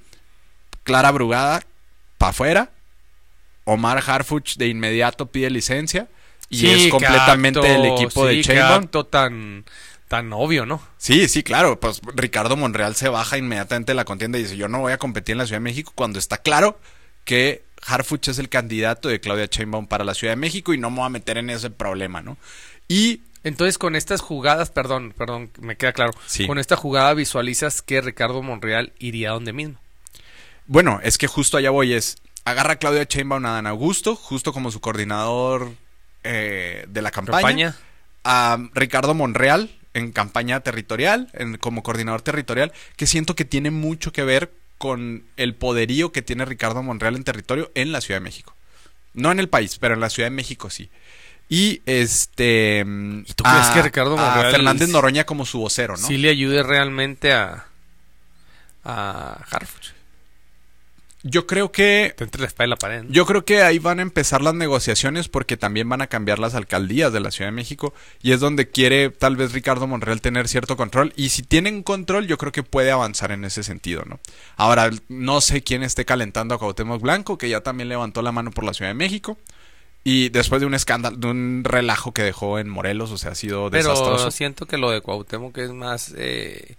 Clara 0.84 1.12
Brugada, 1.12 1.64
para 2.20 2.30
afuera. 2.30 2.72
Omar 3.64 4.04
Harfuch 4.06 4.58
de 4.58 4.68
inmediato 4.68 5.28
pide 5.28 5.50
licencia. 5.50 6.08
Y 6.50 6.58
Sí, 6.58 6.70
es 6.70 6.92
completamente 6.92 7.60
acto, 7.60 7.72
el 7.72 7.86
equipo 7.86 8.28
sí, 8.28 8.44
de 8.44 8.62
acto 8.62 9.06
tan, 9.06 9.66
tan 10.08 10.34
obvio, 10.34 10.66
¿no? 10.66 10.82
Sí, 10.98 11.28
sí, 11.30 11.42
claro. 11.42 11.80
Pues 11.80 12.02
Ricardo 12.14 12.58
Monreal 12.58 12.96
se 12.96 13.10
baja 13.10 13.38
inmediatamente 13.38 13.92
de 13.92 13.96
la 13.96 14.06
contienda 14.06 14.38
y 14.38 14.44
dice, 14.44 14.58
yo 14.58 14.68
no 14.68 14.82
voy 14.82 14.92
a 14.92 14.98
competir 14.98 15.34
en 15.34 15.40
la 15.40 15.46
Ciudad 15.48 15.60
de 15.60 15.64
México 15.64 15.94
cuando 15.96 16.20
está 16.20 16.38
claro 16.38 16.80
que 17.24 17.64
Harfuch 17.86 18.28
es 18.30 18.38
el 18.40 18.50
candidato 18.50 19.10
de 19.10 19.20
Claudia 19.20 19.48
Sheinbaum 19.50 19.88
para 19.88 20.04
la 20.04 20.14
Ciudad 20.14 20.34
de 20.34 20.38
México 20.38 20.74
y 20.74 20.78
no 20.78 20.90
me 20.90 20.98
voy 20.98 21.06
a 21.06 21.10
meter 21.10 21.38
en 21.38 21.50
ese 21.50 21.70
problema, 21.70 22.22
¿no? 22.22 22.38
Y 22.88 23.22
Entonces, 23.44 23.78
con 23.80 23.96
estas 23.96 24.22
jugadas, 24.22 24.70
perdón, 24.70 25.14
perdón, 25.18 25.50
me 25.60 25.76
queda 25.76 25.94
claro. 25.94 26.12
Sí. 26.28 26.46
Con 26.46 26.60
esta 26.60 26.76
jugada 26.76 27.14
visualizas 27.16 27.82
que 27.82 28.00
Ricardo 28.02 28.44
Monreal 28.44 28.94
iría 29.00 29.32
donde 29.32 29.52
mismo. 29.54 29.80
bueno, 30.68 31.00
es 31.04 31.18
que 31.18 31.28
justo 31.28 31.58
allá 31.58 31.72
voy, 31.72 31.94
es, 31.94 32.18
agarra 32.46 32.74
a 32.74 32.76
Claudia 32.78 33.04
Sheinbaum 33.10 33.46
a 33.46 33.52
Dan 33.54 33.68
Augusto, 33.68 34.16
justo 34.16 34.54
como 34.54 34.70
su 34.72 34.80
coordinador 34.80 35.72
eh, 36.24 36.86
de 36.88 37.02
la 37.02 37.10
campaña. 37.12 37.42
Campaña. 37.42 37.76
a 38.24 38.58
Ricardo 38.76 39.14
Monreal 39.16 39.72
en 39.96 40.12
campaña 40.12 40.60
territorial, 40.62 41.30
en- 41.34 41.58
como 41.58 41.82
coordinador 41.84 42.22
territorial, 42.22 42.72
que 42.96 43.08
siento 43.08 43.36
que 43.36 43.44
tiene 43.46 43.72
mucho 43.72 44.14
que 44.14 44.24
ver 44.24 44.54
con 44.82 45.24
el 45.38 45.54
poderío 45.54 46.12
que 46.12 46.24
tiene 46.24 46.44
Ricardo 46.44 46.82
Monreal 46.82 47.16
en 47.16 47.24
territorio 47.24 47.72
en 47.76 47.92
la 47.92 48.02
Ciudad 48.02 48.20
de 48.20 48.24
México. 48.24 48.56
No 49.14 49.32
en 49.32 49.38
el 49.40 49.48
país, 49.48 49.78
pero 49.80 49.94
en 49.94 50.00
la 50.00 50.10
Ciudad 50.10 50.26
de 50.26 50.36
México 50.36 50.72
sí. 50.72 50.90
Y 51.50 51.84
este. 51.86 52.80
¿Y 53.28 53.34
tú 53.34 53.44
crees 53.44 53.68
que 53.76 53.82
Ricardo 53.84 54.18
Monreal 54.18 54.52
Fernández 54.52 54.88
sí- 54.88 54.94
Noroña 54.94 55.24
como 55.26 55.46
su 55.46 55.60
vocero, 55.60 55.96
¿no? 55.98 56.08
Si 56.08 56.18
le 56.18 56.30
ayude 56.30 56.64
realmente 56.64 57.32
a, 57.32 57.68
a 58.84 59.46
Harfuch. 59.52 59.92
Yo 61.24 61.46
creo 61.46 61.72
que. 61.72 62.16
Entre 62.18 62.42
la 62.42 62.48
espalda 62.48 62.68
y 62.68 62.70
la 62.72 62.76
pared. 62.78 63.04
¿no? 63.04 63.12
Yo 63.12 63.26
creo 63.26 63.46
que 63.46 63.62
ahí 63.62 63.80
van 63.80 64.00
a 64.00 64.02
empezar 64.02 64.42
las 64.42 64.56
negociaciones 64.56 65.28
porque 65.28 65.58
también 65.58 65.88
van 65.88 66.02
a 66.02 66.08
cambiar 66.08 66.40
las 66.40 66.56
alcaldías 66.56 67.14
de 67.14 67.20
la 67.20 67.32
Ciudad 67.32 67.50
de 67.50 67.56
México 67.56 67.94
y 68.22 68.32
es 68.32 68.40
donde 68.40 68.70
quiere 68.70 69.10
tal 69.10 69.36
vez 69.36 69.54
Ricardo 69.54 69.88
Monreal 69.88 70.22
tener 70.22 70.48
cierto 70.48 70.78
control 70.78 71.14
y 71.16 71.30
si 71.30 71.44
tienen 71.44 71.84
control 71.84 72.28
yo 72.28 72.38
creo 72.38 72.52
que 72.52 72.64
puede 72.64 72.92
avanzar 72.92 73.32
en 73.32 73.46
ese 73.46 73.64
sentido, 73.64 74.04
¿no? 74.06 74.20
Ahora 74.58 74.90
no 75.10 75.42
sé 75.42 75.62
quién 75.64 75.84
esté 75.84 76.06
calentando 76.06 76.56
a 76.56 76.60
Cuauhtémoc 76.60 77.02
Blanco 77.02 77.38
que 77.38 77.50
ya 77.50 77.62
también 77.62 77.90
levantó 77.90 78.22
la 78.22 78.32
mano 78.32 78.52
por 78.52 78.64
la 78.64 78.74
Ciudad 78.74 78.90
de 78.90 78.96
México 78.96 79.38
y 80.04 80.30
después 80.30 80.60
de 80.60 80.66
un 80.66 80.74
escándalo, 80.74 81.16
de 81.18 81.28
un 81.28 81.62
relajo 81.64 82.12
que 82.12 82.24
dejó 82.24 82.58
en 82.58 82.68
Morelos, 82.68 83.12
o 83.12 83.18
sea, 83.20 83.32
ha 83.32 83.36
sido 83.36 83.70
Pero 83.70 83.90
desastroso. 83.90 84.32
siento 84.32 84.66
que 84.66 84.78
lo 84.78 84.90
de 84.90 85.02
Cuauhtémoc 85.02 85.56
es 85.60 85.72
más 85.72 86.14
eh, 86.18 86.76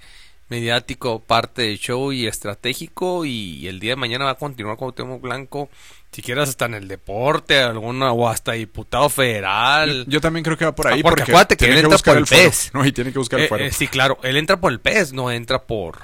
mediático, 0.52 1.20
parte 1.20 1.62
del 1.62 1.78
show 1.78 2.12
y 2.12 2.26
estratégico 2.26 3.24
y 3.24 3.66
el 3.66 3.80
día 3.80 3.92
de 3.92 3.96
mañana 3.96 4.26
va 4.26 4.32
a 4.32 4.34
continuar 4.36 4.76
Cuauhtémoc 4.76 5.20
Blanco, 5.22 5.70
si 6.12 6.20
quieres 6.20 6.50
hasta 6.50 6.66
en 6.66 6.74
el 6.74 6.88
deporte, 6.88 7.58
alguna 7.60 8.12
o 8.12 8.28
hasta 8.28 8.52
diputado 8.52 9.08
federal. 9.08 10.04
Yo 10.08 10.20
también 10.20 10.44
creo 10.44 10.58
que 10.58 10.66
va 10.66 10.74
por 10.74 10.86
ahí 10.88 11.00
Ah, 11.00 11.02
porque 11.02 11.22
acuérdate 11.22 11.56
que 11.56 11.64
él 11.70 11.78
entra 11.78 11.96
por 11.98 12.16
el 12.16 12.18
el 12.20 12.26
fuero, 12.26 12.44
pez. 12.50 12.70
No, 12.74 12.84
y 12.84 12.92
tiene 12.92 13.12
que 13.12 13.18
buscar 13.18 13.38
el 13.40 13.46
Eh, 13.46 13.48
fuero. 13.48 13.64
eh, 13.64 13.72
sí, 13.72 13.88
claro, 13.88 14.18
él 14.22 14.36
entra 14.36 14.60
por 14.60 14.70
el 14.72 14.80
pez, 14.80 15.12
no 15.12 15.30
entra 15.30 15.62
por... 15.62 15.98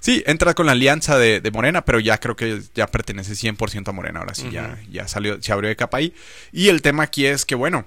Sí, 0.00 0.22
entra 0.26 0.54
con 0.54 0.66
la 0.66 0.72
alianza 0.72 1.16
de, 1.18 1.40
de 1.40 1.50
Morena, 1.52 1.84
pero 1.84 2.00
ya 2.00 2.18
creo 2.18 2.34
que 2.34 2.60
ya 2.74 2.86
pertenece 2.88 3.34
100% 3.34 3.86
a 3.88 3.92
Morena. 3.92 4.18
Ahora 4.20 4.34
sí, 4.34 4.48
ya, 4.50 4.76
ya 4.90 5.06
salió, 5.06 5.40
se 5.40 5.52
abrió 5.52 5.68
de 5.68 5.76
capa 5.76 5.98
ahí. 5.98 6.12
Y 6.50 6.68
el 6.70 6.82
tema 6.82 7.04
aquí 7.04 7.24
es 7.26 7.44
que, 7.44 7.54
bueno, 7.54 7.84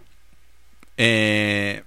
eh, 0.95 1.83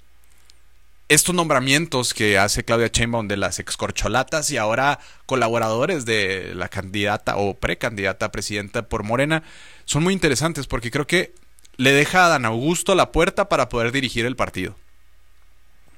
estos 1.09 1.35
nombramientos 1.35 2.13
que 2.15 2.39
hace 2.39 2.65
Claudia 2.65 2.89
Sheinbaum 2.93 3.29
de 3.29 3.37
las 3.37 3.59
excorcholatas 3.59 4.51
y 4.51 4.57
ahora 4.59 4.99
colaboradores 5.27 6.05
de 6.05 6.53
la 6.55 6.69
candidata 6.69 7.37
o 7.37 7.55
precandidata 7.55 8.27
a 8.27 8.33
presidenta 8.33 8.89
por 8.89 9.05
Morena 9.05 9.43
son 9.85 10.03
muy 10.03 10.13
interesantes 10.13 10.67
porque 10.67 10.91
creo 10.91 11.07
que 11.07 11.35
le 11.77 11.93
deja 11.93 12.27
a 12.27 12.29
Dan 12.29 12.45
Augusto 12.45 12.95
la 12.95 13.11
puerta 13.13 13.49
para 13.49 13.69
poder 13.69 13.93
dirigir 13.93 14.27
el 14.27 14.37
partido. 14.37 14.77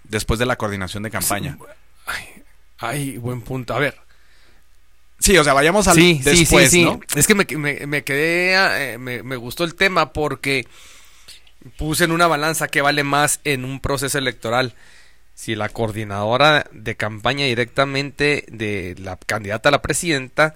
Después 0.04 0.38
de 0.38 0.46
la 0.46 0.56
coordinación 0.56 1.02
de 1.02 1.10
campaña. 1.10 1.56
Ay, 2.06 2.24
ay, 2.78 3.16
buen 3.18 3.42
punto. 3.42 3.74
A 3.74 3.78
ver, 3.78 3.96
Sí, 5.18 5.36
o 5.36 5.44
sea, 5.44 5.52
vayamos 5.52 5.86
al 5.86 5.96
sí, 5.96 6.18
sí, 6.24 6.30
después, 6.30 6.70
sí, 6.70 6.78
sí. 6.78 6.84
¿no? 6.84 6.98
Es 7.14 7.26
que 7.26 7.34
me, 7.34 7.44
me- 7.56 7.86
me 7.86 8.04
quedé, 8.04 8.54
eh, 8.94 8.98
me, 8.98 9.22
me 9.22 9.36
gustó 9.36 9.64
el 9.64 9.74
tema 9.74 10.14
porque 10.14 10.66
puse 11.76 12.04
en 12.04 12.12
una 12.12 12.26
balanza 12.26 12.68
que 12.68 12.80
vale 12.80 13.04
más 13.04 13.40
en 13.44 13.66
un 13.66 13.80
proceso 13.80 14.16
electoral. 14.16 14.74
Si 15.40 15.54
la 15.54 15.70
coordinadora 15.70 16.66
de 16.70 16.96
campaña 16.96 17.46
directamente 17.46 18.44
de 18.50 18.94
la 18.98 19.16
candidata 19.16 19.70
a 19.70 19.72
la 19.72 19.80
presidenta 19.80 20.54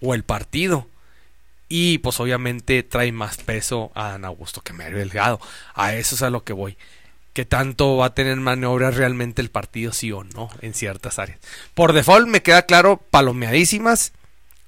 o 0.00 0.14
el 0.14 0.24
partido. 0.24 0.88
Y 1.68 1.98
pues 1.98 2.18
obviamente 2.18 2.82
trae 2.82 3.12
más 3.12 3.36
peso 3.36 3.92
a 3.94 4.14
Ana 4.14 4.28
Augusto 4.28 4.62
que 4.62 4.72
Mario 4.72 4.96
Delgado. 4.96 5.38
A 5.74 5.96
eso 5.96 6.14
es 6.14 6.22
a 6.22 6.30
lo 6.30 6.44
que 6.44 6.54
voy. 6.54 6.78
¿Qué 7.34 7.44
tanto 7.44 7.98
va 7.98 8.06
a 8.06 8.14
tener 8.14 8.38
maniobra 8.38 8.90
realmente 8.90 9.42
el 9.42 9.50
partido, 9.50 9.92
sí 9.92 10.10
o 10.12 10.24
no, 10.24 10.48
en 10.62 10.72
ciertas 10.72 11.18
áreas? 11.18 11.38
Por 11.74 11.92
default 11.92 12.26
me 12.26 12.40
queda 12.40 12.62
claro, 12.62 13.04
palomeadísimas, 13.10 14.14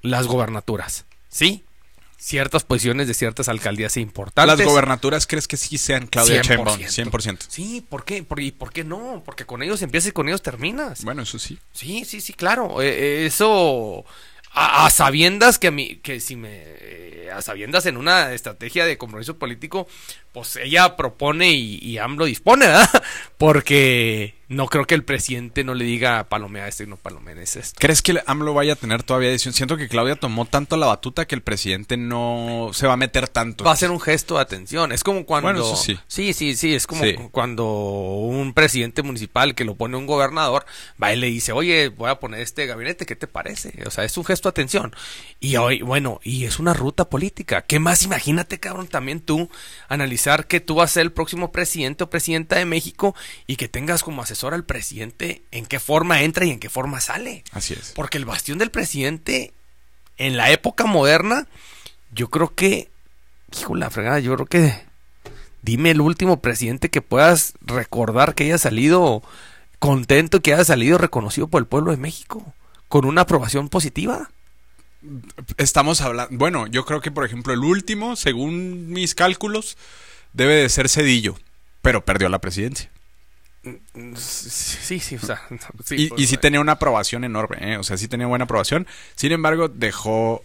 las 0.02 0.26
gobernaturas. 0.26 1.06
¿Sí? 1.30 1.64
Ciertas 2.24 2.64
posiciones 2.64 3.06
de 3.06 3.12
ciertas 3.12 3.50
alcaldías 3.50 3.98
importantes. 3.98 4.56
Las 4.56 4.66
gobernaturas 4.66 5.26
crees 5.26 5.46
que 5.46 5.58
sí 5.58 5.76
sean 5.76 6.06
Claudia 6.06 6.40
100%. 6.40 6.46
Sheinbaum, 6.46 6.78
100%. 6.78 7.38
Sí, 7.48 7.84
¿por 7.86 8.06
qué? 8.06 8.22
¿Por, 8.22 8.40
¿Y 8.40 8.50
por 8.50 8.72
qué 8.72 8.82
no? 8.82 9.22
Porque 9.26 9.44
con 9.44 9.62
ellos 9.62 9.82
empiezas 9.82 10.08
y 10.08 10.12
con 10.12 10.26
ellos 10.28 10.40
terminas. 10.40 11.04
Bueno, 11.04 11.20
eso 11.20 11.38
sí. 11.38 11.58
Sí, 11.74 12.06
sí, 12.06 12.22
sí, 12.22 12.32
claro. 12.32 12.80
Eh, 12.80 12.88
eh, 12.88 13.26
eso 13.26 14.06
a, 14.54 14.86
a 14.86 14.90
sabiendas 14.90 15.58
que 15.58 15.66
a 15.66 15.70
mí, 15.70 15.96
que 15.96 16.18
si 16.18 16.34
me, 16.34 16.48
eh, 16.54 17.28
a 17.30 17.42
sabiendas 17.42 17.84
en 17.84 17.98
una 17.98 18.32
estrategia 18.32 18.86
de 18.86 18.96
compromiso 18.96 19.36
político, 19.36 19.86
pues 20.32 20.56
ella 20.56 20.96
propone 20.96 21.50
y, 21.50 21.78
y 21.82 21.98
AMLO 21.98 22.24
dispone, 22.24 22.68
¿verdad? 22.68 23.04
Porque 23.36 24.36
no 24.48 24.66
creo 24.66 24.86
que 24.86 24.94
el 24.94 25.04
presidente 25.04 25.64
no 25.64 25.74
le 25.74 25.84
diga 25.84 26.24
palomea 26.28 26.68
este 26.68 26.84
y 26.84 26.86
no 26.86 26.96
palomea 26.96 27.34
ese. 27.40 27.60
esto. 27.60 27.78
¿Crees 27.80 28.02
que 28.02 28.12
el 28.12 28.22
AMLO 28.26 28.54
vaya 28.54 28.74
a 28.74 28.76
tener 28.76 29.02
todavía 29.02 29.30
decisión? 29.30 29.54
Siento 29.54 29.76
que 29.76 29.88
Claudia 29.88 30.16
tomó 30.16 30.44
tanto 30.44 30.76
la 30.76 30.86
batuta 30.86 31.26
que 31.26 31.34
el 31.34 31.42
presidente 31.42 31.96
no 31.96 32.70
se 32.72 32.86
va 32.86 32.92
a 32.94 32.96
meter 32.96 33.28
tanto. 33.28 33.64
Va 33.64 33.72
a 33.72 33.76
ser 33.76 33.90
un 33.90 34.00
gesto 34.00 34.34
de 34.36 34.42
atención. 34.42 34.92
Es 34.92 35.02
como 35.02 35.24
cuando. 35.24 35.48
Bueno, 35.52 35.64
eso 35.66 35.76
sí. 35.76 35.98
Sí, 36.06 36.32
sí, 36.34 36.54
sí. 36.56 36.74
Es 36.74 36.86
como 36.86 37.02
Sí. 37.04 37.14
cuando 37.30 37.64
un 37.66 38.52
presidente 38.52 39.02
municipal 39.02 39.54
que 39.54 39.64
lo 39.64 39.74
pone 39.76 39.96
un 39.96 40.06
gobernador 40.06 40.66
va 41.02 41.12
y 41.12 41.16
le 41.16 41.28
dice, 41.28 41.52
oye, 41.52 41.88
voy 41.88 42.10
a 42.10 42.20
poner 42.20 42.40
este 42.40 42.66
gabinete, 42.66 43.06
¿qué 43.06 43.16
te 43.16 43.26
parece? 43.26 43.72
O 43.86 43.90
sea, 43.90 44.04
es 44.04 44.16
un 44.18 44.24
gesto 44.24 44.48
de 44.48 44.50
atención. 44.50 44.94
Y 45.40 45.56
hoy, 45.56 45.80
bueno, 45.82 46.20
y 46.22 46.44
es 46.44 46.58
una 46.58 46.74
ruta 46.74 47.08
política. 47.08 47.62
¿Qué 47.62 47.78
más? 47.78 48.02
Imagínate, 48.02 48.60
cabrón, 48.60 48.88
también 48.88 49.20
tú 49.20 49.48
analizar 49.88 50.46
que 50.46 50.60
tú 50.60 50.76
vas 50.76 50.90
a 50.90 50.94
ser 50.94 51.02
el 51.02 51.12
próximo 51.12 51.50
presidente 51.52 52.04
o 52.04 52.10
presidenta 52.10 52.56
de 52.56 52.64
México 52.66 53.14
y 53.46 53.56
que 53.56 53.68
tengas 53.68 54.02
como 54.02 54.20
asesor 54.22 54.33
al 54.42 54.64
presidente 54.64 55.42
en 55.50 55.66
qué 55.66 55.80
forma 55.80 56.22
entra 56.22 56.44
y 56.44 56.50
en 56.50 56.60
qué 56.60 56.68
forma 56.68 57.00
sale. 57.00 57.44
Así 57.52 57.74
es. 57.74 57.92
Porque 57.94 58.18
el 58.18 58.24
bastión 58.24 58.58
del 58.58 58.70
presidente 58.70 59.52
en 60.16 60.36
la 60.36 60.50
época 60.50 60.86
moderna, 60.86 61.46
yo 62.12 62.28
creo 62.28 62.54
que, 62.54 62.88
hijo 63.56 63.74
la 63.74 63.90
fregada, 63.90 64.18
yo 64.20 64.34
creo 64.34 64.46
que 64.46 64.84
dime 65.62 65.90
el 65.90 66.00
último 66.00 66.40
presidente 66.40 66.90
que 66.90 67.02
puedas 67.02 67.54
recordar 67.60 68.34
que 68.34 68.44
haya 68.44 68.58
salido 68.58 69.22
contento, 69.78 70.40
que 70.40 70.54
haya 70.54 70.64
salido 70.64 70.98
reconocido 70.98 71.48
por 71.48 71.60
el 71.60 71.66
pueblo 71.66 71.90
de 71.90 71.96
México, 71.96 72.54
con 72.88 73.04
una 73.04 73.22
aprobación 73.22 73.68
positiva. 73.68 74.30
Estamos 75.58 76.00
hablando. 76.00 76.36
Bueno, 76.36 76.66
yo 76.66 76.84
creo 76.84 77.00
que, 77.00 77.10
por 77.10 77.24
ejemplo, 77.24 77.52
el 77.52 77.60
último, 77.60 78.16
según 78.16 78.88
mis 78.90 79.14
cálculos, 79.14 79.76
debe 80.32 80.54
de 80.54 80.68
ser 80.68 80.88
Cedillo, 80.88 81.36
pero 81.82 82.04
perdió 82.04 82.28
la 82.28 82.40
presidencia. 82.40 82.90
Sí, 84.16 85.00
sí, 85.00 85.16
o 85.16 85.20
sea, 85.20 85.40
sí, 85.84 85.94
y, 85.96 86.08
pues, 86.08 86.20
y 86.20 86.26
sí 86.26 86.36
tenía 86.36 86.60
una 86.60 86.72
aprobación 86.72 87.24
enorme, 87.24 87.72
¿eh? 87.72 87.76
o 87.78 87.82
sea, 87.82 87.96
sí 87.96 88.08
tenía 88.08 88.26
buena 88.26 88.44
aprobación. 88.44 88.86
Sin 89.14 89.32
embargo, 89.32 89.68
dejó 89.68 90.42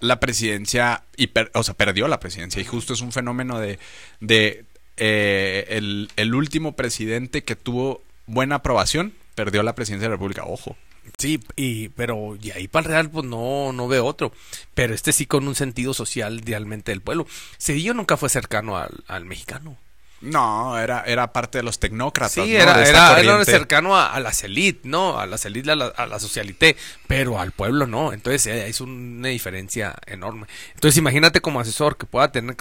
la 0.00 0.20
presidencia 0.20 1.04
y, 1.16 1.28
per- 1.28 1.50
o 1.54 1.62
sea, 1.62 1.74
perdió 1.74 2.08
la 2.08 2.20
presidencia. 2.20 2.60
Y 2.60 2.64
justo 2.64 2.92
es 2.94 3.00
un 3.00 3.12
fenómeno 3.12 3.58
de, 3.58 3.78
de 4.20 4.64
eh, 4.96 5.66
el, 5.70 6.10
el 6.16 6.34
último 6.34 6.76
presidente 6.76 7.42
que 7.44 7.56
tuvo 7.56 8.02
buena 8.26 8.56
aprobación 8.56 9.12
perdió 9.34 9.62
la 9.62 9.74
presidencia 9.74 10.04
de 10.06 10.10
la 10.10 10.16
República, 10.16 10.44
ojo. 10.44 10.76
Sí, 11.16 11.40
y, 11.56 11.88
pero 11.90 12.36
y 12.40 12.50
ahí 12.50 12.68
para 12.68 12.84
el 12.86 12.90
Real 12.92 13.10
pues 13.10 13.24
no, 13.24 13.72
no 13.72 13.88
veo 13.88 14.04
otro. 14.04 14.32
Pero 14.74 14.94
este 14.94 15.12
sí 15.12 15.26
con 15.26 15.48
un 15.48 15.54
sentido 15.54 15.94
social 15.94 16.40
realmente 16.44 16.92
del 16.92 17.00
pueblo. 17.00 17.26
Cedillo 17.58 17.94
nunca 17.94 18.16
fue 18.16 18.28
cercano 18.28 18.76
al, 18.76 19.04
al 19.06 19.24
mexicano. 19.24 19.78
No, 20.20 20.76
era, 20.76 21.04
era 21.06 21.32
parte 21.32 21.58
de 21.58 21.64
los 21.64 21.78
tecnócratas. 21.78 22.32
Sí, 22.32 22.40
¿no? 22.40 22.46
era, 22.46 22.88
era, 22.88 23.20
era 23.20 23.44
cercano 23.44 23.96
a, 23.96 24.12
a 24.12 24.20
las 24.20 24.42
élites, 24.42 24.84
¿no? 24.84 25.18
A 25.18 25.26
las 25.26 25.44
élites, 25.44 25.70
a 25.70 25.76
la, 25.76 25.86
a 25.86 26.06
la 26.06 26.18
socialité, 26.18 26.76
pero 27.06 27.38
al 27.38 27.52
pueblo 27.52 27.86
no. 27.86 28.12
Entonces 28.12 28.46
eh, 28.46 28.68
es 28.68 28.80
una 28.80 29.28
diferencia 29.28 29.94
enorme. 30.06 30.46
Entonces 30.74 30.98
imagínate 30.98 31.40
como 31.40 31.60
asesor 31.60 31.96
que 31.96 32.06
pueda 32.06 32.32
tener 32.32 32.56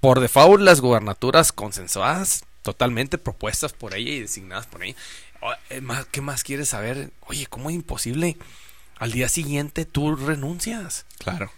por 0.00 0.20
default 0.20 0.60
las 0.62 0.80
gubernaturas 0.80 1.52
consensuadas, 1.52 2.44
totalmente 2.62 3.16
propuestas 3.16 3.72
por 3.72 3.94
ella 3.94 4.10
y 4.10 4.20
designadas 4.20 4.66
por 4.66 4.82
ella. 4.82 4.96
Eh, 5.70 5.82
¿Qué 6.10 6.20
más 6.20 6.42
quieres 6.42 6.70
saber? 6.70 7.10
Oye, 7.26 7.46
¿cómo 7.46 7.70
es 7.70 7.76
imposible? 7.76 8.36
Al 8.98 9.12
día 9.12 9.28
siguiente 9.28 9.84
tú 9.84 10.16
renuncias. 10.16 11.06
Claro. 11.18 11.52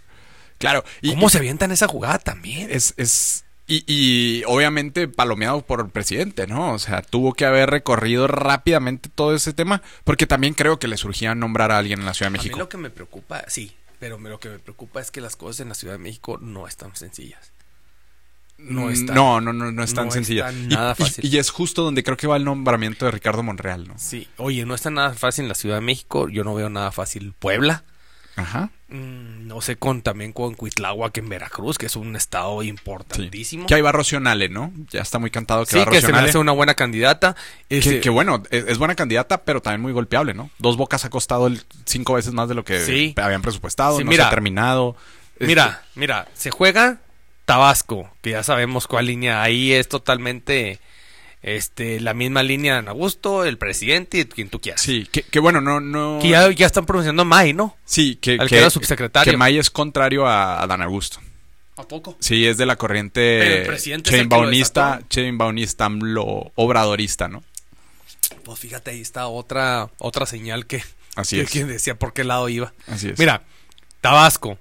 Claro. 0.59 0.85
Y, 1.01 1.11
¿Cómo 1.11 1.31
se 1.31 1.39
avientan 1.39 1.73
esa 1.73 1.89
jugada 1.89 2.19
también? 2.19 2.71
es, 2.71 2.95
es 2.97 3.44
y, 3.67 3.83
y 3.87 4.45
obviamente 4.47 5.09
palomeado 5.09 5.63
por 5.63 5.81
el 5.81 5.89
presidente, 5.89 6.47
¿no? 6.47 6.73
O 6.73 6.79
sea, 6.79 7.03
tuvo 7.03 7.33
que 7.35 7.47
haber 7.47 7.71
recorrido 7.71 8.27
rápidamente 8.27 9.09
todo 9.15 9.35
ese 9.35 9.53
tema, 9.53 9.81
porque 10.05 10.27
también 10.27 10.55
creo 10.55 10.79
que 10.79 10.89
le 10.89 10.97
surgía 10.97 11.35
nombrar 11.35 11.73
a 11.73 11.79
alguien 11.79 12.01
en 12.01 12.07
la 12.07 12.15
Ciudad 12.15 12.31
de 12.31 12.37
A 12.39 12.39
mí 12.41 12.45
México. 12.45 12.59
lo 12.59 12.69
que 12.69 12.77
me 12.77 12.91
preocupa, 12.91 13.45
sí, 13.49 13.75
pero 13.99 14.19
lo 14.19 14.39
que 14.39 14.51
me 14.51 14.59
preocupa 14.59 15.01
es 15.01 15.11
que 15.11 15.21
las 15.23 15.37
cosas 15.37 15.61
en 15.61 15.69
la 15.71 15.75
Ciudad 15.75 15.95
de 15.95 15.99
México 15.99 16.39
no 16.41 16.67
están 16.69 16.95
sencillas. 16.95 17.53
no 18.57 18.83
Mm, 18.87 18.91
está- 18.91 19.15
no, 19.15 19.41
no, 19.41 19.53
no, 19.53 19.73
no 19.73 19.83
es 19.83 19.95
tan 19.95 20.07
no 20.07 20.13
sencilla. 20.13 20.49
está 20.49 20.61
Y- 20.61 20.67
nada 20.69 20.95
y, 20.97 21.03
fácil. 21.03 21.25
y 21.25 21.39
es 21.39 21.51
justo 21.51 21.83
donde 21.83 22.05
creo 22.05 22.17
que 22.17 22.29
va 22.29 22.37
el 22.37 22.45
nombramiento 22.45 23.05
de 23.05 23.11
Ricardo 23.11 23.43
Monreal, 23.43 23.89
¿no? 23.89 23.95
Sí, 23.99 24.29
oye, 24.37 24.65
no 24.65 24.75
está 24.77 24.91
nada 24.91 25.13
fácil 25.15 25.45
en 25.47 25.49
la 25.49 25.55
Ciudad 25.57 25.75
de 25.77 25.81
México, 25.81 26.29
yo 26.29 26.45
no 26.45 26.55
veo 26.55 26.71
nada 26.71 26.93
fácil 26.93 27.33
Puebla. 27.37 27.83
Ajá. 28.37 28.71
Mm, 28.95 29.49
no 29.49 29.61
sé 29.61 29.75
con 29.77 30.03
también 30.03 30.33
con 30.33 30.55
Cuitláhuac 30.55 31.19
en 31.19 31.29
Veracruz, 31.29 31.79
que 31.79 31.87
es 31.87 31.97
un 31.97 32.15
estado 32.15 32.63
Sí. 32.63 32.69
importantísimo. 32.69 33.67
Que 33.67 33.75
ahí 33.75 33.81
va 33.81 33.91
Rocío 33.91 34.21
Nale, 34.21 34.49
¿no? 34.49 34.73
Ya 34.91 35.01
está 35.01 35.19
muy 35.19 35.31
cantado 35.31 35.65
que 35.65 35.73
Sí, 35.73 35.79
va 35.79 35.91
que 35.91 36.01
se 36.01 36.13
me 36.13 36.19
hace 36.19 36.39
una 36.39 36.53
buena 36.53 36.75
candidata. 36.75 37.35
Que, 37.69 37.79
Este, 37.79 38.01
que 38.01 38.11
bueno, 38.11 38.43
es, 38.51 38.65
es 38.69 38.79
buena 38.79 38.95
candidata, 38.95 39.43
pero 39.45 39.61
también 39.61 39.81
muy 39.81 39.93
golpeable, 39.93 40.33
¿no? 40.33 40.49
Dos 40.59 40.77
bocas 40.77 41.05
ha 41.05 41.11
costado 41.11 41.49
el 41.49 41.61
cinco 41.87 42.15
veces 42.15 42.33
más 42.33 42.49
de 42.49 42.55
lo 42.55 42.65
que 42.65 42.81
Sí. 42.85 43.15
habían 43.17 43.43
presupuestado, 43.43 43.99
Sí, 43.99 44.05
no 44.05 44.11
mira. 44.11 44.25
se 44.25 44.29
ha 44.29 44.31
terminado. 44.31 44.97
Este, 45.35 45.47
Mira, 45.47 45.83
mira, 45.97 46.29
se 46.35 46.53
juega 46.53 46.99
Tabasco, 47.47 48.09
que 48.23 48.31
ya 48.31 48.43
sabemos 48.45 48.87
cuál 48.87 49.07
línea 49.07 49.43
ahí 49.43 49.73
es 49.73 49.89
totalmente 49.89 50.79
este 51.45 52.01
la 52.01 52.15
misma 52.15 52.43
línea 52.43 52.79
en 52.79 52.89
Augusto, 52.89 53.45
el 53.45 53.59
presidente 53.59 54.19
y 54.19 54.25
quien 54.25 54.49
tú 54.49 54.61
quieras. 54.61 54.81
Sí, 54.81 55.07
que, 55.13 55.23
que 55.23 55.39
bueno, 55.39 55.61
no, 55.61 55.79
no. 55.81 56.19
Que 56.21 56.31
ya, 56.31 56.51
ya 56.51 56.67
están 56.67 56.87
pronunciando 56.87 57.25
May, 57.25 57.53
¿no? 57.53 57.77
Sí, 57.85 58.17
que, 58.17 58.39
al 58.41 58.49
que 58.49 58.59
era 58.59 58.71
subsecretario. 58.71 59.31
Que 59.31 59.37
May 59.37 59.59
es 59.59 59.71
contrario 59.71 60.27
a, 60.27 60.63
a 60.63 60.67
Dan 60.67 60.83
Augusto. 60.83 61.21
¿A 61.77 61.87
poco? 61.87 62.17
Sí, 62.21 62.47
es 62.47 62.57
de 62.57 62.67
la 62.67 62.77
corriente 62.77 63.61
el 63.61 63.67
presidente 63.67 64.09
es 64.09 64.15
el 64.15 64.21
que 64.21 64.25
lo 64.25 64.31
chainbaunista, 64.31 65.03
chainbaunista, 65.09 65.85
AMLO, 65.87 66.53
obradorista, 66.55 67.29
¿no? 67.29 67.43
Pues 68.45 68.59
fíjate, 68.59 68.93
ahí 68.93 69.01
está 69.01 69.27
otra 69.27 69.91
otra 69.99 70.25
señal 70.27 70.67
que, 70.67 70.83
Así 71.17 71.37
que 71.37 71.43
es. 71.43 71.51
quien 71.51 71.69
decía 71.69 71.99
por 71.99 72.13
qué 72.15 72.25
lado 72.25 72.49
iba. 72.49 72.73
Así 72.87 73.09
es. 73.09 73.19
Mira, 73.19 73.43
Tabasco, 74.01 74.57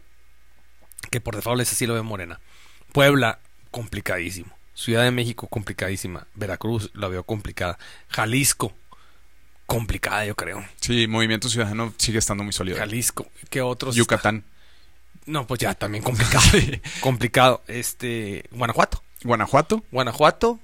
que 1.11 1.21
por 1.21 1.35
default 1.35 1.61
ese 1.61 1.75
sí 1.75 1.85
lo 1.85 1.93
ve 1.93 2.01
Morena. 2.01 2.39
Puebla, 2.91 3.39
complicadísimo. 3.71 4.57
Ciudad 4.83 5.03
de 5.03 5.11
México, 5.11 5.47
complicadísima. 5.47 6.27
Veracruz, 6.33 6.91
la 6.93 7.07
veo 7.07 7.23
complicada. 7.23 7.79
Jalisco, 8.09 8.73
complicada, 9.65 10.25
yo 10.25 10.35
creo. 10.35 10.61
Sí, 10.81 11.07
Movimiento 11.07 11.47
Ciudadano 11.47 11.93
sigue 11.95 12.19
estando 12.19 12.43
muy 12.43 12.51
sólido. 12.51 12.77
Jalisco, 12.77 13.25
¿qué 13.49 13.61
otros? 13.61 13.95
Yucatán, 13.95 14.43
No, 15.25 15.47
pues 15.47 15.61
ya 15.61 15.73
también 15.73 16.03
complicado. 16.03 16.43
complicado. 16.99 17.63
Este, 17.67 18.43
Guanajuato. 18.51 19.01
Guanajuato 19.23 19.85
Guanajuato, 19.89 20.59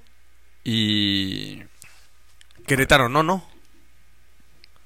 y... 0.64 1.62
Querétaro, 2.66 3.08
no, 3.08 3.22
no. 3.22 3.42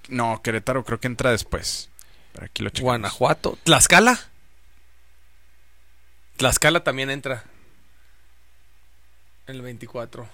No, 0.09 0.43
Querétaro 0.43 0.85
creo 0.85 1.01
que 1.01 1.09
entra 1.09 1.33
después. 1.33 1.91
Pero 2.35 2.47
aquí 2.47 2.63
lo 2.63 2.71
checamos. 2.71 2.85
Guanajuato. 2.85 3.59
Tlaxcala. 3.65 4.17
Tlaxcala 6.37 6.85
también 6.85 7.11
entra. 7.11 7.43
El 9.47 9.61
24. 9.61 10.27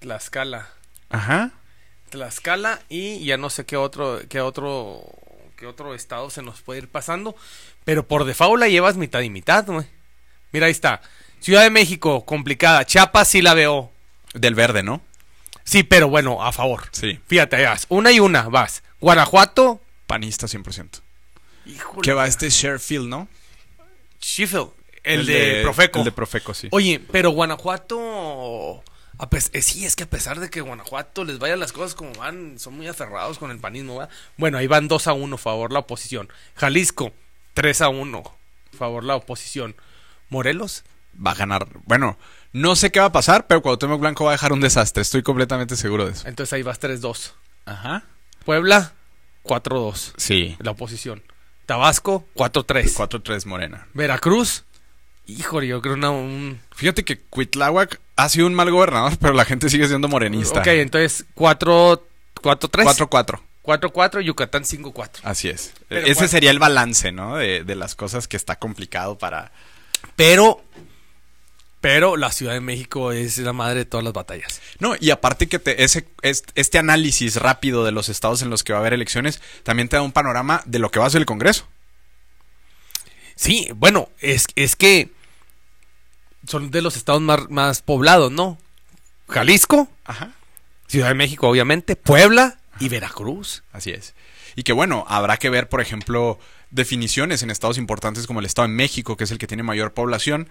Tlaxcala. 0.00 0.68
Ajá. 1.08 1.52
Tlaxcala 2.10 2.82
y 2.88 3.24
ya 3.24 3.36
no 3.36 3.50
sé 3.50 3.64
qué 3.64 3.76
otro, 3.76 4.20
qué 4.28 4.40
otro, 4.40 5.02
qué 5.56 5.66
otro 5.66 5.94
estado 5.94 6.28
se 6.30 6.42
nos 6.42 6.60
puede 6.60 6.80
ir 6.80 6.88
pasando. 6.88 7.34
Pero 7.84 8.06
por 8.06 8.24
default 8.24 8.60
la 8.60 8.68
llevas 8.68 8.96
mitad 8.96 9.20
y 9.20 9.30
mitad, 9.30 9.64
güey. 9.66 9.86
Mira, 10.52 10.66
ahí 10.66 10.72
está. 10.72 11.00
Ciudad 11.40 11.62
de 11.62 11.70
México, 11.70 12.24
complicada. 12.24 12.84
Chiapas 12.84 13.28
sí 13.28 13.42
la 13.42 13.54
veo. 13.54 13.92
Del 14.34 14.54
verde, 14.54 14.82
¿no? 14.82 15.00
Sí, 15.64 15.82
pero 15.82 16.08
bueno, 16.08 16.44
a 16.44 16.52
favor. 16.52 16.88
Sí. 16.92 17.18
Fíjate, 17.26 17.56
ahí 17.56 17.64
vas. 17.64 17.86
Una 17.88 18.12
y 18.12 18.20
una, 18.20 18.48
vas. 18.48 18.82
Guanajuato. 19.00 19.80
Panista 20.06 20.46
100%. 20.46 21.00
Híjole. 21.64 22.02
Que 22.02 22.12
va 22.12 22.26
este 22.26 22.50
Sherfield, 22.50 23.08
¿no? 23.08 23.28
Sheffield. 24.20 24.70
El, 25.06 25.26
de, 25.26 25.60
Profeco. 25.62 25.98
El 26.00 26.04
de 26.04 26.12
Profeco, 26.12 26.52
sí. 26.54 26.68
Oye, 26.72 27.00
pero 27.12 27.30
Guanajuato. 27.30 28.82
a 29.18 29.30
pes- 29.30 29.50
eh, 29.54 29.62
sí, 29.62 29.86
es 29.86 29.96
que 29.96 30.04
a 30.04 30.10
pesar 30.10 30.40
de 30.40 30.50
que 30.50 30.60
Guanajuato 30.60 31.24
les 31.24 31.38
vayan 31.38 31.58
las 31.60 31.72
cosas 31.72 31.94
como 31.94 32.12
van, 32.14 32.58
son 32.58 32.76
muy 32.76 32.86
aferrados 32.88 33.38
con 33.38 33.50
el 33.50 33.58
panismo, 33.58 33.96
¿verdad? 33.98 34.12
Bueno, 34.36 34.58
ahí 34.58 34.66
van 34.66 34.88
2 34.88 35.06
a 35.06 35.12
1, 35.14 35.38
favor 35.38 35.72
la 35.72 35.78
oposición. 35.80 36.28
Jalisco, 36.54 37.12
3 37.54 37.80
a 37.82 37.88
1, 37.88 38.22
favor 38.76 39.04
la 39.04 39.16
oposición. 39.16 39.74
Morelos, 40.28 40.84
Va 41.18 41.30
a 41.30 41.34
ganar. 41.34 41.66
Bueno, 41.86 42.18
no 42.52 42.76
sé 42.76 42.92
qué 42.92 43.00
va 43.00 43.06
a 43.06 43.12
pasar, 43.12 43.46
pero 43.46 43.62
Cuauhtémoc 43.62 43.98
Blanco 43.98 44.24
va 44.26 44.32
a 44.32 44.34
dejar 44.34 44.52
un 44.52 44.60
desastre. 44.60 45.00
Estoy 45.00 45.22
completamente 45.22 45.74
seguro 45.76 46.04
de 46.04 46.12
eso. 46.12 46.28
entonces 46.28 46.52
ahí 46.52 46.62
vas 46.62 46.78
3-2. 46.78 47.32
Ajá. 47.64 48.04
Puebla, 48.44 48.92
4-2, 49.42 50.12
Sí. 50.18 50.56
la 50.58 50.72
oposición. 50.72 51.22
Tabasco, 51.64 52.26
4-3. 52.34 52.92
4-3 52.94 53.46
Morena. 53.46 53.86
Veracruz, 53.94 54.64
híjole, 55.26 55.66
yo 55.66 55.80
creo 55.82 55.94
una, 55.94 56.10
un... 56.10 56.60
Fíjate 56.74 57.04
que 57.04 57.18
Cuitláhuac 57.18 58.00
ha 58.16 58.28
sido 58.28 58.46
un 58.46 58.54
mal 58.54 58.70
gobernador, 58.70 59.16
pero 59.20 59.32
la 59.34 59.44
gente 59.44 59.68
sigue 59.70 59.88
siendo 59.88 60.08
morenista. 60.08 60.60
Ok, 60.60 60.66
entonces 60.68 61.24
4 61.34 62.06
4-3. 62.42 63.08
4-4. 63.08 63.40
4-4, 63.62 64.20
Yucatán 64.22 64.62
5-4. 64.64 65.20
Así 65.24 65.48
es. 65.48 65.72
Pero 65.88 66.06
Ese 66.06 66.28
sería 66.28 66.50
el 66.52 66.58
balance, 66.60 67.10
¿no? 67.10 67.36
De, 67.36 67.64
de 67.64 67.74
las 67.74 67.94
cosas 67.94 68.28
que 68.28 68.36
está 68.36 68.56
complicado 68.58 69.18
para... 69.18 69.50
Pero, 70.14 70.62
pero 71.80 72.16
la 72.16 72.30
Ciudad 72.30 72.52
de 72.52 72.60
México 72.60 73.10
es 73.10 73.38
la 73.38 73.52
madre 73.52 73.80
de 73.80 73.84
todas 73.86 74.04
las 74.04 74.12
batallas. 74.12 74.60
No, 74.78 74.94
y 75.00 75.10
aparte 75.10 75.48
que 75.48 75.58
te, 75.58 75.82
ese, 75.82 76.06
es- 76.22 76.44
este 76.54 76.78
análisis 76.78 77.36
rápido 77.36 77.84
de 77.84 77.90
los 77.92 78.08
estados 78.08 78.42
en 78.42 78.50
los 78.50 78.62
que 78.62 78.72
va 78.72 78.78
a 78.78 78.82
haber 78.82 78.92
elecciones 78.94 79.40
también 79.64 79.88
te 79.88 79.96
da 79.96 80.02
un 80.02 80.12
panorama 80.12 80.62
de 80.66 80.78
lo 80.78 80.90
que 80.90 81.00
va 81.00 81.06
a 81.06 81.10
ser 81.10 81.20
el 81.22 81.26
Congreso. 81.26 81.66
Sí, 83.34 83.68
bueno, 83.74 84.08
es, 84.20 84.46
es 84.54 84.76
que 84.76 85.10
son 86.46 86.70
de 86.70 86.82
los 86.82 86.96
estados 86.96 87.22
más, 87.22 87.50
más 87.50 87.82
poblados, 87.82 88.32
¿no? 88.32 88.58
Jalisco, 89.28 89.88
Ajá. 90.04 90.32
Ciudad 90.86 91.08
de 91.08 91.14
México, 91.14 91.48
obviamente, 91.48 91.96
Puebla 91.96 92.58
y 92.78 92.88
Veracruz. 92.88 93.64
Así 93.72 93.90
es. 93.90 94.14
Y 94.54 94.62
que 94.62 94.72
bueno, 94.72 95.04
habrá 95.08 95.36
que 95.36 95.50
ver, 95.50 95.68
por 95.68 95.80
ejemplo, 95.80 96.38
definiciones 96.70 97.42
en 97.42 97.50
estados 97.50 97.78
importantes 97.78 98.26
como 98.26 98.40
el 98.40 98.46
Estado 98.46 98.68
de 98.68 98.74
México, 98.74 99.16
que 99.16 99.24
es 99.24 99.30
el 99.30 99.38
que 99.38 99.46
tiene 99.46 99.62
mayor 99.62 99.92
población, 99.92 100.48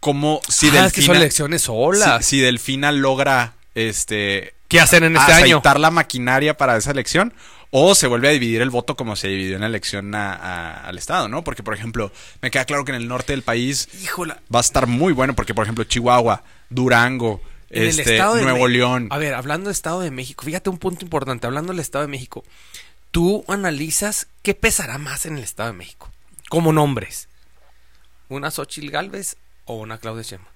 como 0.00 0.40
si 0.48 0.68
ah, 0.68 0.86
es 0.86 0.92
que 0.92 1.00
son 1.00 1.12
Delfina, 1.12 1.18
elecciones 1.18 1.62
solas. 1.62 2.26
si, 2.26 2.36
si 2.36 2.42
Delfina 2.42 2.92
logra 2.92 3.54
este 3.74 4.54
¿Qué 4.68 4.80
hacen 4.80 5.04
en 5.04 5.16
este 5.16 5.32
año? 5.32 5.62
la 5.78 5.90
maquinaria 5.90 6.56
para 6.56 6.76
esa 6.76 6.90
elección 6.90 7.32
o 7.70 7.94
se 7.94 8.06
vuelve 8.06 8.28
a 8.28 8.32
dividir 8.32 8.62
el 8.62 8.70
voto 8.70 8.96
como 8.96 9.16
se 9.16 9.28
dividió 9.28 9.56
en 9.56 9.60
la 9.62 9.66
elección 9.66 10.14
a- 10.14 10.32
a- 10.34 10.86
al 10.86 10.98
Estado, 10.98 11.28
¿no? 11.28 11.42
Porque, 11.44 11.62
por 11.62 11.74
ejemplo, 11.74 12.12
me 12.42 12.50
queda 12.50 12.64
claro 12.64 12.84
que 12.84 12.92
en 12.92 12.96
el 12.96 13.08
norte 13.08 13.32
del 13.32 13.42
país 13.42 13.88
Híjola. 14.02 14.40
va 14.54 14.60
a 14.60 14.62
estar 14.62 14.86
muy 14.86 15.12
bueno 15.12 15.34
porque, 15.34 15.54
por 15.54 15.64
ejemplo, 15.64 15.84
Chihuahua, 15.84 16.42
Durango, 16.70 17.40
En 17.70 17.82
el 17.82 17.88
este, 17.88 18.14
Estado 18.14 18.36
de 18.36 18.42
Nuevo 18.42 18.64
Me- 18.66 18.70
León. 18.70 19.08
A 19.10 19.18
ver, 19.18 19.34
hablando 19.34 19.68
de 19.68 19.72
Estado 19.72 20.00
de 20.00 20.10
México, 20.12 20.44
fíjate 20.44 20.70
un 20.70 20.78
punto 20.78 21.04
importante, 21.04 21.46
hablando 21.46 21.72
del 21.72 21.80
Estado 21.80 22.02
de 22.04 22.10
México, 22.10 22.44
tú 23.10 23.44
analizas 23.48 24.28
qué 24.42 24.54
pesará 24.54 24.98
más 24.98 25.26
en 25.26 25.36
el 25.38 25.42
Estado 25.44 25.72
de 25.72 25.76
México, 25.78 26.10
como 26.48 26.72
nombres, 26.72 27.28
una 28.28 28.50
Xochitl 28.52 28.90
Galvez 28.90 29.36
o 29.64 29.74
una 29.76 29.98
Claudia 29.98 30.22
Sheinbaum. 30.22 30.52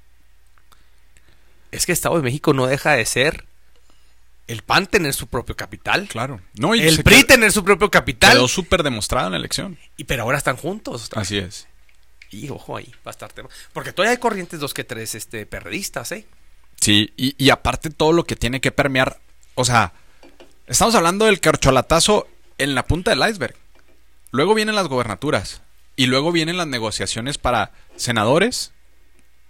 Es 1.73 1.87
que 1.87 1.93
Estado 1.93 2.17
de 2.17 2.23
México 2.23 2.53
no 2.53 2.67
deja 2.67 2.93
de 2.93 3.05
ser 3.07 3.45
el 4.51 4.63
PAN 4.63 4.87
tener 4.87 5.15
su 5.15 5.27
propio 5.29 5.57
capital, 5.57 6.09
Claro. 6.09 6.41
No, 6.55 6.75
y 6.75 6.81
el 6.81 7.03
PRI 7.03 7.17
quedó- 7.17 7.27
tener 7.27 7.53
su 7.53 7.65
propio 7.65 7.91
capital, 7.91 8.33
quedó 8.33 8.49
súper 8.49 8.83
demostrado 8.83 9.27
en 9.29 9.33
la 9.33 9.39
elección. 9.39 9.79
y 9.97 10.05
pero 10.05 10.23
ahora 10.25 10.39
están 10.39 10.57
juntos. 10.57 11.09
Así 11.15 11.39
es. 11.39 11.67
Y 12.31 12.49
ojo 12.51 12.77
ahí, 12.77 12.93
va 13.07 13.11
a 13.11 13.11
estar 13.11 13.33
tema. 13.33 13.49
Porque 13.73 13.93
todavía 13.93 14.13
hay 14.13 14.19
corrientes 14.19 14.61
dos 14.61 14.73
que 14.75 14.85
tres 14.85 15.15
este, 15.15 15.47
perredistas, 15.47 16.13
¿eh? 16.13 16.27
Sí, 16.81 17.13
y, 17.17 17.35
y 17.43 17.51
aparte 17.51 17.91
todo 17.91 18.13
lo 18.13 18.25
que 18.25 18.37
tiene 18.37 18.61
que 18.61 18.71
permear, 18.73 19.19
o 19.55 19.65
sea, 19.65 19.93
Estamos 20.67 20.95
hablando 20.95 21.25
del 21.25 21.41
carcholatazo 21.41 22.29
en 22.57 22.77
la 22.77 22.85
punta 22.87 23.11
del 23.11 23.29
iceberg. 23.29 23.57
Luego 24.31 24.55
vienen 24.55 24.77
las 24.77 24.87
gobernaturas. 24.87 25.63
Y 25.97 26.07
luego 26.07 26.31
vienen 26.31 26.57
las 26.57 26.69
negociaciones 26.69 27.39
para 27.39 27.73
senadores, 27.97 28.71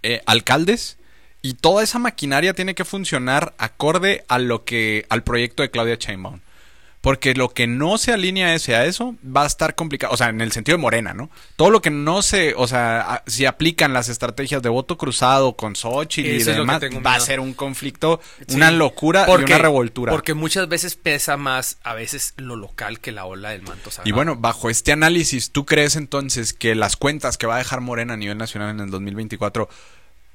eh, 0.01 0.23
alcaldes. 0.25 0.97
Y 1.41 1.55
toda 1.55 1.83
esa 1.83 1.97
maquinaria 1.99 2.53
tiene 2.53 2.75
que 2.75 2.85
funcionar 2.85 3.53
acorde 3.57 4.23
a 4.27 4.37
lo 4.39 4.63
que. 4.63 5.05
al 5.09 5.23
proyecto 5.23 5.63
de 5.63 5.71
Claudia 5.71 5.95
Sheinbaum. 5.95 6.39
Porque 7.01 7.33
lo 7.33 7.49
que 7.49 7.65
no 7.65 7.97
se 7.97 8.13
alinea 8.13 8.53
ese 8.53 8.75
a 8.75 8.85
eso 8.85 9.15
va 9.25 9.41
a 9.41 9.47
estar 9.47 9.73
complicado. 9.73 10.13
O 10.13 10.17
sea, 10.17 10.29
en 10.29 10.39
el 10.39 10.51
sentido 10.51 10.77
de 10.77 10.81
Morena, 10.83 11.15
¿no? 11.15 11.31
Todo 11.55 11.71
lo 11.71 11.81
que 11.81 11.89
no 11.89 12.21
se. 12.21 12.53
O 12.55 12.67
sea, 12.67 13.23
si 13.25 13.47
aplican 13.47 13.91
las 13.91 14.07
estrategias 14.07 14.61
de 14.61 14.69
voto 14.69 14.99
cruzado 14.99 15.53
con 15.55 15.75
Xochitl 15.75 16.29
y 16.29 16.43
demás, 16.43 16.79
va 17.03 17.15
a 17.15 17.19
ser 17.19 17.39
un 17.39 17.55
conflicto, 17.55 18.21
Sí. 18.47 18.55
una 18.55 18.69
locura 18.69 19.25
y 19.27 19.31
una 19.43 19.57
revoltura. 19.57 20.11
Porque 20.11 20.35
muchas 20.35 20.69
veces 20.69 20.95
pesa 20.95 21.37
más 21.37 21.79
a 21.81 21.95
veces 21.95 22.35
lo 22.37 22.55
local 22.55 22.99
que 22.99 23.11
la 23.11 23.25
ola 23.25 23.49
del 23.49 23.63
manto 23.63 23.89
sagrado. 23.89 24.07
Y 24.07 24.11
bueno, 24.11 24.35
bajo 24.35 24.69
este 24.69 24.91
análisis, 24.91 25.49
¿tú 25.51 25.65
crees 25.65 25.95
entonces 25.95 26.53
que 26.53 26.75
las 26.75 26.97
cuentas 26.97 27.39
que 27.39 27.47
va 27.47 27.55
a 27.55 27.57
dejar 27.57 27.81
Morena 27.81 28.13
a 28.13 28.17
nivel 28.17 28.37
nacional 28.37 28.69
en 28.69 28.79
el 28.79 28.91
2024 28.91 29.67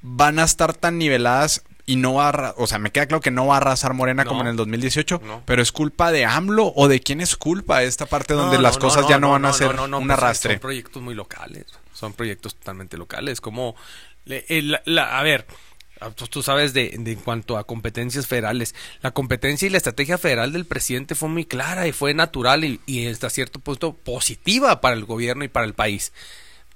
van 0.01 0.39
a 0.39 0.43
estar 0.43 0.73
tan 0.73 0.97
niveladas 0.97 1.63
y 1.85 1.95
no 1.95 2.15
va 2.15 2.29
a, 2.29 2.53
o 2.57 2.67
sea, 2.67 2.79
me 2.79 2.91
queda 2.91 3.05
claro 3.05 3.21
que 3.21 3.31
no 3.31 3.47
va 3.47 3.55
a 3.55 3.57
arrasar 3.57 3.93
Morena 3.93 4.23
No. 4.25 4.29
como 4.29 4.41
en 4.41 4.47
el 4.47 4.55
2018, 4.57 5.21
No. 5.25 5.43
pero 5.45 5.61
es 5.61 5.71
culpa 5.71 6.11
de 6.11 6.25
AMLO 6.25 6.73
o 6.75 6.87
de 6.89 6.99
quién 6.99 7.21
es 7.21 7.37
culpa 7.37 7.81
esta 7.83 8.05
parte 8.05 8.33
donde 8.33 8.57
No, 8.57 8.61
las 8.63 8.77
cosas 8.77 9.07
ya 9.07 9.19
no, 9.19 9.31
van 9.31 9.45
a 9.45 9.53
ser 9.53 9.69
un 9.79 9.89
pues, 9.91 10.09
arrastre. 10.11 10.53
Son 10.55 10.59
proyectos 10.59 11.01
muy 11.01 11.15
locales, 11.15 11.65
son 11.93 12.11
proyectos 12.13 12.55
totalmente 12.55 12.97
locales, 12.97 13.39
como, 13.39 13.75
le- 14.25 14.45
el- 14.49 14.79
la- 14.83 15.17
a 15.17 15.23
ver, 15.23 15.47
tú, 16.15 16.27
tú 16.27 16.43
sabes 16.43 16.73
de, 16.73 16.93
de 16.99 17.13
en 17.13 17.19
cuanto 17.21 17.57
a 17.57 17.63
competencias 17.63 18.27
federales, 18.27 18.75
la 19.01 19.11
competencia 19.11 19.65
y 19.65 19.69
la 19.69 19.77
estrategia 19.77 20.17
federal 20.17 20.51
del 20.51 20.65
presidente 20.65 21.15
fue 21.15 21.29
muy 21.29 21.45
clara 21.45 21.87
y 21.87 21.93
fue 21.93 22.13
natural 22.13 22.65
y, 22.65 22.81
y 22.85 23.07
hasta 23.07 23.29
cierto 23.29 23.59
punto 23.59 23.93
positiva 23.93 24.81
para 24.81 24.95
el 24.97 25.05
gobierno 25.05 25.45
y 25.45 25.47
para 25.47 25.65
el 25.65 25.73
país. 25.73 26.11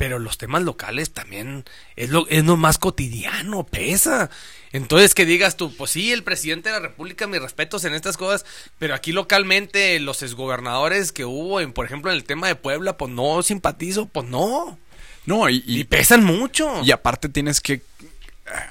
Pero 0.01 0.17
los 0.17 0.39
temas 0.39 0.63
locales 0.63 1.13
también 1.13 1.63
es 1.95 2.09
lo, 2.09 2.27
es 2.27 2.43
lo 2.43 2.57
más 2.57 2.79
cotidiano, 2.79 3.67
pesa. 3.67 4.31
Entonces 4.71 5.13
que 5.13 5.27
digas 5.27 5.57
tú, 5.57 5.75
pues 5.75 5.91
sí, 5.91 6.11
el 6.11 6.23
presidente 6.23 6.69
de 6.69 6.73
la 6.73 6.81
República, 6.81 7.27
mis 7.27 7.39
respetos 7.39 7.85
en 7.85 7.93
estas 7.93 8.17
cosas, 8.17 8.43
pero 8.79 8.95
aquí 8.95 9.11
localmente 9.11 9.99
los 9.99 10.23
exgobernadores 10.23 11.11
que 11.11 11.23
hubo, 11.23 11.61
en, 11.61 11.71
por 11.71 11.85
ejemplo, 11.85 12.09
en 12.09 12.17
el 12.17 12.23
tema 12.23 12.47
de 12.47 12.55
Puebla, 12.55 12.97
pues 12.97 13.11
no 13.11 13.43
simpatizo, 13.43 14.07
pues 14.07 14.25
no. 14.27 14.79
No, 15.27 15.47
y, 15.49 15.63
Y, 15.67 15.81
y, 15.81 15.83
pesan 15.83 16.23
mucho. 16.23 16.81
y 16.83 16.89
aparte 16.89 17.29
tienes 17.29 17.61
que 17.61 17.83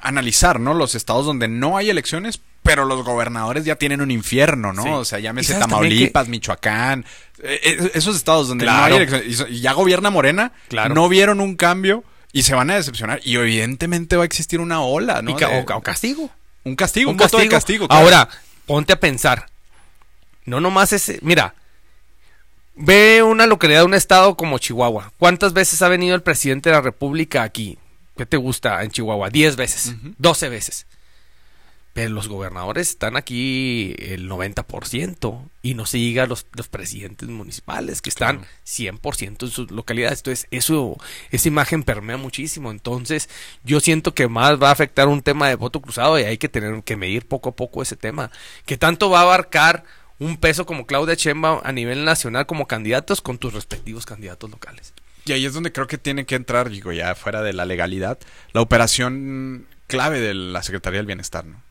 analizar, 0.02 0.58
¿no? 0.58 0.74
Los 0.74 0.96
estados 0.96 1.26
donde 1.26 1.46
no 1.46 1.76
hay 1.76 1.90
elecciones, 1.90 2.40
pero 2.62 2.84
los 2.84 3.02
gobernadores 3.04 3.64
ya 3.64 3.76
tienen 3.76 4.00
un 4.00 4.10
infierno, 4.10 4.72
¿no? 4.72 4.82
Sí. 4.82 4.88
O 4.90 5.04
sea, 5.04 5.18
llámese 5.18 5.52
¿Y 5.52 5.54
sabes 5.54 5.68
también 5.68 5.90
Tamaulipas, 5.90 6.28
Michoacán, 6.28 7.04
eh, 7.42 7.60
eh, 7.62 7.90
esos 7.94 8.14
estados 8.16 8.48
donde 8.48 8.66
no 8.66 8.72
hay 8.72 9.08
y 9.48 9.60
ya 9.60 9.72
gobierna 9.72 10.10
Morena, 10.10 10.52
Claro. 10.68 10.94
no 10.94 11.08
vieron 11.08 11.40
un 11.40 11.56
cambio 11.56 12.04
y 12.32 12.42
se 12.42 12.54
van 12.54 12.70
a 12.70 12.76
decepcionar. 12.76 13.20
Y 13.24 13.36
evidentemente 13.36 14.16
va 14.16 14.22
a 14.22 14.26
existir 14.26 14.60
una 14.60 14.82
ola, 14.82 15.22
¿no? 15.22 15.30
Y 15.30 15.34
ca- 15.34 15.48
De- 15.48 15.58
o, 15.66 15.76
o 15.76 15.80
castigo. 15.82 16.30
un 16.64 16.76
castigo, 16.76 17.10
un, 17.10 17.14
Un 17.14 17.18
voto 17.18 17.38
de 17.38 17.48
castigo. 17.48 17.88
claro. 17.88 18.02
Ahora, 18.04 18.28
ponte 18.66 18.92
a 18.92 19.00
pensar. 19.00 19.46
No 20.44 20.60
nomás 20.60 20.92
ese. 20.92 21.18
Mira, 21.22 21.54
ve 22.76 23.22
una 23.22 23.46
localidad, 23.46 23.84
un 23.84 23.94
estado 23.94 24.36
como 24.36 24.58
Chihuahua. 24.58 25.12
¿Cuántas 25.18 25.52
veces 25.52 25.80
ha 25.82 25.88
venido 25.88 26.14
el 26.14 26.22
presidente 26.22 26.70
de 26.70 26.76
la 26.76 26.82
República 26.82 27.42
aquí? 27.42 27.78
¿Qué 28.16 28.26
te 28.26 28.36
gusta 28.36 28.82
en 28.82 28.90
Chihuahua? 28.90 29.30
Diez 29.30 29.56
veces, 29.56 29.94
doce 30.18 30.48
veces. 30.48 30.86
Pero 31.92 32.10
los 32.10 32.28
gobernadores 32.28 32.90
están 32.90 33.16
aquí 33.16 33.94
el 33.98 34.28
90% 34.30 35.48
y 35.62 35.74
no 35.74 35.86
se 35.86 35.98
diga 35.98 36.26
los, 36.26 36.46
los 36.54 36.68
presidentes 36.68 37.28
municipales 37.28 38.00
que 38.00 38.10
están 38.10 38.38
Claro. 38.38 39.00
100% 39.00 39.42
en 39.42 39.50
sus 39.50 39.70
localidades. 39.72 40.20
Entonces, 40.20 40.46
eso, 40.52 40.96
esa 41.30 41.48
imagen 41.48 41.82
permea 41.82 42.16
muchísimo. 42.16 42.70
Entonces, 42.70 43.28
yo 43.64 43.80
siento 43.80 44.14
que 44.14 44.28
más 44.28 44.62
va 44.62 44.68
a 44.68 44.72
afectar 44.72 45.08
un 45.08 45.22
tema 45.22 45.48
de 45.48 45.56
voto 45.56 45.80
cruzado 45.80 46.18
y 46.18 46.22
hay 46.22 46.38
que 46.38 46.48
tener 46.48 46.82
que 46.84 46.96
medir 46.96 47.26
poco 47.26 47.50
a 47.50 47.56
poco 47.56 47.82
ese 47.82 47.96
tema. 47.96 48.30
Que 48.66 48.76
tanto 48.76 49.10
va 49.10 49.20
a 49.20 49.22
abarcar 49.22 49.84
un 50.20 50.36
peso 50.36 50.66
como 50.66 50.86
Claudia 50.86 51.14
Sheinbaum 51.14 51.60
a 51.64 51.72
nivel 51.72 52.04
nacional 52.04 52.46
como 52.46 52.68
candidatos 52.68 53.20
con 53.20 53.38
tus 53.38 53.52
respectivos 53.52 54.06
candidatos 54.06 54.50
locales. 54.50 54.92
Y 55.24 55.32
ahí 55.32 55.44
es 55.44 55.54
donde 55.54 55.72
creo 55.72 55.86
que 55.86 55.98
tiene 55.98 56.24
que 56.24 56.34
entrar, 56.34 56.70
digo, 56.70 56.92
ya 56.92 57.14
fuera 57.14 57.42
de 57.42 57.52
la 57.52 57.64
legalidad, 57.64 58.18
la 58.52 58.60
operación 58.60 59.66
clave 59.86 60.20
de 60.20 60.34
la 60.34 60.62
Secretaría 60.62 60.98
del 60.98 61.06
Bienestar, 61.06 61.44
¿no? 61.44 61.62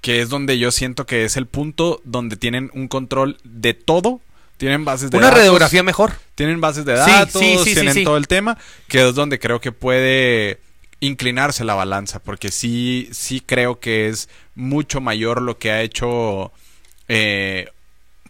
Que 0.00 0.20
es 0.20 0.28
donde 0.28 0.58
yo 0.58 0.70
siento 0.70 1.06
que 1.06 1.24
es 1.24 1.36
el 1.36 1.46
punto 1.46 2.00
donde 2.04 2.36
tienen 2.36 2.70
un 2.74 2.88
control 2.88 3.38
de 3.44 3.74
todo. 3.74 4.20
Tienen 4.56 4.84
bases 4.84 5.10
de 5.10 5.16
Una 5.16 5.26
datos. 5.26 5.40
radiografía 5.40 5.82
mejor. 5.82 6.12
Tienen 6.34 6.60
bases 6.60 6.84
de 6.84 6.94
datos, 6.94 7.40
sí, 7.40 7.58
sí, 7.58 7.64
sí, 7.64 7.74
tienen 7.74 8.04
todo 8.04 8.16
el 8.16 8.26
tema, 8.26 8.58
que 8.88 9.08
es 9.08 9.14
donde 9.14 9.38
creo 9.38 9.60
que 9.60 9.70
puede 9.72 10.58
inclinarse 11.00 11.64
la 11.64 11.74
balanza, 11.74 12.18
porque 12.18 12.50
sí, 12.50 13.08
sí 13.12 13.40
creo 13.40 13.78
que 13.78 14.08
es 14.08 14.28
mucho 14.56 15.00
mayor 15.00 15.42
lo 15.42 15.58
que 15.58 15.70
ha 15.70 15.82
hecho 15.82 16.52
eh, 17.06 17.68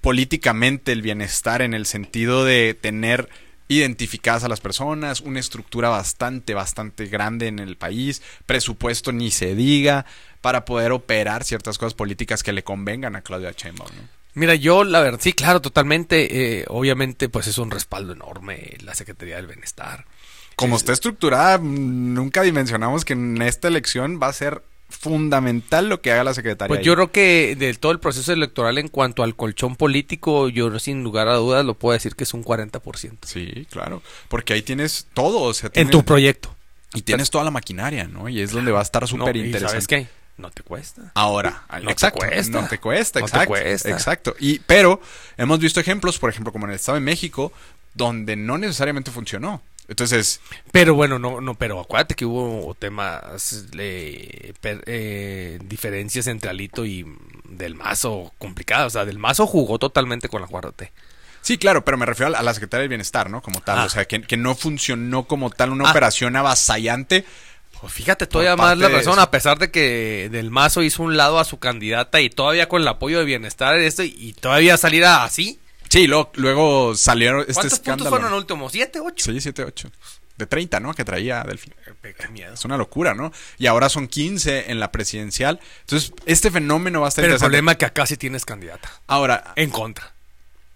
políticamente 0.00 0.92
el 0.92 1.02
bienestar 1.02 1.62
en 1.62 1.74
el 1.74 1.86
sentido 1.86 2.44
de 2.44 2.74
tener 2.78 3.28
identificadas 3.68 4.44
a 4.44 4.48
las 4.48 4.60
personas, 4.60 5.20
una 5.20 5.40
estructura 5.40 5.88
bastante, 5.90 6.54
bastante 6.54 7.06
grande 7.06 7.46
en 7.46 7.58
el 7.58 7.76
país, 7.76 8.22
presupuesto 8.46 9.12
ni 9.12 9.30
se 9.30 9.54
diga, 9.54 10.06
para 10.40 10.64
poder 10.64 10.92
operar 10.92 11.44
ciertas 11.44 11.78
cosas 11.78 11.94
políticas 11.94 12.42
que 12.42 12.52
le 12.52 12.64
convengan 12.64 13.14
a 13.16 13.20
Claudia 13.22 13.52
Sheinbaum, 13.52 13.90
¿no? 13.96 14.08
Mira, 14.34 14.54
yo 14.54 14.84
la 14.84 15.00
verdad, 15.00 15.18
sí, 15.20 15.32
claro, 15.32 15.60
totalmente. 15.60 16.60
eh, 16.60 16.64
obviamente, 16.68 17.28
pues 17.28 17.46
es 17.48 17.58
un 17.58 17.70
respaldo 17.70 18.12
enorme 18.12 18.76
la 18.84 18.94
Secretaría 18.94 19.36
del 19.36 19.48
Bienestar. 19.48 20.04
Como 20.54 20.76
Sí, 20.76 20.82
está 20.82 20.92
estructurada, 20.92 21.58
nunca 21.58 22.42
dimensionamos 22.42 23.04
que 23.04 23.12
en 23.14 23.40
esta 23.42 23.68
elección 23.68 24.20
va 24.22 24.28
a 24.28 24.32
ser 24.32 24.62
fundamental 24.88 25.88
lo 25.88 26.00
que 26.00 26.12
haga 26.12 26.24
la 26.24 26.34
secretaria. 26.34 26.68
Pues 26.74 26.84
yo 26.84 26.94
creo 26.94 27.12
que 27.12 27.56
de 27.58 27.72
todo 27.74 27.92
el 27.92 28.00
proceso 28.00 28.32
electoral 28.32 28.78
en 28.78 28.88
cuanto 28.88 29.22
al 29.22 29.36
colchón 29.36 29.76
político, 29.76 30.48
yo 30.48 30.76
sin 30.78 31.02
lugar 31.02 31.28
a 31.28 31.34
dudas 31.34 31.64
lo 31.64 31.74
puedo 31.74 31.92
decir 31.92 32.14
que 32.16 32.24
es 32.24 32.34
un 32.34 32.44
40%. 32.44 33.18
Sí, 33.26 33.66
claro. 33.70 34.02
Porque 34.28 34.54
ahí 34.54 34.62
tienes 34.62 35.06
todo. 35.14 35.40
O 35.42 35.54
sea, 35.54 35.70
En 35.74 35.90
tu 35.90 36.04
proyecto. 36.04 36.54
Y 36.94 37.02
tienes 37.02 37.28
toda 37.30 37.44
la 37.44 37.50
maquinaria, 37.50 38.04
¿no? 38.08 38.28
Y 38.30 38.40
es 38.40 38.50
donde 38.50 38.72
va 38.72 38.78
a 38.80 38.82
estar 38.82 39.06
súper 39.06 39.36
No, 39.36 39.42
¿y 39.42 39.46
interesante. 39.46 39.72
¿Sabes 39.72 39.86
qué? 39.86 40.06
No 40.38 40.50
te 40.50 40.62
cuesta. 40.62 41.12
Ahora, 41.14 41.64
No 41.80 41.86
te 41.86 41.92
exacto, 41.92 42.20
cuesta. 42.20 42.60
no 42.62 42.68
te 42.68 42.78
cuesta, 42.78 43.20
No 43.20 43.26
te 43.26 43.30
exacto, 43.30 43.48
cuesta. 43.48 43.90
exacto. 43.90 44.36
Y 44.38 44.60
pero 44.60 45.00
hemos 45.36 45.58
visto 45.58 45.80
ejemplos, 45.80 46.18
por 46.18 46.30
ejemplo, 46.30 46.52
como 46.52 46.64
en 46.64 46.70
el 46.70 46.76
Estado 46.76 46.94
de 46.96 47.00
México, 47.04 47.52
donde 47.94 48.36
no 48.36 48.56
necesariamente 48.56 49.10
funcionó. 49.10 49.60
Entonces, 49.88 50.40
Pero 50.70 50.94
bueno, 50.94 51.18
no, 51.18 51.40
no, 51.40 51.54
pero 51.54 51.80
acuérdate 51.80 52.14
que 52.14 52.26
hubo 52.26 52.74
temas, 52.78 53.64
eh, 53.78 54.52
per- 54.60 54.84
eh, 54.86 55.58
diferencias 55.64 56.26
entre 56.26 56.50
Alito 56.50 56.84
y 56.84 57.06
Del 57.44 57.74
Mazo 57.74 58.32
complicadas. 58.38 58.88
O 58.88 58.90
sea, 58.90 59.04
Del 59.06 59.18
Mazo 59.18 59.46
jugó 59.46 59.78
totalmente 59.78 60.28
con 60.28 60.42
la 60.42 60.46
4T. 60.48 60.90
sí, 61.40 61.56
claro, 61.56 61.82
pero 61.84 61.96
me 61.96 62.04
refiero 62.04 62.36
a 62.36 62.42
la, 62.42 62.52
Secretaría 62.54 62.82
del 62.82 62.88
Bienestar, 62.90 63.30
¿no? 63.30 63.40
Como 63.40 63.60
tal, 63.62 63.78
Ah. 63.78 63.84
o 63.84 63.88
sea, 63.88 64.04
que, 64.04 64.20
que 64.20 64.36
no 64.36 64.54
funcionó 64.54 65.24
como 65.26 65.48
tal 65.48 65.70
una 65.70 65.88
Ah. 65.88 65.90
operación 65.92 66.36
avasallante. 66.36 67.24
Pues 67.80 67.92
fíjate 67.92 68.26
todavía 68.26 68.56
más 68.56 68.76
la 68.76 68.88
razón, 68.88 69.18
a 69.20 69.30
pesar 69.30 69.58
de 69.58 69.70
que 69.70 70.28
Del 70.32 70.50
Mazo 70.50 70.82
hizo 70.82 71.02
un 71.02 71.16
lado 71.16 71.38
a 71.38 71.44
su 71.44 71.58
candidata 71.58 72.20
y 72.20 72.28
todavía 72.28 72.68
con 72.68 72.82
el 72.82 72.88
apoyo 72.88 73.18
de 73.20 73.24
bienestar 73.24 73.76
esto 73.76 74.02
y 74.02 74.34
todavía 74.38 74.76
salir 74.76 75.04
así. 75.04 75.58
Sí, 75.88 76.06
luego, 76.06 76.30
luego 76.34 76.94
salieron 76.94 77.40
este 77.40 77.54
¿Cuántos 77.54 77.78
puntos 77.80 78.08
fueron 78.08 78.28
al 78.28 78.34
último? 78.34 78.68
¿Siete, 78.70 79.00
ocho? 79.00 79.32
Sí, 79.32 79.40
7, 79.40 79.64
8. 79.64 79.90
De 80.36 80.46
30, 80.46 80.78
¿no? 80.80 80.94
Que 80.94 81.04
traía 81.04 81.42
Delfín. 81.42 81.74
Qué 82.00 82.28
miedo. 82.28 82.54
Es 82.54 82.64
una 82.64 82.76
locura, 82.76 83.12
¿no? 83.14 83.32
Y 83.58 83.66
ahora 83.66 83.88
son 83.88 84.06
15 84.06 84.70
en 84.70 84.78
la 84.78 84.92
presidencial. 84.92 85.58
Entonces, 85.80 86.12
este 86.26 86.50
fenómeno 86.52 87.00
va 87.00 87.06
a 87.06 87.08
estar 87.08 87.24
Pero 87.24 87.34
el 87.34 87.40
problema 87.40 87.72
es 87.72 87.78
que 87.78 87.86
acá 87.86 88.06
sí 88.06 88.16
tienes 88.16 88.44
candidata. 88.44 88.88
Ahora, 89.08 89.52
En 89.56 89.70
contra. 89.70 90.12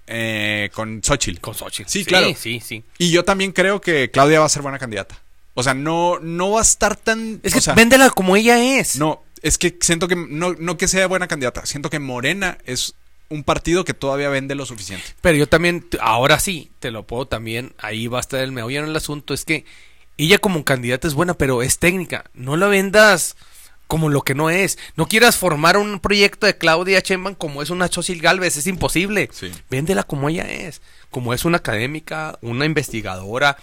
eh, 0.08 0.68
con 0.74 1.00
Xochitl. 1.02 1.40
Con 1.40 1.54
Xochitl. 1.54 1.88
Sí, 1.88 2.04
claro. 2.04 2.34
Sí, 2.36 2.60
sí. 2.60 2.82
Y 2.98 3.12
yo 3.12 3.24
también 3.24 3.52
creo 3.52 3.80
que 3.80 4.10
Claudia 4.10 4.40
va 4.40 4.46
a 4.46 4.48
ser 4.48 4.62
buena 4.62 4.78
candidata. 4.80 5.16
O 5.54 5.62
sea, 5.62 5.74
no, 5.74 6.18
no 6.18 6.50
va 6.52 6.60
a 6.60 6.62
estar 6.62 6.96
tan. 6.96 7.38
Es 7.44 7.52
o 7.52 7.56
que 7.56 7.60
sea, 7.62 7.74
véndela 7.74 8.10
como 8.10 8.34
ella 8.36 8.58
es. 8.78 8.96
No, 8.96 9.22
es 9.42 9.58
que 9.58 9.76
siento 9.80 10.08
que 10.08 10.16
no, 10.16 10.54
no 10.58 10.76
que 10.76 10.88
sea 10.88 11.06
buena 11.06 11.28
candidata. 11.28 11.66
Siento 11.66 11.88
que 11.88 11.98
Morena 12.00 12.58
es 12.64 12.94
un 13.32 13.44
partido 13.44 13.84
que 13.84 13.94
todavía 13.94 14.28
vende 14.28 14.54
lo 14.54 14.66
suficiente. 14.66 15.06
Pero 15.20 15.38
yo 15.38 15.48
también, 15.48 15.86
ahora 16.00 16.38
sí, 16.38 16.70
te 16.78 16.90
lo 16.90 17.06
puedo 17.06 17.26
también, 17.26 17.74
ahí 17.78 18.06
va 18.06 18.18
a 18.18 18.20
estar 18.20 18.40
el 18.40 18.52
meollo 18.52 18.80
en 18.80 18.86
el 18.86 18.96
asunto, 18.96 19.34
es 19.34 19.44
que 19.44 19.64
ella 20.18 20.38
como 20.38 20.64
candidata 20.64 21.08
es 21.08 21.14
buena, 21.14 21.34
pero 21.34 21.62
es 21.62 21.78
técnica. 21.78 22.24
No 22.34 22.56
la 22.56 22.66
vendas 22.66 23.36
como 23.86 24.08
lo 24.08 24.22
que 24.22 24.34
no 24.34 24.50
es. 24.50 24.78
No 24.96 25.06
quieras 25.06 25.36
formar 25.36 25.76
un 25.76 26.00
proyecto 26.00 26.46
de 26.46 26.56
Claudia 26.56 27.00
Sheinbaum 27.00 27.34
como 27.34 27.62
es 27.62 27.70
una 27.70 27.88
Xochitl 27.88 28.22
Galvez, 28.22 28.56
es 28.56 28.66
imposible. 28.66 29.28
Sí. 29.32 29.50
Véndela 29.70 30.02
como 30.04 30.28
ella 30.28 30.50
es, 30.50 30.82
como 31.10 31.34
es 31.34 31.44
una 31.44 31.58
académica, 31.58 32.38
una 32.42 32.64
investigadora, 32.66 33.56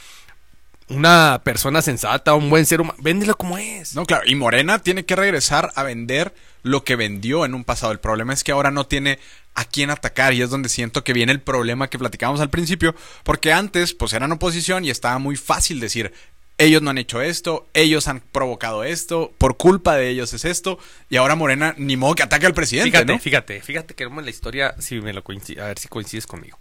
una 0.87 1.41
persona 1.43 1.81
sensata, 1.81 2.33
un 2.33 2.49
buen 2.49 2.65
ser 2.65 2.81
humano. 2.81 2.97
Véndela 3.01 3.33
como 3.35 3.57
es. 3.57 3.95
No, 3.95 4.05
claro. 4.05 4.23
Y 4.25 4.35
Morena 4.35 4.79
tiene 4.79 5.05
que 5.05 5.15
regresar 5.15 5.71
a 5.75 5.83
vender 5.83 6.33
lo 6.63 6.83
que 6.83 6.95
vendió 6.95 7.45
en 7.45 7.53
un 7.53 7.63
pasado. 7.63 7.91
El 7.91 7.99
problema 7.99 8.33
es 8.33 8.43
que 8.43 8.51
ahora 8.51 8.71
no 8.71 8.85
tiene 8.85 9.19
a 9.55 9.65
quién 9.65 9.89
atacar 9.89 10.33
y 10.33 10.41
es 10.41 10.49
donde 10.49 10.69
siento 10.69 11.03
que 11.03 11.13
viene 11.13 11.31
el 11.31 11.41
problema 11.41 11.89
que 11.89 11.99
platicábamos 11.99 12.41
al 12.41 12.49
principio, 12.49 12.95
porque 13.23 13.51
antes 13.51 13.93
pues 13.93 14.13
eran 14.13 14.31
oposición 14.31 14.85
y 14.85 14.89
estaba 14.89 15.19
muy 15.19 15.35
fácil 15.35 15.79
decir, 15.79 16.13
ellos 16.57 16.81
no 16.81 16.89
han 16.89 16.97
hecho 16.97 17.21
esto, 17.21 17.67
ellos 17.73 18.07
han 18.07 18.19
provocado 18.19 18.83
esto, 18.83 19.33
por 19.37 19.57
culpa 19.57 19.95
de 19.95 20.09
ellos 20.09 20.33
es 20.33 20.45
esto, 20.45 20.77
y 21.09 21.15
ahora 21.15 21.35
Morena 21.35 21.73
ni 21.77 21.97
modo 21.97 22.15
que 22.15 22.23
ataque 22.23 22.45
al 22.45 22.53
presidente, 22.53 22.91
Fíjate, 22.91 23.13
¿no? 23.13 23.19
fíjate, 23.19 23.61
fíjate 23.61 23.93
que 23.95 24.03
en 24.03 24.23
la 24.23 24.29
historia, 24.29 24.75
si 24.77 24.99
me 25.01 25.13
lo 25.13 25.23
coincide, 25.23 25.61
a 25.61 25.67
ver 25.67 25.79
si 25.79 25.87
coincides 25.87 26.27
conmigo. 26.27 26.57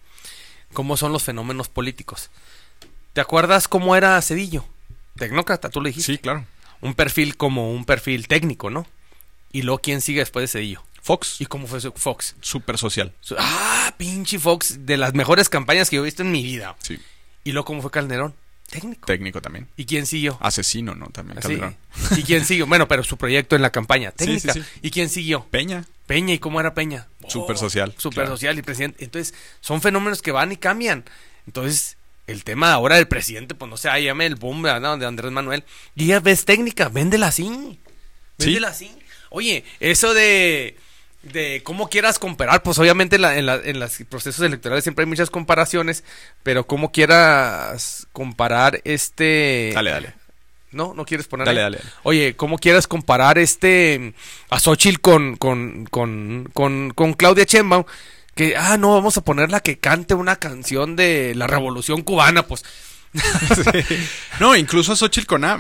¿Cómo 0.73 0.97
son 0.97 1.13
los 1.13 1.25
fenómenos 1.25 1.69
políticos? 1.69 2.31
¿Te 3.13 3.21
acuerdas 3.21 3.69
cómo 3.69 3.97
era 3.97 4.21
Cedillo? 4.23 4.65
Tecnócrata, 5.17 5.71
tú 5.71 5.81
le 5.81 5.91
dijiste. 5.91 6.13
Sí, 6.13 6.19
claro. 6.19 6.45
Un 6.81 6.95
perfil 6.95 7.37
como 7.37 7.73
un 7.73 7.85
perfil 7.85 8.29
técnico, 8.29 8.71
¿no? 8.71 8.87
Y 9.53 9.63
luego, 9.63 9.79
¿quién 9.81 10.01
sigue 10.01 10.21
después 10.21 10.43
de 10.43 10.49
Cedillo? 10.49 10.83
Fox, 11.01 11.41
¿Y 11.41 11.47
cómo 11.47 11.67
fue 11.67 11.81
Fox? 11.81 12.37
súper 12.41 12.77
social. 12.77 13.13
Ah, 13.39 13.95
pinche 13.97 14.39
Fox, 14.39 14.85
de 14.87 14.97
las 14.99 15.15
mejores 15.15 15.49
campañas 15.49 15.89
que 15.89 15.97
yo 15.97 16.03
he 16.03 16.05
visto 16.05 16.23
en 16.23 16.31
mi 16.33 16.43
vida. 16.43 16.77
Sí, 16.81 16.99
¿Y 17.45 17.53
luego 17.53 17.65
cómo 17.65 17.81
fue 17.83 17.91
Calderón? 17.91 18.35
Técnico. 18.69 19.07
técnico 19.07 19.41
también. 19.41 19.67
¿Y 19.79 19.87
quién 19.87 20.05
siguió? 20.05 20.37
Asesino, 20.43 20.95
¿no? 20.95 21.07
También 21.07 21.39
Así. 21.39 21.49
Calderón. 21.49 21.77
¿Y 22.19 22.23
quién 22.25 22.45
siguió? 22.45 22.67
Bueno, 22.67 22.87
pero 22.87 23.03
su 23.03 23.17
proyecto 23.17 23.57
en 23.57 23.63
la 23.63 23.71
campaña, 23.71 24.11
técnica. 24.13 24.53
sí, 24.53 24.61
sí. 24.61 24.67
¿Y 24.83 24.91
quién 24.91 25.09
siguió? 25.09 25.47
Peña, 25.51 25.87
Peña, 26.07 26.35
¿y 26.35 26.39
cómo 26.39 26.61
era 26.61 26.75
Peña? 26.75 27.07
Súper 27.29 27.57
Oh, 27.57 27.59
social, 27.59 27.95
Súper 27.97 28.15
claro. 28.25 28.31
social 28.33 28.59
y 28.59 28.63
presidente. 28.63 29.03
Entonces, 29.05 29.33
son 29.63 29.81
fenómenos 29.81 30.21
que 30.21 30.33
van 30.33 30.53
y 30.53 30.57
cambian. 30.59 31.05
Entonces, 31.47 31.97
el 32.27 32.45
tema 32.45 32.75
ahora 32.75 32.97
del 32.97 33.09
presidente, 33.09 33.55
pues 33.55 33.71
no 33.71 33.79
sé, 33.79 33.89
llame 34.03 34.27
el 34.27 34.35
boom 34.35 34.61
¿verdad? 34.61 34.99
de 34.99 35.07
Andrés 35.07 35.33
Manuel. 35.33 35.65
Y 35.95 36.07
ya 36.09 36.21
ves 36.21 36.45
técnica, 36.45 36.91
véndela 36.91 37.29
así. 37.29 37.79
Véndela 38.37 38.69
así. 38.69 38.91
Oye, 39.31 39.65
eso 39.81 40.15
de, 40.15 40.77
de 41.23 41.61
cómo 41.65 41.89
quieras 41.89 42.19
comparar, 42.19 42.63
pues 42.63 42.79
obviamente 42.79 43.17
en, 43.17 43.23
la- 43.23 43.37
en, 43.39 43.47
la- 43.47 43.61
en 43.63 43.79
los 43.81 43.99
procesos 44.09 44.45
electorales 44.45 44.85
siempre 44.85 45.03
hay 45.05 45.09
muchas 45.09 45.31
comparaciones, 45.31 46.05
pero 46.43 46.67
cómo 46.67 46.93
quieras 46.93 48.07
comparar 48.13 48.81
este... 48.85 49.73
dale, 49.75 49.91
dale. 49.91 50.15
No, 50.71 50.93
no 50.93 51.07
quieres 51.07 51.27
poner. 51.27 51.47
Dale, 51.47 51.63
dale, 51.63 51.79
dale. 51.79 51.91
Oye, 52.03 52.37
¿cómo 52.37 52.59
quieras 52.59 52.87
comparar 52.87 53.39
este 53.39 54.13
a 54.51 54.61
Xochitl 54.61 55.01
con, 55.01 55.37
con, 55.37 55.87
con, 55.87 56.51
con, 56.53 56.91
con 56.91 57.15
Claudia 57.15 57.45
Sheinbaum? 57.45 57.85
Que, 58.35 58.55
ah, 58.55 58.77
no, 58.77 58.93
vamos 58.93 59.17
a 59.17 59.23
ponerla 59.25 59.61
que 59.61 59.79
cante 59.79 60.13
una 60.13 60.37
canción 60.37 60.95
de 60.95 61.35
la 61.35 61.47
Revolución 61.47 62.03
Cubana, 62.03 62.47
pues. 62.47 62.65
No, 64.41 64.55
incluso 64.57 64.93
a 64.93 64.97
Xochitl 64.97 65.27
con 65.27 65.45
a, 65.45 65.55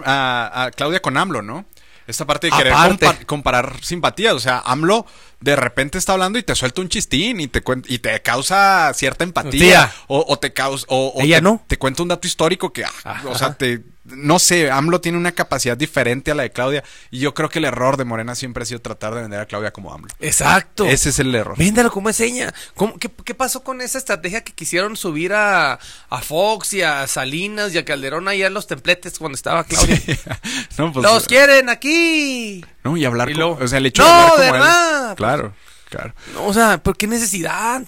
a 0.64 0.71
Claudia 0.73 1.01
con 1.01 1.16
AMLO, 1.16 1.43
¿no? 1.43 1.64
Esta 2.09 2.27
parte 2.27 2.49
de 2.49 2.57
querer 2.57 2.73
Aparte. 2.73 3.07
compa- 3.07 3.27
comparar 3.27 3.85
simpatías. 3.85 4.35
O 4.35 4.41
sea, 4.41 4.61
AMLO 4.65 5.07
de 5.41 5.57
repente 5.57 5.99
está 5.99 6.14
hablando 6.14 6.39
y 6.39 6.43
te 6.43 6.55
suelta 6.55 6.80
un 6.80 6.89
chistín 6.89 7.41
y 7.41 7.47
te, 7.49 7.62
y 7.86 7.99
te 7.99 8.20
causa 8.22 8.93
cierta 8.95 9.24
empatía. 9.24 9.51
Tía. 9.51 9.93
O, 10.09 10.24
o 10.28 10.39
te 10.39 10.53
causa. 10.53 10.84
O, 10.89 11.12
o 11.14 11.22
Ella 11.22 11.36
te, 11.36 11.43
no. 11.43 11.62
te 11.66 11.78
cuenta 11.78 12.03
un 12.03 12.09
dato 12.09 12.26
histórico 12.26 12.72
que, 12.72 12.84
ah, 12.84 13.22
o 13.26 13.36
sea, 13.36 13.55
te. 13.55 13.82
No 14.05 14.39
sé, 14.39 14.70
AMLO 14.70 15.03
tiene 15.03 15.18
una 15.18 15.32
capacidad 15.32 15.76
diferente 15.76 16.30
a 16.30 16.34
la 16.34 16.43
de 16.43 16.51
Claudia. 16.51 16.82
Y 17.11 17.18
yo 17.18 17.34
creo 17.34 17.51
que 17.51 17.59
el 17.59 17.66
error 17.66 17.99
de 17.99 18.05
Morena 18.05 18.34
siempre 18.34 18.62
ha 18.62 18.66
sido 18.66 18.80
tratar 18.80 19.14
de 19.14 19.20
vender 19.20 19.39
a 19.39 19.45
Claudia 19.45 19.70
como 19.70 19.93
AMLO. 19.93 20.09
Exacto. 20.18 20.86
Ese 20.86 21.11
es 21.11 21.18
el 21.18 21.34
error. 21.34 21.59
Véndalo 21.59 21.91
como 21.91 22.09
enseña. 22.09 22.55
¿Cómo, 22.74 22.97
qué, 22.99 23.11
qué 23.22 23.34
pasó 23.34 23.62
con 23.62 23.82
esa 23.82 23.99
estrategia 23.99 24.43
que 24.43 24.55
quisieron 24.55 24.97
subir 24.97 25.34
a, 25.34 25.78
a 26.09 26.20
Fox 26.22 26.72
y 26.72 26.80
a 26.80 27.07
Salinas 27.07 27.74
y 27.74 27.78
a 27.78 27.84
Calderón 27.84 28.28
ahí 28.28 28.43
a 28.43 28.49
los 28.49 28.66
templetes 28.66 29.18
cuando 29.18 29.36
estaba 29.36 29.64
Claudia? 29.64 30.01
no, 30.78 30.91
pues, 30.91 31.05
¡Los 31.05 31.26
quieren 31.26 31.68
aquí! 31.68 32.64
No, 32.91 32.97
y 32.97 33.05
hablar 33.05 33.30
Y 33.30 33.34
luego, 33.34 33.59
O 33.61 33.68
sea, 33.68 33.78
el 33.78 33.86
hecho 33.86 34.03
¡No, 34.03 34.09
de 34.09 34.12
hablar 34.18 34.36
como 34.36 34.64
de 34.64 35.11
él-! 35.11 35.16
Claro, 35.16 35.55
claro. 35.89 36.14
No, 36.34 36.47
o 36.47 36.55
sea, 36.55 36.82
¿por 36.82 36.97
qué 36.97 37.07
necesidad? 37.07 37.82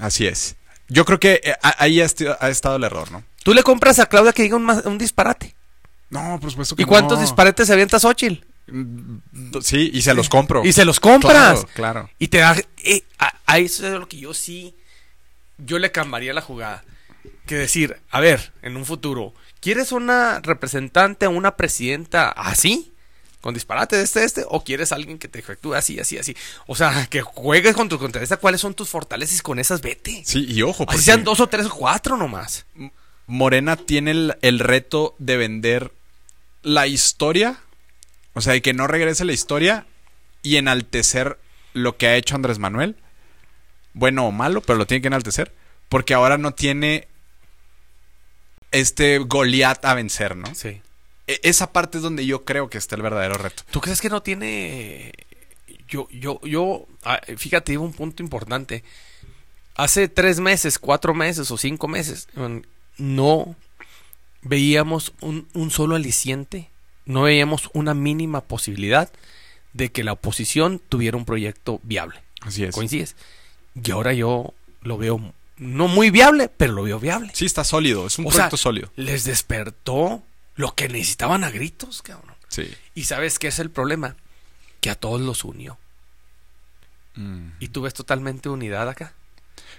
Así 0.00 0.26
es. 0.26 0.56
Yo 0.88 1.04
creo 1.04 1.20
que 1.20 1.40
eh, 1.44 1.54
ahí 1.78 2.00
ha, 2.00 2.04
estado 2.04 2.76
el 2.76 2.84
error, 2.84 3.10
¿no? 3.12 3.22
Tú 3.42 3.52
le 3.54 3.62
compras 3.62 3.98
a 3.98 4.06
Claudia 4.06 4.32
que 4.32 4.42
diga 4.42 4.56
un, 4.56 4.98
disparate. 4.98 5.54
No, 6.10 6.38
por 6.40 6.50
supuesto 6.50 6.76
que 6.76 6.82
¿Y 6.82 6.86
cuántos 6.86 7.18
no. 7.18 7.22
disparates 7.22 7.66
se 7.66 7.72
avienta 7.72 7.98
Xochitl? 7.98 8.44
Mm, 8.68 9.18
Sí, 9.60 9.90
y 9.92 10.02
se 10.02 10.14
los 10.14 10.28
compro. 10.28 10.64
Y 10.64 10.72
se 10.72 10.84
los 10.84 11.00
compras. 11.00 11.66
Claro, 11.74 11.74
claro. 11.74 12.10
Y 12.18 12.28
te 12.28 12.38
da... 12.38 12.56
eh, 12.78 13.02
a, 13.18 13.34
a 13.46 13.58
eso 13.58 13.86
es 13.86 13.92
lo 13.92 14.08
que 14.08 14.18
yo 14.18 14.32
sí... 14.34 14.74
Yo 15.58 15.78
le 15.78 15.90
cambiaría 15.90 16.32
la 16.32 16.40
jugada. 16.40 16.84
Que 17.46 17.56
decir, 17.56 17.96
a 18.10 18.20
ver, 18.20 18.52
en 18.62 18.76
un 18.76 18.84
futuro, 18.84 19.34
¿quieres 19.60 19.90
una 19.92 20.40
representante 20.40 21.26
o 21.26 21.30
una 21.30 21.56
presidenta 21.56 22.28
así? 22.30 22.92
Con 23.40 23.54
disparate 23.54 23.96
de 23.96 24.02
este, 24.02 24.24
este, 24.24 24.44
o 24.48 24.64
quieres 24.64 24.90
alguien 24.90 25.18
que 25.18 25.28
te 25.28 25.38
efectúe 25.38 25.74
así, 25.74 26.00
así, 26.00 26.18
así. 26.18 26.36
O 26.66 26.74
sea, 26.74 27.06
que 27.06 27.22
juegues 27.22 27.74
con 27.76 27.88
tu 27.88 27.98
fortaleza, 27.98 28.36
cuáles 28.38 28.60
son 28.60 28.74
tus 28.74 28.88
fortalezas 28.88 29.42
con 29.42 29.58
esas 29.58 29.80
vete. 29.80 30.22
Sí, 30.24 30.44
y 30.48 30.62
ojo, 30.62 30.84
Así 30.88 31.02
sean 31.02 31.22
dos 31.22 31.38
o 31.40 31.46
tres 31.48 31.66
o 31.66 31.70
cuatro 31.70 32.16
nomás. 32.16 32.66
Morena 33.26 33.76
tiene 33.76 34.10
el, 34.10 34.36
el 34.42 34.58
reto 34.58 35.14
de 35.18 35.36
vender 35.36 35.92
la 36.62 36.86
historia, 36.86 37.60
o 38.34 38.40
sea, 38.40 38.54
de 38.54 38.62
que 38.62 38.74
no 38.74 38.86
regrese 38.86 39.24
la 39.24 39.32
historia 39.32 39.86
y 40.42 40.56
enaltecer 40.56 41.38
lo 41.74 41.96
que 41.96 42.08
ha 42.08 42.16
hecho 42.16 42.34
Andrés 42.34 42.58
Manuel, 42.58 42.96
bueno 43.92 44.26
o 44.26 44.32
malo, 44.32 44.60
pero 44.62 44.78
lo 44.78 44.86
tiene 44.86 45.02
que 45.02 45.08
enaltecer, 45.08 45.52
porque 45.88 46.14
ahora 46.14 46.38
no 46.38 46.52
tiene 46.52 47.08
este 48.70 49.18
Goliat 49.18 49.84
a 49.84 49.94
vencer, 49.94 50.36
¿no? 50.36 50.54
Sí. 50.54 50.80
E- 51.28 51.40
Esa 51.44 51.72
parte 51.72 51.98
es 51.98 52.02
donde 52.02 52.26
yo 52.26 52.44
creo 52.44 52.68
que 52.68 52.78
está 52.78 52.96
el 52.96 53.02
verdadero 53.02 53.34
reto. 53.34 53.62
¿Tú 53.70 53.80
crees 53.80 54.00
que 54.00 54.08
no 54.08 54.22
tiene... 54.22 55.12
Yo, 55.86 56.08
yo, 56.10 56.40
yo, 56.42 56.86
ah, 57.04 57.20
fíjate, 57.36 57.78
un 57.78 57.92
punto 57.92 58.22
importante. 58.22 58.82
Hace 59.76 60.08
tres 60.08 60.40
meses, 60.40 60.78
cuatro 60.78 61.14
meses 61.14 61.50
o 61.50 61.56
cinco 61.56 61.86
meses, 61.88 62.28
no 62.98 63.54
veíamos 64.42 65.12
un, 65.20 65.46
un 65.54 65.70
solo 65.70 65.94
aliciente, 65.94 66.68
no 67.06 67.22
veíamos 67.22 67.70
una 67.72 67.94
mínima 67.94 68.42
posibilidad 68.42 69.10
de 69.72 69.90
que 69.90 70.04
la 70.04 70.12
oposición 70.12 70.80
tuviera 70.88 71.16
un 71.16 71.24
proyecto 71.24 71.80
viable. 71.84 72.20
Así 72.40 72.64
es. 72.64 72.74
¿Coincides? 72.74 73.16
Y 73.82 73.90
ahora 73.92 74.12
yo 74.12 74.52
lo 74.82 74.98
veo 74.98 75.32
no 75.56 75.88
muy 75.88 76.10
viable, 76.10 76.48
pero 76.54 76.72
lo 76.72 76.82
veo 76.82 77.00
viable. 77.00 77.30
Sí, 77.34 77.46
está 77.46 77.64
sólido, 77.64 78.06
es 78.06 78.18
un 78.18 78.26
O 78.26 78.30
sea, 78.30 78.36
proyecto 78.36 78.56
sólido. 78.58 78.90
Les 78.96 79.24
despertó 79.24 80.22
lo 80.58 80.74
que 80.74 80.88
necesitaban 80.88 81.42
a 81.44 81.50
gritos, 81.50 82.02
cabrón. 82.02 82.34
Sí. 82.48 82.68
Y 82.94 83.04
sabes 83.04 83.38
qué 83.38 83.46
es 83.48 83.58
el 83.60 83.70
problema? 83.70 84.16
Que 84.80 84.90
a 84.90 84.94
todos 84.94 85.20
los 85.20 85.44
unió. 85.44 85.78
Mm. 87.14 87.50
Y 87.60 87.68
tú 87.68 87.82
ves 87.82 87.94
totalmente 87.94 88.48
unidad 88.48 88.88
acá. 88.88 89.14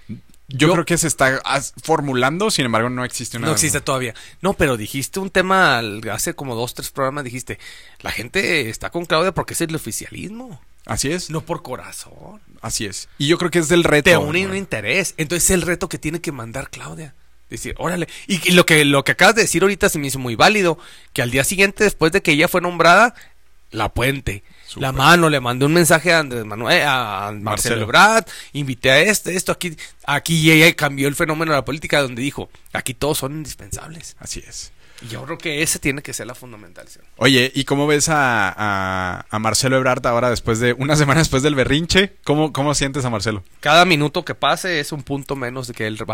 Yo, 0.07 0.67
Yo- 0.67 0.73
creo 0.73 0.85
que 0.85 0.97
se 0.97 1.07
está 1.07 1.41
formulando, 1.83 2.49
sin 2.49 2.65
embargo, 2.65 2.89
no 2.89 3.05
existe 3.05 3.37
una. 3.37 3.47
No 3.47 3.53
existe 3.53 3.81
todavía. 3.81 4.15
No, 4.41 4.53
pero 4.53 4.77
dijiste 4.77 5.19
un 5.19 5.29
tema 5.29 5.79
hace 6.11 6.33
como 6.33 6.55
dos, 6.55 6.73
tres 6.73 6.89
programas. 6.89 7.23
Dijiste, 7.23 7.59
la 8.01 8.09
gente 8.11 8.69
está 8.69 8.89
con 8.89 9.05
Claudia 9.05 9.31
porque 9.31 9.53
es 9.53 9.61
el 9.61 9.75
oficialismo, 9.75 10.59
Así 10.85 11.11
es. 11.11 11.29
no 11.29 11.41
por 11.41 11.61
corazón. 11.61 12.41
Así 12.61 12.85
es. 12.85 13.09
Y 13.19 13.27
yo 13.27 13.37
creo 13.37 13.51
que 13.51 13.59
es 13.59 13.69
del 13.69 13.83
reto. 13.83 14.09
Te 14.09 14.17
une 14.17 14.47
un 14.47 14.55
interés. 14.55 15.13
Entonces 15.17 15.43
es 15.45 15.51
el 15.51 15.61
reto 15.61 15.87
que 15.87 15.99
tiene 15.99 16.19
que 16.19 16.31
mandar 16.31 16.69
Claudia. 16.71 17.13
Decir, 17.49 17.75
órale. 17.77 18.07
Y, 18.27 18.49
y 18.49 18.53
lo 18.53 18.65
que 18.65 18.85
lo 18.85 19.03
que 19.03 19.13
acabas 19.13 19.35
de 19.35 19.41
decir 19.41 19.63
ahorita 19.63 19.89
se 19.89 19.99
me 19.99 20.07
hizo 20.07 20.19
muy 20.19 20.35
válido. 20.35 20.77
Que 21.13 21.21
al 21.21 21.31
día 21.31 21.43
siguiente, 21.43 21.83
después 21.83 22.11
de 22.11 22.21
que 22.21 22.31
ella 22.31 22.47
fue 22.47 22.61
nombrada, 22.61 23.15
la 23.71 23.89
puente. 23.89 24.43
La 24.75 24.91
mano, 24.91 25.29
le 25.29 25.39
mandé 25.39 25.65
un 25.65 25.73
mensaje 25.73 26.13
a 26.13 26.19
Andrés 26.19 26.45
Manuel, 26.45 26.83
a 26.85 27.31
Marcelo, 27.31 27.43
Marcelo. 27.43 27.81
Ebrard, 27.81 28.25
invité 28.53 28.91
a 28.91 28.99
este, 28.99 29.35
esto, 29.35 29.51
aquí, 29.51 29.75
aquí 30.05 30.35
y 30.35 30.51
ella 30.51 30.71
cambió 30.75 31.07
el 31.07 31.15
fenómeno 31.15 31.51
de 31.51 31.57
la 31.57 31.65
política 31.65 32.01
donde 32.01 32.21
dijo, 32.21 32.49
aquí 32.71 32.93
todos 32.93 33.17
son 33.17 33.33
indispensables. 33.33 34.15
Así 34.19 34.43
es. 34.47 34.71
Yo 35.07 35.23
creo 35.23 35.37
que 35.37 35.61
esa 35.61 35.79
tiene 35.79 36.01
que 36.01 36.11
ser 36.13 36.27
la 36.27 36.35
fundamentalización. 36.35 37.05
Oye, 37.17 37.51
¿y 37.55 37.63
cómo 37.63 37.87
ves 37.87 38.09
a, 38.09 38.49
a, 38.49 39.25
a 39.29 39.39
Marcelo 39.39 39.77
Ebrard 39.77 40.05
ahora 40.05 40.29
después 40.29 40.59
de 40.59 40.73
una 40.73 40.95
semana 40.97 41.19
después 41.19 41.41
del 41.43 41.55
berrinche? 41.55 42.13
¿Cómo, 42.25 42.51
cómo 42.51 42.73
sientes 42.75 43.05
a 43.05 43.09
Marcelo? 43.09 43.43
Cada 43.61 43.85
minuto 43.85 44.25
que 44.25 44.35
pase 44.35 44.79
es 44.81 44.91
un 44.91 45.03
punto 45.03 45.35
menos 45.37 45.67
de 45.67 45.73
que 45.73 45.87
él 45.87 45.95
bala. 46.05 46.07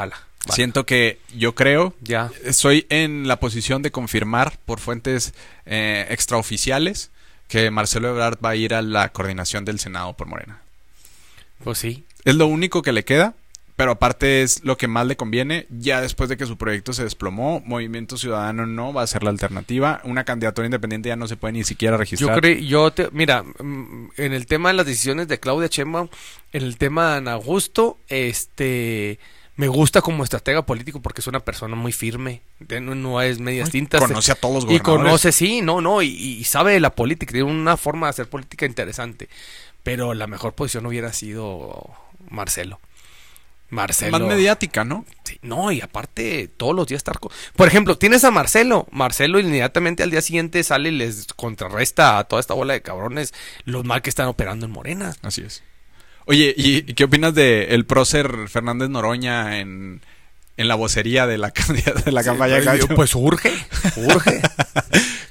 Bala. 0.45 0.55
Siento 0.55 0.85
que 0.85 1.19
yo 1.35 1.55
creo, 1.55 1.95
Ya. 2.01 2.29
estoy 2.43 2.85
en 2.89 3.27
la 3.27 3.39
posición 3.39 3.81
de 3.81 3.89
confirmar 3.91 4.59
por 4.65 4.79
fuentes 4.79 5.33
eh, 5.65 6.05
extraoficiales 6.11 7.09
que 7.47 7.71
Marcelo 7.71 8.09
Ebrard 8.09 8.37
va 8.43 8.49
a 8.51 8.55
ir 8.55 8.73
a 8.75 8.81
la 8.83 9.09
coordinación 9.09 9.65
del 9.65 9.79
Senado 9.79 10.13
por 10.13 10.27
Morena. 10.27 10.59
Pues 11.63 11.79
sí. 11.79 12.05
Es 12.25 12.35
lo 12.35 12.45
único 12.47 12.81
que 12.83 12.91
le 12.91 13.03
queda, 13.05 13.33
pero 13.75 13.91
aparte 13.91 14.41
es 14.41 14.63
lo 14.63 14.77
que 14.77 14.87
más 14.87 15.05
le 15.05 15.17
conviene. 15.17 15.67
Ya 15.69 15.99
después 16.01 16.29
de 16.29 16.37
que 16.37 16.45
su 16.45 16.57
proyecto 16.57 16.93
se 16.93 17.03
desplomó, 17.03 17.61
Movimiento 17.65 18.17
Ciudadano 18.17 18.65
no 18.65 18.93
va 18.93 19.01
a 19.01 19.07
ser 19.07 19.23
la 19.23 19.29
alternativa. 19.31 19.99
Una 20.05 20.23
candidatura 20.23 20.65
independiente 20.65 21.09
ya 21.09 21.15
no 21.17 21.27
se 21.27 21.35
puede 21.35 21.53
ni 21.53 21.63
siquiera 21.63 21.95
Yo 21.95 21.99
registrar. 21.99 22.39
creo, 22.39 22.57
yo 22.59 22.91
te, 22.91 23.09
mira, 23.11 23.43
mm, 23.43 24.09
en 24.17 24.33
el 24.33 24.45
tema 24.45 24.69
de 24.69 24.75
las 24.75 24.85
decisiones 24.85 25.27
de 25.27 25.39
Claudia 25.39 25.67
Sheinbaum, 25.69 26.07
en 26.53 26.63
el 26.63 26.77
tema 26.77 27.11
de 27.11 27.17
Ana 27.17 27.33
Augusto, 27.33 27.97
este, 28.07 29.19
Me 29.57 29.69
gusta 29.69 30.01
como 30.01 30.23
estratega 30.25 30.65
político 30.65 31.01
porque 31.01 31.21
es 31.21 31.27
una 31.27 31.39
persona 31.39 31.77
muy 31.77 31.93
firme, 31.93 32.41
no, 32.81 32.93
no 32.93 33.21
es 33.21 33.39
medias 33.39 33.69
tintas. 33.71 34.01
Conoce 34.01 34.33
a 34.33 34.35
todos 34.35 34.55
los 34.55 34.63
Y 34.65 34.79
gobernadores. 34.79 35.03
conoce, 35.05 35.31
sí, 35.31 35.61
no, 35.61 35.79
no, 35.79 36.01
y, 36.01 36.07
y 36.09 36.43
sabe 36.43 36.73
de 36.73 36.81
la 36.81 36.89
política, 36.93 37.31
tiene 37.31 37.49
una 37.49 37.77
forma 37.77 38.07
de 38.07 38.09
hacer 38.09 38.27
política 38.29 38.65
interesante. 38.65 39.29
Pero 39.81 40.13
la 40.13 40.27
mejor 40.27 40.55
posición 40.55 40.85
hubiera 40.85 41.13
sido 41.13 41.89
Marcelo. 42.29 42.79
Marcelo. 43.69 44.11
Más 44.11 44.27
mediática, 44.27 44.83
¿no? 44.83 45.05
Sí, 45.23 45.39
no, 45.41 45.71
y 45.71 45.81
aparte, 45.81 46.49
todos 46.55 46.75
los 46.75 46.87
días 46.87 46.99
estar. 46.99 47.19
Por 47.19 47.67
ejemplo, 47.67 47.97
tienes 47.97 48.23
a 48.23 48.31
Marcelo. 48.31 48.87
Marcelo 48.91 49.39
inmediatamente 49.39 50.03
al 50.03 50.11
día 50.11 50.21
siguiente 50.21 50.63
sale 50.63 50.89
y 50.89 50.93
les 50.93 51.27
contrarresta 51.35 52.19
a 52.19 52.23
toda 52.25 52.39
esta 52.39 52.53
bola 52.53 52.73
de 52.73 52.81
cabrones 52.81 53.33
los 53.63 53.83
mal 53.83 54.01
que 54.01 54.09
están 54.09 54.27
operando 54.27 54.65
en 54.65 54.71
Morena. 54.71 55.15
Así 55.21 55.41
es. 55.41 55.63
Oye, 56.25 56.53
¿y, 56.57 56.81
qué 56.93 57.03
opinas 57.03 57.33
de 57.35 57.75
el 57.75 57.85
prócer 57.85 58.49
Fernández 58.49 58.89
Noroña 58.89 59.59
en, 59.59 60.01
en 60.57 60.67
la 60.67 60.75
vocería 60.75 61.27
de 61.27 61.37
la, 61.37 61.53
de 62.05 62.11
la 62.11 62.23
campaña 62.23 62.55
de 62.55 62.63
Pues? 62.63 62.87
Pues 62.95 63.15
urge, 63.15 63.51
urge. 63.95 64.41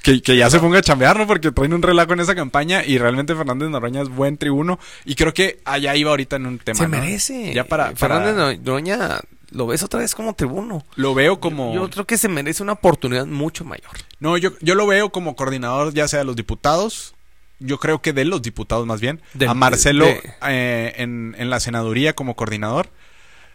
que, 0.05 0.21
que 0.21 0.37
ya 0.37 0.49
se 0.51 0.59
ponga 0.59 0.77
a 0.77 0.81
chambear, 0.81 1.17
¿no? 1.17 1.25
Porque 1.25 1.51
traen 1.51 1.73
un 1.73 1.81
relajo 1.81 2.13
en 2.13 2.19
esa 2.19 2.35
campaña 2.35 2.85
y 2.85 2.97
realmente 2.99 3.35
Fernández 3.35 3.69
Noroña 3.69 4.01
es 4.03 4.09
buen 4.09 4.37
tribuno. 4.37 4.79
Y 5.03 5.15
creo 5.15 5.33
que 5.33 5.59
allá 5.65 5.95
iba 5.95 6.11
ahorita 6.11 6.35
en 6.35 6.45
un 6.45 6.59
tema. 6.59 6.77
Se 6.77 6.83
¿no? 6.83 6.89
merece. 6.89 7.53
Ya 7.53 7.63
para, 7.63 7.95
Fernández 7.95 8.59
Noroña, 8.61 9.19
lo 9.49 9.65
ves 9.67 9.81
otra 9.83 9.99
vez 10.01 10.13
como 10.13 10.35
tribuno. 10.35 10.85
Lo 10.95 11.13
veo 11.15 11.39
como. 11.39 11.73
Yo 11.73 11.89
creo 11.89 12.05
que 12.05 12.17
se 12.17 12.27
merece 12.27 12.61
una 12.61 12.73
oportunidad 12.73 13.25
mucho 13.25 13.65
mayor. 13.65 13.89
No, 14.19 14.37
yo, 14.37 14.51
yo 14.61 14.75
lo 14.75 14.85
veo 14.85 15.09
como 15.11 15.35
coordinador, 15.35 15.93
ya 15.93 16.07
sea 16.07 16.19
de 16.19 16.25
los 16.25 16.35
diputados. 16.35 17.15
Yo 17.59 17.79
creo 17.79 18.01
que 18.01 18.13
de 18.13 18.25
los 18.25 18.41
diputados 18.41 18.85
más 18.85 19.01
bien. 19.01 19.21
Del- 19.33 19.49
a 19.49 19.53
Marcelo 19.53 20.05
de- 20.05 20.21
eh, 20.47 20.93
en, 20.97 21.35
en 21.39 21.49
la 21.49 21.59
senaduría 21.59 22.13
como 22.13 22.35
coordinador. 22.35 22.89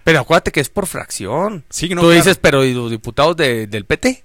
Pero 0.02 0.20
acuérdate 0.20 0.50
que 0.50 0.60
es 0.60 0.70
por 0.70 0.86
fracción. 0.86 1.64
Sí, 1.68 1.90
no, 1.90 2.00
Tú 2.00 2.06
claro. 2.08 2.14
dices, 2.16 2.38
pero 2.38 2.64
¿y 2.64 2.72
los 2.72 2.90
diputados 2.90 3.36
de- 3.36 3.66
del 3.66 3.84
PT? 3.84 4.24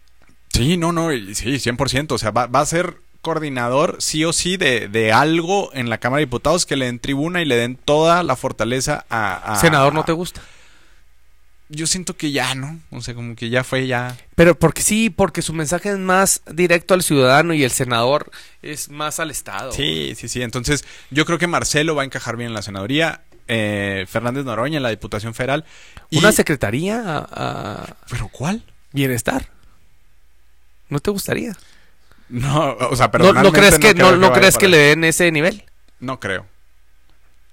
Sí, 0.56 0.78
no, 0.78 0.92
no, 0.92 1.10
sí, 1.12 1.56
100%. 1.60 2.12
O 2.14 2.18
sea, 2.18 2.32
va, 2.32 2.48
va 2.48 2.62
a 2.62 2.66
ser 2.66 2.98
coordinador 3.22 3.98
sí 4.00 4.24
o 4.24 4.32
sí 4.34 4.56
de, 4.58 4.88
de 4.88 5.12
algo 5.12 5.72
en 5.74 5.90
la 5.90 5.98
Cámara 5.98 6.20
de 6.20 6.26
Diputados 6.28 6.66
que 6.66 6.76
le 6.76 6.86
den 6.86 7.00
tribuna 7.00 7.42
y 7.42 7.46
le 7.46 7.56
den 7.56 7.76
toda 7.76 8.24
la 8.24 8.36
fortaleza 8.36 9.06
a... 9.10 9.54
a- 9.54 9.60
Senador, 9.60 9.94
¿no 9.94 10.06
te 10.06 10.12
gusta? 10.12 10.42
Yo 11.68 11.88
siento 11.88 12.16
que 12.16 12.32
ya, 12.32 12.54
¿no? 12.54 12.80
O 12.92 13.02
sea, 13.02 13.16
como 13.16 13.36
que 13.36 13.50
ya 13.50 13.64
fue 13.64 13.88
ya... 13.88 14.16
Pero 14.36 14.54
porque 14.58 14.84
sí, 14.84 15.10
porque 15.10 15.42
su 15.42 15.52
mensaje 15.54 15.90
es 15.90 15.98
más 15.98 16.44
directo 16.52 16.94
al 16.94 17.02
ciudadano 17.02 17.56
y 17.56 17.64
el 17.64 17.72
senador 17.72 18.30
es 18.62 18.90
más 18.90 19.20
al 19.20 19.32
Estado. 19.32 19.72
Sí, 19.72 20.14
sí, 20.16 20.28
sí. 20.30 20.44
Entonces, 20.44 20.86
yo 21.10 21.26
creo 21.26 21.40
que 21.40 21.48
Marcelo 21.48 21.96
va 21.96 22.04
a 22.04 22.06
encajar 22.06 22.38
bien 22.38 22.50
en 22.50 22.54
la 22.54 22.62
senaduría. 22.62 23.22
eh, 23.48 24.06
Fernández 24.08 24.46
Noroña 24.46 24.78
en 24.78 24.84
la 24.84 24.90
Diputación 24.90 25.34
Federal. 25.34 25.66
y- 26.12 26.20
Una 26.20 26.32
secretaría 26.32 27.02
a 27.32 27.96
¿Pero 28.12 28.28
cuál? 28.28 28.62
bienestar. 28.92 29.48
¿No 30.90 31.00
te 31.00 31.12
gustaría? 31.12 31.54
No, 32.30 32.72
o 32.74 32.96
sea, 32.96 33.06
¿No, 33.08 33.12
pero 33.12 33.34
no 33.34 33.52
crees 33.52 33.78
que, 33.80 33.94
no, 33.94 34.16
no 34.16 34.32
crees 34.34 34.58
que 34.58 34.68
le 34.68 34.78
den 34.78 35.04
ese 35.04 35.32
nivel? 35.32 35.64
No 36.00 36.20
creo. 36.20 36.46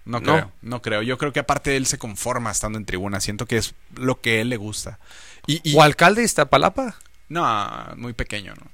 No 0.04 0.18
No. 0.20 0.32
creo, 0.34 0.52
no 0.62 0.82
creo. 0.82 1.02
Yo 1.02 1.16
creo 1.18 1.32
que 1.32 1.40
aparte 1.40 1.76
él 1.76 1.86
se 1.86 1.98
conforma 1.98 2.50
estando 2.50 2.78
en 2.78 2.84
tribuna. 2.84 3.20
Siento 3.20 3.46
que 3.46 3.56
es 3.58 3.74
lo 3.94 4.20
que 4.20 4.40
él 4.40 4.48
le 4.48 4.56
gusta. 4.56 4.98
Y, 5.46 5.60
y- 5.62 5.76
¿O 5.76 5.82
alcalde 5.82 6.20
de 6.22 6.26
Iztapalapa? 6.26 6.96
no, 7.28 7.86
muy 7.96 8.12
pequeño, 8.12 8.54
¿no? 8.54 8.66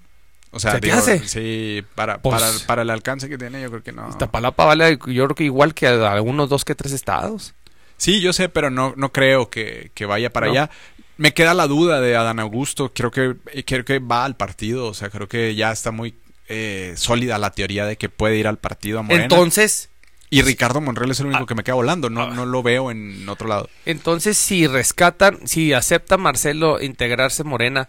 O 0.51 0.59
sea, 0.59 0.73
¿Se 0.73 0.81
digo, 0.81 0.97
hace? 0.97 1.29
sí, 1.29 1.85
para, 1.95 2.19
Pues- 2.23 2.41
para, 2.41 2.67
para 2.67 2.83
el 2.83 2.91
alcance 2.91 3.29
que 3.29 3.37
tiene, 3.37 3.61
yo 3.61 3.69
creo 3.71 3.83
que 3.83 3.93
no. 3.93 4.09
Iztapalapa 4.09 4.65
vale, 4.65 4.99
yo 5.07 5.25
creo 5.27 5.35
que 5.35 5.45
igual 5.45 5.75
que 5.75 5.87
a 5.87 6.11
algunos 6.13 6.49
dos 6.49 6.65
que 6.65 6.75
tres 6.75 6.93
estados. 6.93 7.55
Sí, 7.99 8.21
yo 8.21 8.33
sé, 8.33 8.49
pero 8.49 8.71
no, 8.71 8.95
no 8.97 9.13
creo 9.13 9.51
que, 9.51 9.91
que 9.95 10.07
vaya 10.07 10.31
para 10.33 10.47
No. 10.47 10.53
allá. 10.53 10.71
Me 11.19 11.35
queda 11.35 11.53
la 11.53 11.67
duda 11.67 12.01
de 12.01 12.17
Adán 12.17 12.41
Augusto. 12.41 12.93
Creo 12.95 13.11
que, 13.11 13.37
creo 13.67 13.85
que 13.85 13.99
va 13.99 14.25
al 14.25 14.37
partido. 14.37 14.87
O 14.87 14.95
sea, 14.95 15.11
creo 15.11 15.29
que 15.29 15.55
ya 15.55 15.71
está 15.73 15.91
muy 15.91 16.15
eh, 16.49 16.95
sólida 16.97 17.37
la 17.39 17.51
teoría 17.51 17.85
de 17.85 17.97
que 17.97 18.09
puede 18.09 18.37
ir 18.39 18.47
al 18.47 18.57
partido 18.59 19.01
a 19.01 19.03
Morena. 19.03 19.25
Entonces, 19.25 19.91
y 20.31 20.41
Ricardo 20.43 20.81
Monreal 20.81 21.11
es 21.11 21.21
el 21.21 21.27
único 21.27 21.43
Ah. 21.43 21.47
que 21.47 21.55
me 21.55 21.65
queda 21.65 21.75
volando. 21.75 22.09
No, 22.09 22.23
Ah. 22.23 22.31
no 22.35 22.47
lo 22.47 22.63
veo 22.63 22.91
en 22.91 23.29
otro 23.29 23.49
lado. 23.49 23.69
entonces 23.85 24.39
si 24.39 24.67
rescatan, 24.67 25.47
si 25.47 25.73
acepta 25.75 26.17
Marcelo 26.17 26.81
integrarse 26.81 27.45
Morena, 27.45 27.89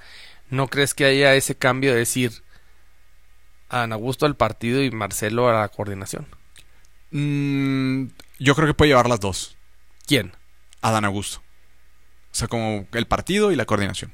¿no 0.50 0.68
crees 0.68 0.94
que 0.94 1.06
haya 1.06 1.36
ese 1.36 1.56
cambio 1.56 1.92
de 1.94 2.00
decir 2.00 2.44
a 3.70 3.84
Ana 3.84 3.96
Augusto 3.96 4.26
al 4.26 4.36
partido 4.36 4.82
y 4.84 4.90
Marcelo 4.92 5.48
a 5.48 5.54
la 5.62 5.68
coordinación? 5.70 6.26
Mm, 7.12 8.06
yo 8.40 8.56
creo 8.56 8.68
que 8.68 8.74
puede 8.74 8.90
llevar 8.90 9.08
las 9.10 9.20
dos. 9.20 9.56
¿Quién? 10.08 10.32
Adán 10.82 11.06
Augusto. 11.06 11.42
O 12.32 12.36
sea, 12.36 12.48
como 12.48 12.86
el 12.94 13.06
partido 13.08 13.52
y 13.52 13.56
la 13.56 13.66
coordinación. 13.66 14.12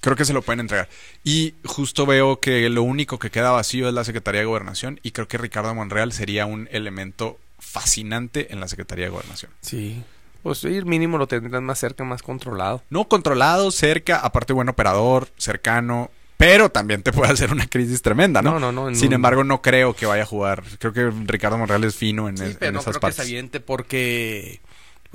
Creo 0.00 0.14
que 0.16 0.24
se 0.24 0.32
lo 0.32 0.42
pueden 0.42 0.60
entregar. 0.60 0.88
Y 1.24 1.54
justo 1.64 2.06
veo 2.06 2.38
que 2.40 2.68
lo 2.68 2.82
único 2.82 3.18
que 3.18 3.30
queda 3.30 3.50
vacío 3.50 3.88
es 3.88 3.94
la 3.94 4.04
Secretaría 4.04 4.40
de 4.40 4.46
Gobernación 4.46 5.00
y 5.02 5.12
creo 5.12 5.26
que 5.28 5.38
Ricardo 5.38 5.74
Monreal 5.74 6.12
sería 6.12 6.46
un 6.46 6.68
elemento 6.70 7.38
fascinante 7.58 8.52
en 8.52 8.60
la 8.60 8.68
Secretaría 8.68 9.06
de 9.06 9.10
Gobernación. 9.10 9.50
Sí. 9.60 10.02
Pues 10.42 10.58
sí, 10.58 10.68
mínimo 10.84 11.18
lo 11.18 11.26
tendrán 11.26 11.64
más 11.64 11.78
cerca, 11.80 12.04
más 12.04 12.22
controlado. 12.22 12.82
No 12.90 13.08
controlado, 13.08 13.70
cerca, 13.72 14.18
aparte 14.18 14.52
buen 14.52 14.68
operador, 14.68 15.28
cercano, 15.38 16.10
pero 16.36 16.68
también 16.68 17.02
te 17.02 17.12
puede 17.12 17.32
hacer 17.32 17.50
una 17.50 17.66
crisis 17.66 18.00
tremenda, 18.02 18.42
¿no? 18.42 18.60
No, 18.60 18.70
no, 18.72 18.90
no, 18.90 18.94
Sin 18.94 19.08
un- 19.08 19.14
embargo, 19.14 19.42
no 19.42 19.60
creo 19.62 19.94
que 19.96 20.06
vaya 20.06 20.22
a 20.22 20.26
jugar. 20.26 20.62
Creo 20.78 20.92
que 20.92 21.10
Ricardo 21.24 21.58
Monreal 21.58 21.82
es 21.84 21.96
fino 21.96 22.28
en, 22.28 22.36
Sí, 22.38 22.44
es- 22.44 22.56
pero 22.56 22.68
en 22.68 22.74
no 22.74 22.80
esas 22.80 22.92
creo 22.92 23.00
partes. 23.00 23.16
que 23.16 23.22
se 23.22 23.28
aviente 23.28 23.58
porque 23.60 24.60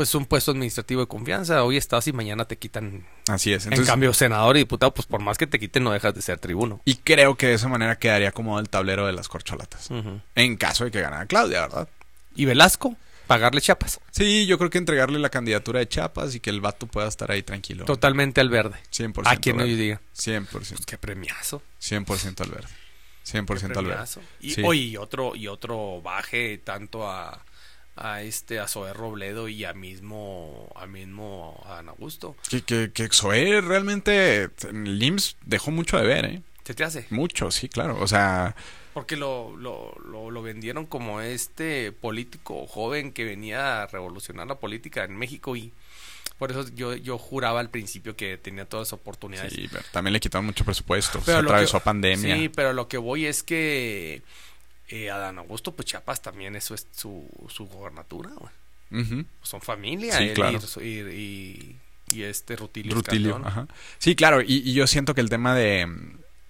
pues 0.01 0.09
es 0.09 0.15
un 0.15 0.25
puesto 0.25 0.49
administrativo 0.49 1.01
de 1.01 1.07
confianza. 1.07 1.63
Hoy 1.63 1.77
estás 1.77 2.07
y 2.07 2.11
mañana 2.11 2.45
te 2.45 2.57
quitan. 2.57 3.05
Así 3.27 3.53
es. 3.53 3.67
en 3.67 3.85
cambio, 3.85 4.15
senador 4.15 4.55
y 4.55 4.61
diputado, 4.61 4.91
pues 4.95 5.05
por 5.05 5.21
más 5.21 5.37
que 5.37 5.45
te 5.45 5.59
quiten, 5.59 5.83
no 5.83 5.91
dejas 5.91 6.15
de 6.15 6.23
ser 6.23 6.39
tribuno. 6.39 6.81
y 6.85 6.95
creo 6.95 7.35
que 7.35 7.45
de 7.45 7.53
esa 7.53 7.67
manera 7.67 7.99
quedaría 7.99 8.29
acomodado 8.29 8.61
el 8.61 8.69
tablero 8.69 9.05
de 9.05 9.13
las 9.13 9.27
corcholatas. 9.27 9.89
En 10.33 10.57
caso 10.57 10.85
de 10.85 10.89
que 10.91 11.01
ganara 11.01 11.27
Claudia, 11.27 11.61
¿verdad? 11.61 11.87
Y 12.35 12.45
Velasco, 12.45 12.95
pagarle 13.27 13.61
chapas. 13.61 13.99
Sí, 14.09 14.47
yo 14.47 14.57
creo 14.57 14.71
que 14.71 14.79
entregarle 14.79 15.19
la 15.19 15.29
candidatura 15.29 15.77
de 15.81 15.87
Chiapas 15.87 16.33
y 16.33 16.39
que 16.39 16.49
el 16.49 16.61
vato 16.61 16.87
pueda 16.87 17.07
estar 17.07 17.29
ahí 17.29 17.43
tranquilo. 17.43 17.85
Totalmente 17.85 18.41
al 18.41 18.49
verde. 18.49 18.79
100% 18.91 19.21
A 19.25 19.35
quien 19.35 19.57
no 19.57 19.67
yo 19.67 19.75
diga. 19.75 20.01
100%. 20.17 20.83
Qué 20.83 20.97
premiazo. 20.97 21.61
100% 21.79 22.41
al 22.41 22.49
verde. 22.49 22.69
100% 23.23 23.77
al 23.77 23.85
verde. 23.85 24.05
Y, 24.39 24.49
Sí. 24.55 24.63
oye, 24.65 24.81
y 24.81 24.97
otro, 24.97 25.35
y 25.35 25.47
otro 25.47 26.01
baje 26.01 26.57
tanto 26.57 27.07
a, 27.07 27.45
a 28.03 28.21
este 28.23 28.59
a 28.59 28.67
Zoé 28.67 28.93
Robledo 28.93 29.47
y 29.47 29.63
a 29.65 29.73
mismo 29.73 30.71
a 30.75 30.85
mismo 30.87 31.61
a 31.65 31.79
Ana 31.79 31.91
Augusto. 31.91 32.35
Que, 32.49 32.61
que, 32.63 32.91
que 32.91 33.07
Zoé 33.11 33.61
realmente 33.61 34.49
en 34.69 34.87
el 34.87 35.01
IMSS 35.03 35.37
dejó 35.45 35.71
mucho 35.71 35.97
de 35.97 36.05
ver, 36.07 36.25
¿eh? 36.25 36.41
¿Se 36.63 36.73
te 36.73 36.83
hace? 36.83 37.05
Mucho, 37.09 37.49
sí, 37.51 37.69
claro. 37.69 37.97
O 37.99 38.07
sea, 38.07 38.55
Porque 38.93 39.15
lo, 39.15 39.55
lo, 39.57 39.95
lo, 40.05 40.29
lo 40.31 40.41
vendieron 40.41 40.85
como 40.85 41.21
este 41.21 41.91
político 41.91 42.67
joven 42.67 43.11
que 43.11 43.23
venía 43.25 43.81
a 43.83 43.87
revolucionar 43.87 44.47
la 44.47 44.55
política 44.55 45.03
en 45.03 45.15
México 45.17 45.55
y 45.55 45.71
por 46.37 46.51
eso 46.51 46.65
yo, 46.73 46.95
yo 46.95 47.17
juraba 47.19 47.59
al 47.59 47.69
principio 47.69 48.15
que 48.15 48.37
tenía 48.37 48.65
todas 48.65 48.87
las 48.87 48.93
oportunidades. 48.93 49.53
sí, 49.53 49.67
pero 49.71 49.83
también 49.91 50.13
le 50.13 50.19
quitaron 50.19 50.45
mucho 50.45 50.65
presupuesto. 50.65 51.19
Pero 51.25 51.39
se 51.39 51.45
atravesó 51.45 51.77
que- 51.79 51.83
pandemia. 51.85 52.35
Sí, 52.35 52.49
pero 52.49 52.73
lo 52.73 52.87
que 52.87 52.97
voy 52.97 53.25
es 53.27 53.43
que 53.43 54.21
eh, 54.91 55.09
Adán 55.09 55.37
Augusto, 55.39 55.71
pues 55.73 55.87
Chiapas 55.87 56.21
también 56.21 56.55
eso 56.55 56.75
es 56.75 56.85
su, 56.91 57.27
su 57.49 57.65
gobernatura, 57.67 58.29
güey. 58.37 59.25
Son 59.41 59.61
familia, 59.61 60.17
Sí, 60.17 60.23
él 60.25 60.33
claro. 60.33 60.59
y, 60.81 60.85
y, 60.85 61.75
y 62.11 62.23
este 62.23 62.57
Rutilio. 62.57 62.93
Rutilio, 62.93 63.41
ajá. 63.43 63.67
Sí, 63.97 64.15
claro, 64.15 64.41
y, 64.41 64.55
y 64.69 64.73
yo 64.73 64.85
siento 64.85 65.15
que 65.15 65.21
el 65.21 65.29
tema 65.29 65.55
de 65.55 65.87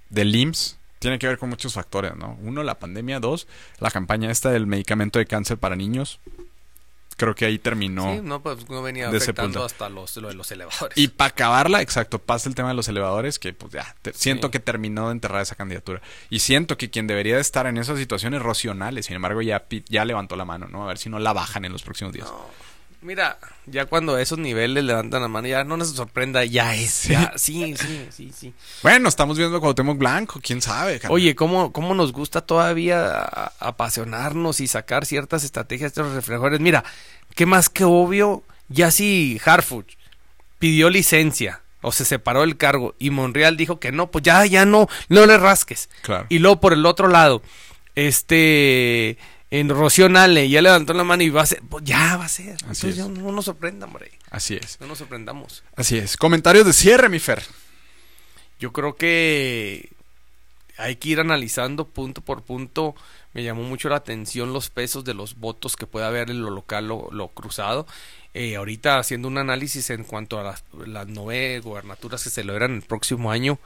del 0.09 0.35
IMSS 0.35 0.77
tiene 0.99 1.19
que 1.19 1.27
ver 1.27 1.37
con 1.37 1.49
muchos 1.49 1.73
factores, 1.73 2.15
¿no? 2.15 2.37
Uno, 2.41 2.63
la 2.63 2.79
pandemia, 2.79 3.19
dos, 3.19 3.47
la 3.79 3.89
campaña 3.91 4.29
esta 4.31 4.51
del 4.51 4.67
medicamento 4.67 5.19
de 5.19 5.25
cáncer 5.25 5.57
para 5.57 5.75
niños. 5.75 6.19
Creo 7.21 7.35
que 7.35 7.45
ahí 7.45 7.59
terminó. 7.59 8.13
Sí, 8.15 8.19
no, 8.23 8.41
pues 8.41 8.67
no 8.69 8.81
venía 8.81 9.07
afectando 9.09 9.63
hasta 9.63 9.89
los, 9.89 10.17
lo 10.17 10.27
de 10.29 10.33
los 10.33 10.51
elevadores. 10.51 10.97
Y 10.97 11.07
para 11.07 11.29
acabarla, 11.29 11.81
exacto, 11.81 12.19
pasa 12.19 12.49
el 12.49 12.55
tema 12.55 12.69
de 12.69 12.73
los 12.75 12.87
elevadores, 12.87 13.37
que 13.39 13.53
pues 13.53 13.71
ya, 13.73 13.95
te- 14.01 14.11
siento 14.13 14.49
que 14.49 14.59
terminó 14.59 15.07
de 15.07 15.11
enterrar 15.13 15.41
esa 15.41 15.55
candidatura. 15.55 16.01
Y 16.31 16.39
siento 16.39 16.77
que 16.77 16.89
quien 16.89 17.05
debería 17.05 17.35
de 17.35 17.41
estar 17.41 17.67
en 17.67 17.77
esa 17.77 17.95
situación 17.95 18.33
es 18.33 18.41
sin 19.03 19.15
embargo 19.15 19.41
ya, 19.43 19.65
ya 19.87 20.03
levantó 20.03 20.35
la 20.35 20.45
mano, 20.45 20.67
¿no? 20.67 20.83
A 20.83 20.87
ver 20.87 20.97
si 20.97 21.09
no 21.09 21.19
la 21.19 21.31
bajan 21.33 21.63
en 21.63 21.71
los 21.71 21.83
próximos 21.83 22.11
días. 22.13 22.27
No, 22.27 22.45
mira, 23.01 23.37
ya 23.65 23.85
cuando 23.85 24.17
esos 24.17 24.37
niveles 24.37 24.83
levantan 24.83 25.21
la 25.21 25.27
mano, 25.27 25.47
ya 25.47 25.63
no 25.63 25.77
nos 25.77 25.89
sorprenda, 25.89 26.45
ya 26.45 26.75
es. 26.75 27.03
ya, 27.03 27.33
sí, 27.37 27.75
sí, 27.77 28.07
sí, 28.09 28.31
sí. 28.35 28.53
Bueno, 28.83 29.09
estamos 29.09 29.37
viendo 29.37 29.59
Cuauhtémoc 29.59 29.97
Blanco, 29.97 30.39
quién 30.41 30.61
sabe. 30.61 31.01
Oye, 31.09 31.35
¿cómo, 31.35 31.71
¿cómo 31.71 31.95
nos 31.95 32.11
gusta 32.11 32.41
todavía 32.41 33.23
apasionarnos 33.59 34.59
y 34.59 34.67
sacar 34.67 35.05
ciertas 35.05 35.43
estrategias 35.43 35.93
de 35.93 36.03
los 36.03 36.13
reflejores? 36.13 36.59
Mira, 36.59 36.83
qué 37.35 37.45
más 37.45 37.69
que 37.69 37.83
obvio, 37.83 38.43
ya 38.69 38.91
si 38.91 39.39
Harfuch 39.43 39.97
pidió 40.59 40.89
licencia 40.89 41.61
o 41.81 41.91
se 41.91 42.05
separó 42.05 42.41
del 42.41 42.57
cargo 42.57 42.95
y 42.99 43.09
Monreal 43.09 43.57
dijo 43.57 43.79
que 43.79 43.91
no, 43.91 44.11
pues 44.11 44.23
ya, 44.23 44.45
ya 44.45 44.65
no, 44.65 44.87
no 45.09 45.25
le 45.25 45.37
rasques. 45.37 45.89
Claro. 46.03 46.27
Y 46.29 46.39
luego 46.39 46.59
por 46.59 46.73
el 46.73 46.85
otro 46.85 47.07
lado, 47.07 47.41
este 47.95 49.17
en 49.51 49.69
Rocío 49.69 50.09
Nale 50.09 50.49
ya 50.49 50.61
levantó 50.61 50.93
la 50.93 51.03
mano 51.03 51.23
y 51.23 51.29
va 51.29 51.41
a 51.41 51.45
ser, 51.45 51.61
pues 51.69 51.83
ya 51.83 52.17
va 52.17 52.25
a 52.25 52.29
ser. 52.29 52.53
Así 52.69 52.87
Entonces 52.87 52.97
es. 52.97 53.07
no, 53.07 53.09
no 53.09 53.31
nos 53.33 53.45
sorprendan, 53.45 53.89
hombre. 53.89 54.11
Así 54.29 54.55
es. 54.55 54.79
No 54.79 54.87
nos 54.87 54.97
sorprendamos. 54.97 55.63
Así 55.75 55.97
es. 55.97 56.17
Comentarios 56.17 56.65
de 56.65 56.73
cierre, 56.73 57.09
mi 57.09 57.19
Fer. 57.19 57.43
Yo 58.59 58.71
creo 58.71 58.95
que 58.95 59.89
hay 60.77 60.95
que 60.95 61.09
ir 61.09 61.19
analizando 61.19 61.87
punto 61.87 62.21
por 62.21 62.43
punto. 62.43 62.95
Me 63.33 63.43
llamó 63.43 63.63
mucho 63.63 63.89
la 63.89 63.97
atención 63.97 64.53
los 64.53 64.69
pesos 64.69 65.03
de 65.03 65.13
los 65.13 65.35
votos 65.37 65.75
que 65.75 65.85
puede 65.87 66.05
haber 66.05 66.29
en 66.29 66.41
lo 66.41 66.49
local, 66.49 66.87
lo, 66.87 67.09
lo 67.11 67.27
cruzado. 67.29 67.85
Eh, 68.33 68.55
ahorita 68.55 68.99
haciendo 68.99 69.27
un 69.27 69.37
análisis 69.37 69.89
en 69.89 70.05
cuanto 70.05 70.39
a 70.39 70.43
las, 70.43 70.63
las 70.85 71.07
nueve 71.07 71.59
gobernaturas 71.59 72.23
que 72.23 72.29
se 72.29 72.35
celebran 72.35 72.75
el 72.75 72.81
próximo 72.81 73.31
año, 73.31 73.59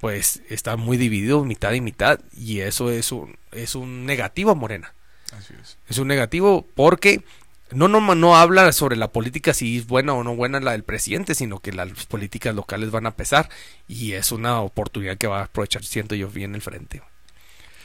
pues 0.00 0.42
está 0.48 0.76
muy 0.76 0.96
dividido, 0.96 1.44
mitad 1.44 1.72
y 1.72 1.80
mitad, 1.80 2.20
y 2.36 2.60
eso 2.60 2.92
es 2.92 3.10
un, 3.10 3.36
es 3.50 3.74
un 3.74 4.06
negativo 4.06 4.52
a 4.52 4.54
Morena. 4.54 4.94
Así 5.36 5.54
es. 5.60 5.76
Es 5.88 5.98
un 5.98 6.08
negativo 6.08 6.66
porque 6.74 7.22
no, 7.70 7.86
no, 7.88 8.00
no 8.14 8.36
habla 8.36 8.72
sobre 8.72 8.96
la 8.96 9.08
política 9.08 9.52
si 9.52 9.78
es 9.78 9.86
buena 9.86 10.14
o 10.14 10.24
no 10.24 10.34
buena 10.34 10.60
la 10.60 10.72
del 10.72 10.84
presidente, 10.84 11.34
sino 11.34 11.60
que 11.60 11.72
las 11.72 12.06
políticas 12.06 12.54
locales 12.54 12.90
van 12.90 13.06
a 13.06 13.10
pesar 13.14 13.50
y 13.86 14.12
es 14.12 14.32
una 14.32 14.60
oportunidad 14.60 15.18
que 15.18 15.26
va 15.26 15.40
a 15.40 15.44
aprovechar, 15.44 15.84
siento 15.84 16.14
yo, 16.14 16.28
bien 16.28 16.54
el 16.54 16.62
frente 16.62 17.02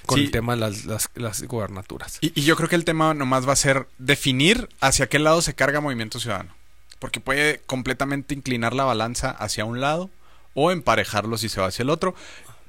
con 0.06 0.18
Sí. 0.18 0.26
el 0.26 0.32
tema 0.32 0.56
de 0.56 0.60
las, 0.62 0.86
las, 0.86 1.10
las 1.16 1.44
gobernaturas. 1.44 2.18
Y, 2.22 2.32
y 2.40 2.44
yo 2.44 2.56
creo 2.58 2.68
que 2.68 2.76
el 2.76 2.84
tema 2.86 3.14
nomás 3.14 3.48
va 3.48 3.54
a 3.54 3.58
ser 3.58 3.88
definir 4.00 4.68
hacia 4.82 5.08
qué 5.08 5.18
lado 5.20 5.42
se 5.42 5.54
carga 5.54 5.80
Movimiento 5.80 6.20
Ciudadano. 6.20 6.54
Porque 7.00 7.20
puede 7.22 7.62
completamente 7.66 8.34
inclinar 8.34 8.74
la 8.74 8.84
balanza 8.84 9.30
hacia 9.32 9.64
un 9.66 9.80
lado 9.82 10.10
o 10.54 10.72
emparejarlo 10.72 11.38
si 11.38 11.48
se 11.50 11.60
va 11.62 11.68
hacia 11.68 11.84
el 11.84 11.90
otro. 11.90 12.16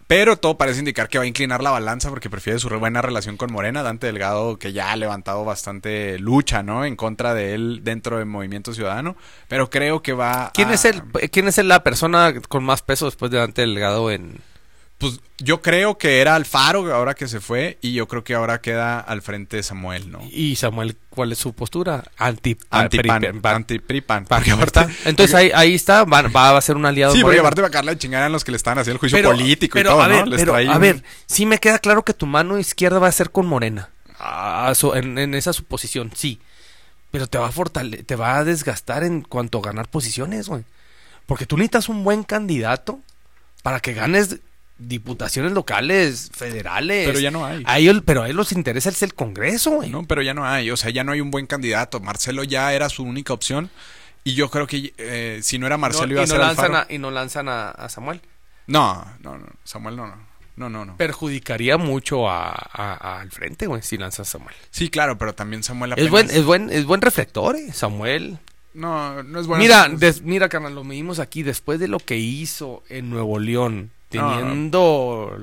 Pero 0.06 0.36
todo 0.36 0.58
parece 0.58 0.80
indicar 0.80 1.08
que 1.08 1.18
va 1.18 1.24
a 1.24 1.26
inclinar 1.26 1.62
la 1.62 1.70
balanza 1.70 2.10
porque 2.10 2.28
prefiere 2.28 2.58
su 2.58 2.68
buena 2.68 3.00
relación 3.00 3.36
con 3.38 3.50
Morena. 3.52 3.82
Dante 3.82 4.06
Delgado, 4.06 4.58
que 4.58 4.72
ya 4.72 4.92
ha 4.92 4.96
levantado 4.96 5.44
bastante 5.44 6.18
lucha, 6.18 6.62
¿no? 6.62 6.84
En 6.84 6.94
contra 6.96 7.32
de 7.34 7.54
él 7.54 7.80
dentro 7.84 8.18
del 8.18 8.26
Movimiento 8.26 8.74
Ciudadano. 8.74 9.16
Pero 9.48 9.70
creo 9.70 10.02
que 10.02 10.12
va 10.12 10.50
¿Quién 10.52 10.68
a- 10.68 10.74
es 10.74 10.84
el 10.84 11.02
quién 11.30 11.48
es 11.48 11.56
la 11.58 11.82
persona 11.82 12.34
con 12.48 12.64
más 12.64 12.82
peso 12.82 13.06
después 13.06 13.30
de 13.30 13.38
Dante 13.38 13.62
Delgado 13.62 14.10
en 14.10 14.40
Pues 15.10 15.20
yo 15.38 15.60
creo 15.62 15.98
que 15.98 16.20
era 16.20 16.34
Alfaro 16.34 16.94
ahora 16.94 17.14
que 17.14 17.28
se 17.28 17.40
fue. 17.40 17.78
Y 17.82 17.92
yo 17.92 18.08
creo 18.08 18.24
que 18.24 18.34
ahora 18.34 18.60
queda 18.60 18.98
al 19.00 19.20
frente 19.22 19.56
de 19.58 19.62
Samuel, 19.62 20.10
¿no? 20.10 20.20
y 20.30 20.56
Samuel 20.56 20.96
cuál 21.10 21.32
es 21.32 21.38
su 21.38 21.52
postura? 21.52 22.04
Anti 22.16 22.56
Anti-PRI-PAN. 22.70 23.42
pan- 23.42 24.24
Porque 24.28 24.50
¿no 24.50 24.56
aparte- 24.56 24.80
está? 24.80 25.08
Entonces 25.08 25.34
ahí, 25.34 25.50
ahí 25.54 25.74
está, 25.74 26.04
va, 26.04 26.22
va 26.22 26.56
a 26.56 26.60
ser 26.60 26.76
un 26.76 26.86
aliado 26.86 27.14
Sí, 27.14 27.20
porque 27.22 27.38
aparte 27.40 27.60
va 27.60 27.68
a 27.68 27.70
caer 27.70 27.84
la 27.84 27.98
chingada 27.98 28.26
en 28.26 28.32
los 28.32 28.44
que 28.44 28.50
le 28.52 28.56
estaban 28.56 28.78
haciendo 28.78 28.94
el 28.96 29.00
juicio 29.00 29.18
Pero- 29.18 29.30
político 29.30 29.74
pero, 29.74 29.90
y 29.90 29.92
todo, 29.92 30.02
a 30.02 30.08
¿no? 30.08 30.26
Les 30.26 30.40
pero, 30.40 30.54
a 30.56 30.78
ver, 30.78 31.02
sí 31.26 31.46
me 31.46 31.58
queda 31.58 31.78
claro 31.78 32.04
que 32.04 32.14
tu 32.14 32.26
mano 32.26 32.58
izquierda 32.58 32.98
va 32.98 33.08
a 33.08 33.12
ser 33.12 33.30
con 33.30 33.46
Morena. 33.46 33.90
A- 34.18 34.68
a 34.68 34.74
su- 34.74 34.94
en, 34.94 35.18
en 35.18 35.34
esa 35.34 35.52
suposición, 35.52 36.10
sí. 36.14 36.40
Pero 37.10 37.26
te 37.28 37.38
va 37.38 37.48
a 37.48 37.52
fortale 37.52 38.02
te 38.02 38.16
va 38.16 38.38
a 38.38 38.44
desgastar 38.44 39.04
en 39.04 39.22
cuanto 39.22 39.58
a 39.58 39.62
ganar 39.62 39.88
posiciones, 39.88 40.48
güey. 40.48 40.64
Porque 41.26 41.46
tú 41.46 41.56
necesitas 41.56 41.88
un 41.88 42.02
buen 42.04 42.22
candidato 42.24 42.98
para 43.62 43.80
que 43.80 43.94
ganes 43.94 44.38
diputaciones 44.78 45.52
locales, 45.52 46.30
federales. 46.34 47.06
Pero 47.06 47.20
ya 47.20 47.30
no 47.30 47.44
hay. 47.44 47.62
A 47.66 47.78
ellos, 47.78 48.02
pero 48.04 48.22
a 48.22 48.26
ellos 48.28 48.50
les 48.50 48.52
interesa 48.58 48.90
es 48.90 49.02
el 49.02 49.14
Congreso, 49.14 49.70
güey. 49.72 49.90
No, 49.90 50.04
pero 50.04 50.22
ya 50.22 50.34
no 50.34 50.46
hay. 50.46 50.70
O 50.70 50.76
sea, 50.76 50.90
ya 50.90 51.04
no 51.04 51.12
hay 51.12 51.20
un 51.20 51.30
buen 51.30 51.46
candidato. 51.46 52.00
Marcelo 52.00 52.44
ya 52.44 52.72
era 52.72 52.88
su 52.88 53.02
única 53.04 53.32
opción. 53.32 53.70
Y 54.24 54.34
yo 54.34 54.50
creo 54.50 54.66
que 54.66 54.94
eh, 54.96 55.40
si 55.42 55.58
no 55.58 55.66
era 55.66 55.76
Marcelo 55.76 56.06
No- 56.06 56.12
iba 56.12 56.20
a 56.22 56.24
y, 56.24 56.28
no 56.28 56.32
ser 56.34 56.40
lanzan 56.40 56.64
Alfaro. 56.66 56.86
a, 56.90 56.92
y 56.94 56.98
no 56.98 57.10
lanzan 57.10 57.48
a, 57.48 57.70
a 57.70 57.88
Samuel. 57.88 58.20
No, 58.66 59.04
no, 59.20 59.36
no. 59.38 59.46
Samuel 59.64 59.96
no, 59.96 60.06
no. 60.06 60.16
No, 60.56 60.70
no, 60.70 60.84
no. 60.84 60.96
Perjudicaría 60.96 61.76
mucho 61.78 62.30
a, 62.30 62.50
a- 62.52 62.94
a- 62.94 63.20
al 63.20 63.30
frente, 63.32 63.66
güey, 63.66 63.82
si 63.82 63.98
lanzas 63.98 64.28
a 64.28 64.30
Samuel. 64.38 64.54
Sí, 64.70 64.88
claro, 64.88 65.18
pero 65.18 65.34
también 65.34 65.62
Samuel 65.64 65.92
apenas... 65.92 66.06
Es 66.06 66.10
buen, 66.10 66.30
es 66.30 66.44
buen, 66.44 66.70
es 66.70 66.84
buen 66.86 67.00
reflector, 67.02 67.56
eh, 67.56 67.72
Samuel. 67.72 68.38
No, 68.72 69.22
no 69.24 69.40
es 69.40 69.46
bueno. 69.48 69.62
Mira, 69.62 69.88
des- 69.88 70.22
mira, 70.22 70.48
carnal, 70.48 70.74
lo 70.74 70.84
medimos 70.84 71.18
aquí. 71.18 71.42
Después 71.42 71.78
de 71.80 71.88
lo 71.88 71.98
que 71.98 72.16
hizo 72.16 72.82
en 72.88 73.10
Nuevo 73.10 73.38
León, 73.40 73.90
teniendo 74.18 75.36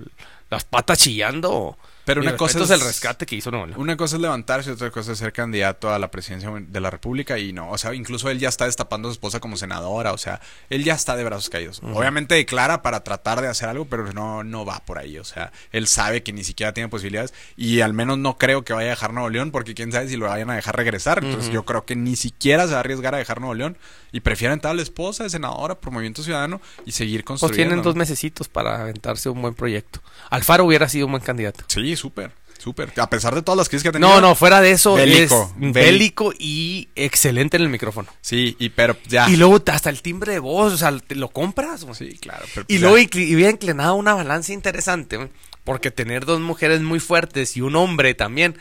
las 0.50 0.66
patas 0.66 1.00
chillando. 1.00 1.78
Pero 2.04 2.22
una 2.22 2.36
cosa 2.36 2.64
es 2.64 2.70
el 2.72 2.82
rescate 2.82 3.26
que 3.26 3.36
hizo 3.36 3.52
León. 3.52 3.74
Una 3.78 3.96
cosa 3.96 4.16
es 4.16 4.22
levantarse 4.22 4.70
y 4.70 4.74
otra 4.74 4.90
cosa 4.92 5.12
es 5.12 5.20
ser 5.20 5.32
candidato 5.32 5.94
a 5.94 6.00
la 6.00 6.10
presidencia 6.10 6.52
de 6.52 6.80
la 6.82 6.90
República 6.90 7.38
y 7.38 7.54
no, 7.54 7.70
o 7.70 7.78
sea, 7.78 7.94
incluso 7.94 8.30
él 8.30 8.40
ya 8.40 8.50
está 8.50 8.66
destapando 8.66 9.08
a 9.08 9.12
su 9.12 9.14
esposa 9.14 9.40
como 9.40 9.56
senadora, 9.56 10.12
o 10.12 10.18
sea, 10.18 10.42
él 10.70 10.84
ya 10.84 10.96
está 10.96 11.16
de 11.16 11.24
brazos 11.24 11.50
caídos. 11.50 11.80
Obviamente 11.84 12.36
declara 12.36 12.82
para 12.82 13.04
tratar 13.04 13.42
de 13.42 13.48
hacer 13.48 13.70
algo, 13.70 13.86
pero 13.86 14.12
no, 14.14 14.44
no 14.44 14.66
va 14.66 14.80
por 14.80 14.98
ahí, 14.98 15.20
o 15.20 15.24
sea, 15.24 15.52
él 15.72 15.88
sabe 15.88 16.24
que 16.24 16.34
ni 16.34 16.44
siquiera 16.44 16.74
tiene 16.74 16.90
posibilidades 16.90 17.34
y 17.56 17.82
al 17.82 17.94
menos 17.94 18.18
no 18.18 18.38
creo 18.38 18.64
que 18.64 18.74
vaya 18.74 18.88
a 18.88 18.92
dejar 18.92 19.14
Nuevo 19.14 19.30
León 19.30 19.52
porque 19.52 19.76
quién 19.76 19.92
sabe 19.92 20.10
si 20.10 20.18
lo 20.18 20.28
vayan 20.28 20.50
a 20.50 20.56
dejar 20.56 20.76
regresar, 20.76 21.24
entonces 21.24 21.54
yo 21.54 21.64
creo 21.66 21.86
que 21.86 21.96
ni 21.96 22.16
siquiera 22.16 22.66
se 22.66 22.72
va 22.72 22.78
a 22.78 22.80
arriesgar 22.82 23.14
a 23.14 23.20
dejar 23.20 23.40
Nuevo 23.40 23.54
León 23.54 23.78
y 24.12 24.20
prefiere 24.20 24.54
entrar 24.54 24.72
a 24.72 24.76
la 24.76 24.82
esposa 24.82 25.24
de 25.24 25.30
senadora 25.30 25.76
por 25.76 25.92
Movimiento 25.94 26.24
Ciudadano 26.24 26.62
y 26.86 26.92
seguir 26.92 27.24
Pues 27.24 27.40
construyendo. 27.40 27.70
tienen 27.70 27.84
dos 27.84 27.96
mesecitos 27.96 28.48
para 28.50 28.82
aventarse 28.82 29.30
un 29.30 29.42
buen 29.42 29.54
proyecto. 29.54 30.02
Alfaro 30.30 30.66
hubiera 30.66 30.90
sido 30.90 31.06
un 31.06 31.14
buen 31.14 31.24
candidato. 31.24 31.64
Sí, 31.68 31.96
súper, 31.96 32.32
súper. 32.58 32.92
A 32.98 33.10
pesar 33.10 33.34
de 33.36 33.42
todas 33.42 33.58
las 33.58 33.70
crisis 33.70 33.84
que 33.84 33.90
ha 33.90 33.92
tenido. 33.94 34.10
No, 34.10 34.22
no, 34.22 34.36
fuera 34.36 34.60
de 34.62 34.72
eso 34.72 34.96
Bélico, 34.96 35.54
es 35.62 35.74
bélico 35.74 36.34
y 36.38 36.90
excelente 36.96 37.58
en 37.58 37.64
el 37.64 37.70
micrófono. 37.70 38.10
Sí, 38.22 38.56
y 38.60 38.70
pero 38.70 38.98
ya. 39.08 39.30
Y 39.30 39.38
luego 39.38 39.64
hasta 39.68 39.90
el 39.90 40.02
timbre 40.02 40.34
de 40.34 40.40
voz, 40.40 40.74
o 40.74 40.78
sea, 40.78 40.98
te 41.00 41.16
lo 41.16 41.30
compras. 41.30 41.86
Sí, 41.94 42.18
claro. 42.20 42.46
pero 42.54 42.66
Y 42.68 42.80
pues 42.80 42.82
luego 42.82 42.98
y 42.98 43.36
hubiera 43.36 43.52
inclinado 43.52 43.96
una 43.96 44.14
balanza 44.14 44.52
interesante, 44.52 45.30
porque 45.64 45.90
tener 45.92 46.26
dos 46.26 46.40
mujeres 46.42 46.82
muy 46.82 47.00
fuertes 47.00 47.56
y 47.56 47.62
un 47.62 47.76
hombre 47.78 48.14
también, 48.14 48.58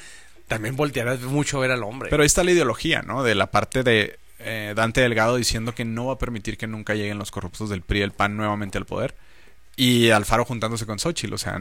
también 0.47 0.77
voltearás 0.77 1.21
mucho 1.23 1.59
a 1.59 1.61
ver 1.63 1.73
al 1.73 1.83
hombre. 1.83 2.09
Pero 2.09 2.23
ahí 2.23 2.27
está 2.29 2.45
la 2.45 2.53
ideología, 2.53 3.03
¿no? 3.03 3.23
De 3.25 3.35
la 3.35 3.51
parte 3.51 3.83
de 3.83 4.19
eh, 4.41 4.73
Dante 4.77 5.01
Delgado 5.01 5.37
diciendo 5.37 5.75
que 5.75 5.85
no 5.85 6.07
va 6.07 6.15
a 6.15 6.19
permitir 6.19 6.57
que 6.59 6.67
nunca 6.67 6.95
lleguen 6.95 7.19
los 7.19 7.31
corruptos 7.31 7.71
del 7.71 7.83
PRI 7.83 8.01
y 8.01 8.03
el 8.03 8.13
PAN 8.13 8.37
nuevamente 8.37 8.79
al 8.79 8.87
poder. 8.87 9.15
Y 9.77 10.11
Alfaro 10.11 10.45
juntándose 10.45 10.85
con 10.87 10.99
Xochitl. 10.99 11.33
O 11.35 11.39
sea, 11.39 11.59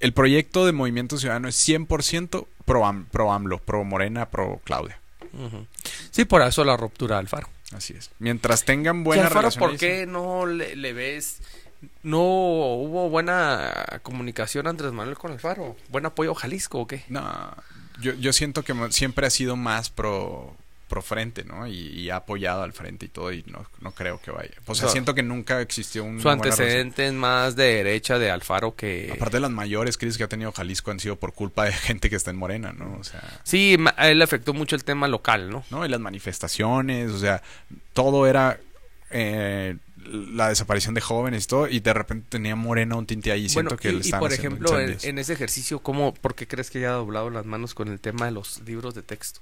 el 0.00 0.12
proyecto 0.12 0.66
de 0.66 0.72
Movimiento 0.72 1.16
Ciudadano 1.18 1.48
es 1.48 1.68
100% 1.68 2.46
pro, 2.64 2.84
Am- 2.84 3.06
pro 3.06 3.32
AMLO, 3.32 3.58
pro 3.58 3.84
Morena, 3.84 4.28
pro 4.28 4.60
Claudia. 4.64 4.98
Sí, 6.10 6.24
por 6.26 6.42
eso 6.42 6.64
la 6.64 6.76
ruptura 6.76 7.16
de 7.16 7.20
Alfaro. 7.20 7.48
Así 7.74 7.94
es. 7.96 8.10
Mientras 8.18 8.64
tengan 8.64 9.00
¿Y 9.00 9.04
buena 9.04 9.22
Alfaro 9.22 9.40
relación 9.42 9.70
por 9.70 9.78
qué 9.78 10.04
no 10.06 10.44
le, 10.44 10.76
le 10.76 10.92
ves? 10.92 11.38
¿No 12.02 12.20
hubo 12.20 13.08
buena 13.08 14.00
comunicación 14.02 14.66
Andrés 14.66 14.92
Manuel 14.92 15.16
con 15.16 15.32
Alfaro? 15.32 15.76
¿Buen 15.88 16.04
apoyo 16.04 16.32
a 16.32 16.34
Jalisco 16.34 16.80
o 16.80 16.86
qué? 16.86 17.04
No, 17.08 17.56
yo, 18.00 18.12
yo 18.14 18.32
siento 18.34 18.62
que 18.62 18.74
siempre 18.90 19.26
ha 19.26 19.30
sido 19.30 19.56
más 19.56 19.88
pro, 19.88 20.54
pro 20.92 21.00
frente, 21.00 21.42
¿no? 21.42 21.66
Y, 21.66 21.88
y 21.88 22.10
ha 22.10 22.16
apoyado 22.16 22.62
al 22.62 22.74
frente 22.74 23.06
y 23.06 23.08
todo, 23.08 23.32
y 23.32 23.42
no, 23.46 23.64
no 23.80 23.92
creo 23.92 24.20
que 24.20 24.30
vaya. 24.30 24.50
O 24.66 24.74
sea, 24.74 24.90
siento 24.90 25.14
que 25.14 25.22
nunca 25.22 25.62
existió 25.62 26.04
un. 26.04 26.20
Su 26.20 26.28
antecedente 26.28 27.06
es 27.06 27.14
más 27.14 27.56
de 27.56 27.76
derecha 27.76 28.18
de 28.18 28.30
Alfaro 28.30 28.76
que... 28.76 29.10
Aparte 29.10 29.38
de 29.38 29.40
las 29.40 29.50
mayores 29.50 29.96
crisis 29.96 30.18
que 30.18 30.24
ha 30.24 30.28
tenido 30.28 30.52
Jalisco 30.52 30.90
han 30.90 31.00
sido 31.00 31.16
por 31.16 31.32
culpa 31.32 31.64
de 31.64 31.72
gente 31.88 32.10
que 32.10 32.16
está 32.16 32.30
en 32.30 32.36
Morena, 32.36 32.74
¿no? 32.74 32.98
O 33.00 33.04
sea, 33.04 33.22
Sí, 33.42 33.78
a 33.96 34.10
él 34.10 34.18
le 34.18 34.24
afectó 34.24 34.52
mucho 34.52 34.76
el 34.76 34.84
tema 34.84 35.08
local, 35.08 35.48
¿no? 35.48 35.64
¿no? 35.70 35.86
Y 35.86 35.88
las 35.88 36.00
manifestaciones, 36.00 37.10
o 37.10 37.18
sea, 37.18 37.42
todo 37.94 38.26
era 38.26 38.60
eh, 39.10 39.76
la 40.04 40.50
desaparición 40.50 40.92
de 40.92 41.00
jóvenes 41.00 41.44
y 41.44 41.46
todo, 41.46 41.68
y 41.68 41.80
de 41.80 41.94
repente 41.94 42.26
tenía 42.28 42.54
Morena 42.54 42.96
un 42.96 43.06
tinte 43.06 43.32
ahí, 43.32 43.46
y 43.46 43.48
siento 43.48 43.76
Bueno, 43.76 43.80
que 43.80 43.88
y, 43.88 43.92
le 43.92 43.98
y 43.98 44.00
están 44.02 44.20
por 44.20 44.30
haciendo 44.30 44.76
ejemplo, 44.76 44.78
en, 44.78 44.98
en 45.08 45.18
ese 45.18 45.32
ejercicio, 45.32 45.78
¿cómo, 45.78 46.12
¿por 46.12 46.34
qué 46.34 46.46
crees 46.46 46.70
que 46.70 46.80
haya 46.80 46.90
doblado 46.90 47.30
las 47.30 47.46
manos 47.46 47.72
con 47.72 47.88
el 47.88 47.98
tema 47.98 48.26
de 48.26 48.32
los 48.32 48.60
libros 48.66 48.94
de 48.94 49.02
texto? 49.02 49.40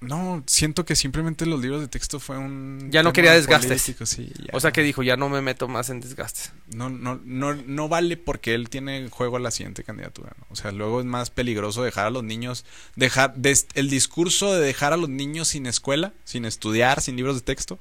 No, 0.00 0.42
siento 0.46 0.86
que 0.86 0.96
simplemente 0.96 1.44
los 1.44 1.60
libros 1.60 1.82
de 1.82 1.88
texto 1.88 2.20
fue 2.20 2.38
un... 2.38 2.88
Ya 2.90 3.02
no 3.02 3.12
quería 3.12 3.32
desgastes. 3.32 3.82
político, 3.82 4.06
sí, 4.06 4.32
ya. 4.38 4.46
O 4.54 4.60
sea 4.60 4.72
que 4.72 4.82
dijo, 4.82 5.02
ya 5.02 5.18
no 5.18 5.28
me 5.28 5.42
meto 5.42 5.68
más 5.68 5.90
en 5.90 6.00
desgastes. 6.00 6.52
No, 6.74 6.88
no, 6.88 7.20
no, 7.22 7.52
no 7.54 7.88
vale 7.88 8.16
porque 8.16 8.54
él 8.54 8.70
tiene 8.70 9.10
juego 9.10 9.36
a 9.36 9.40
la 9.40 9.50
siguiente 9.50 9.84
candidatura. 9.84 10.32
¿no? 10.38 10.46
O 10.48 10.56
sea, 10.56 10.72
luego 10.72 11.00
es 11.00 11.06
más 11.06 11.28
peligroso 11.28 11.82
dejar 11.82 12.06
a 12.06 12.10
los 12.10 12.24
niños, 12.24 12.64
dejar 12.96 13.34
des- 13.36 13.66
el 13.74 13.90
discurso 13.90 14.54
de 14.54 14.60
dejar 14.64 14.94
a 14.94 14.96
los 14.96 15.10
niños 15.10 15.48
sin 15.48 15.66
escuela, 15.66 16.14
sin 16.24 16.46
estudiar, 16.46 17.02
sin 17.02 17.16
libros 17.16 17.34
de 17.36 17.42
texto, 17.42 17.78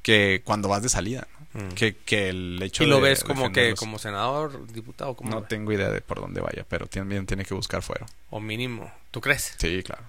que 0.00 0.40
cuando 0.46 0.68
vas 0.68 0.82
de 0.82 0.88
salida. 0.88 1.28
¿no? 1.54 1.66
Mm. 1.66 1.72
Que, 1.74 1.96
que 1.96 2.30
el 2.30 2.62
hecho 2.62 2.82
¿Y 2.82 2.86
lo 2.86 2.96
de 2.96 3.02
ves 3.02 3.24
como 3.24 3.52
que 3.52 3.74
como 3.74 3.98
senador, 3.98 4.66
diputado, 4.68 5.14
como 5.14 5.28
No 5.28 5.42
tengo 5.42 5.70
idea 5.70 5.90
de 5.90 6.00
por 6.00 6.18
dónde 6.18 6.40
vaya, 6.40 6.64
pero 6.66 6.86
también 6.86 7.26
tiene 7.26 7.44
que 7.44 7.52
buscar 7.52 7.82
fuera. 7.82 8.06
o 8.30 8.40
mínimo? 8.40 8.90
¿Tú 9.10 9.20
crees? 9.20 9.54
Sí, 9.58 9.82
claro. 9.82 10.02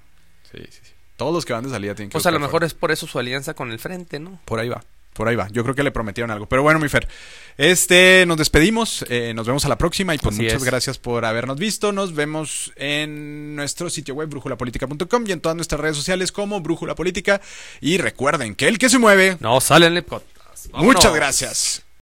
Sí, 0.50 0.60
sí, 0.70 0.80
sí. 0.84 0.93
Todos 1.18 1.34
los 1.34 1.46
que 1.46 1.54
van 1.54 1.64
de 1.64 1.70
salida 1.70 1.96
tienen 1.96 2.10
que 2.10 2.14
Pues 2.14 2.26
a 2.26 2.32
lo 2.32 2.40
mejor 2.40 2.52
fuera. 2.52 2.66
es 2.66 2.74
por 2.74 2.92
eso 2.92 3.08
su 3.08 3.20
alianza 3.20 3.54
con 3.54 3.72
el 3.72 3.80
frente, 3.80 4.20
¿no? 4.20 4.40
Por 4.46 4.60
ahí 4.60 4.70
va. 4.70 4.84
Por 5.14 5.28
ahí 5.28 5.36
va. 5.36 5.48
Yo 5.52 5.62
creo 5.62 5.76
que 5.76 5.84
le 5.84 5.92
prometieron 5.92 6.32
algo. 6.32 6.48
Pero 6.48 6.64
bueno, 6.64 6.80
mi 6.80 6.90
Fer. 6.90 7.08
Este, 7.56 8.26
nos 8.26 8.36
despedimos. 8.38 9.06
eh, 9.10 9.32
nos 9.36 9.46
vemos 9.46 9.64
a 9.64 9.70
la 9.70 9.78
próxima. 9.78 10.16
Y 10.16 10.18
pues 10.18 10.34
Así 10.34 10.42
muchas 10.44 10.58
es. 10.62 10.64
gracias 10.64 10.98
por 10.98 11.24
habernos 11.26 11.58
visto. 11.60 11.92
Nos 11.92 12.16
vemos 12.16 12.74
en 12.78 13.56
nuestro 13.56 13.92
sitio 13.92 14.16
web, 14.16 14.28
brújulapolítica.com 14.30 15.24
y 15.28 15.32
en 15.32 15.40
todas 15.40 15.56
nuestras 15.56 15.80
redes 15.80 15.98
sociales 15.98 16.32
como 16.32 16.62
Brújula 16.62 16.96
Política. 16.96 17.42
Y 17.80 18.00
recuerden 18.00 18.56
que 18.56 18.68
el 18.68 18.80
que 18.80 18.90
se 18.90 18.98
mueve. 18.98 19.38
No, 19.40 19.62
sale 19.62 19.86
en. 19.86 20.24
Muchas 20.74 21.14
gracias. 21.14 21.83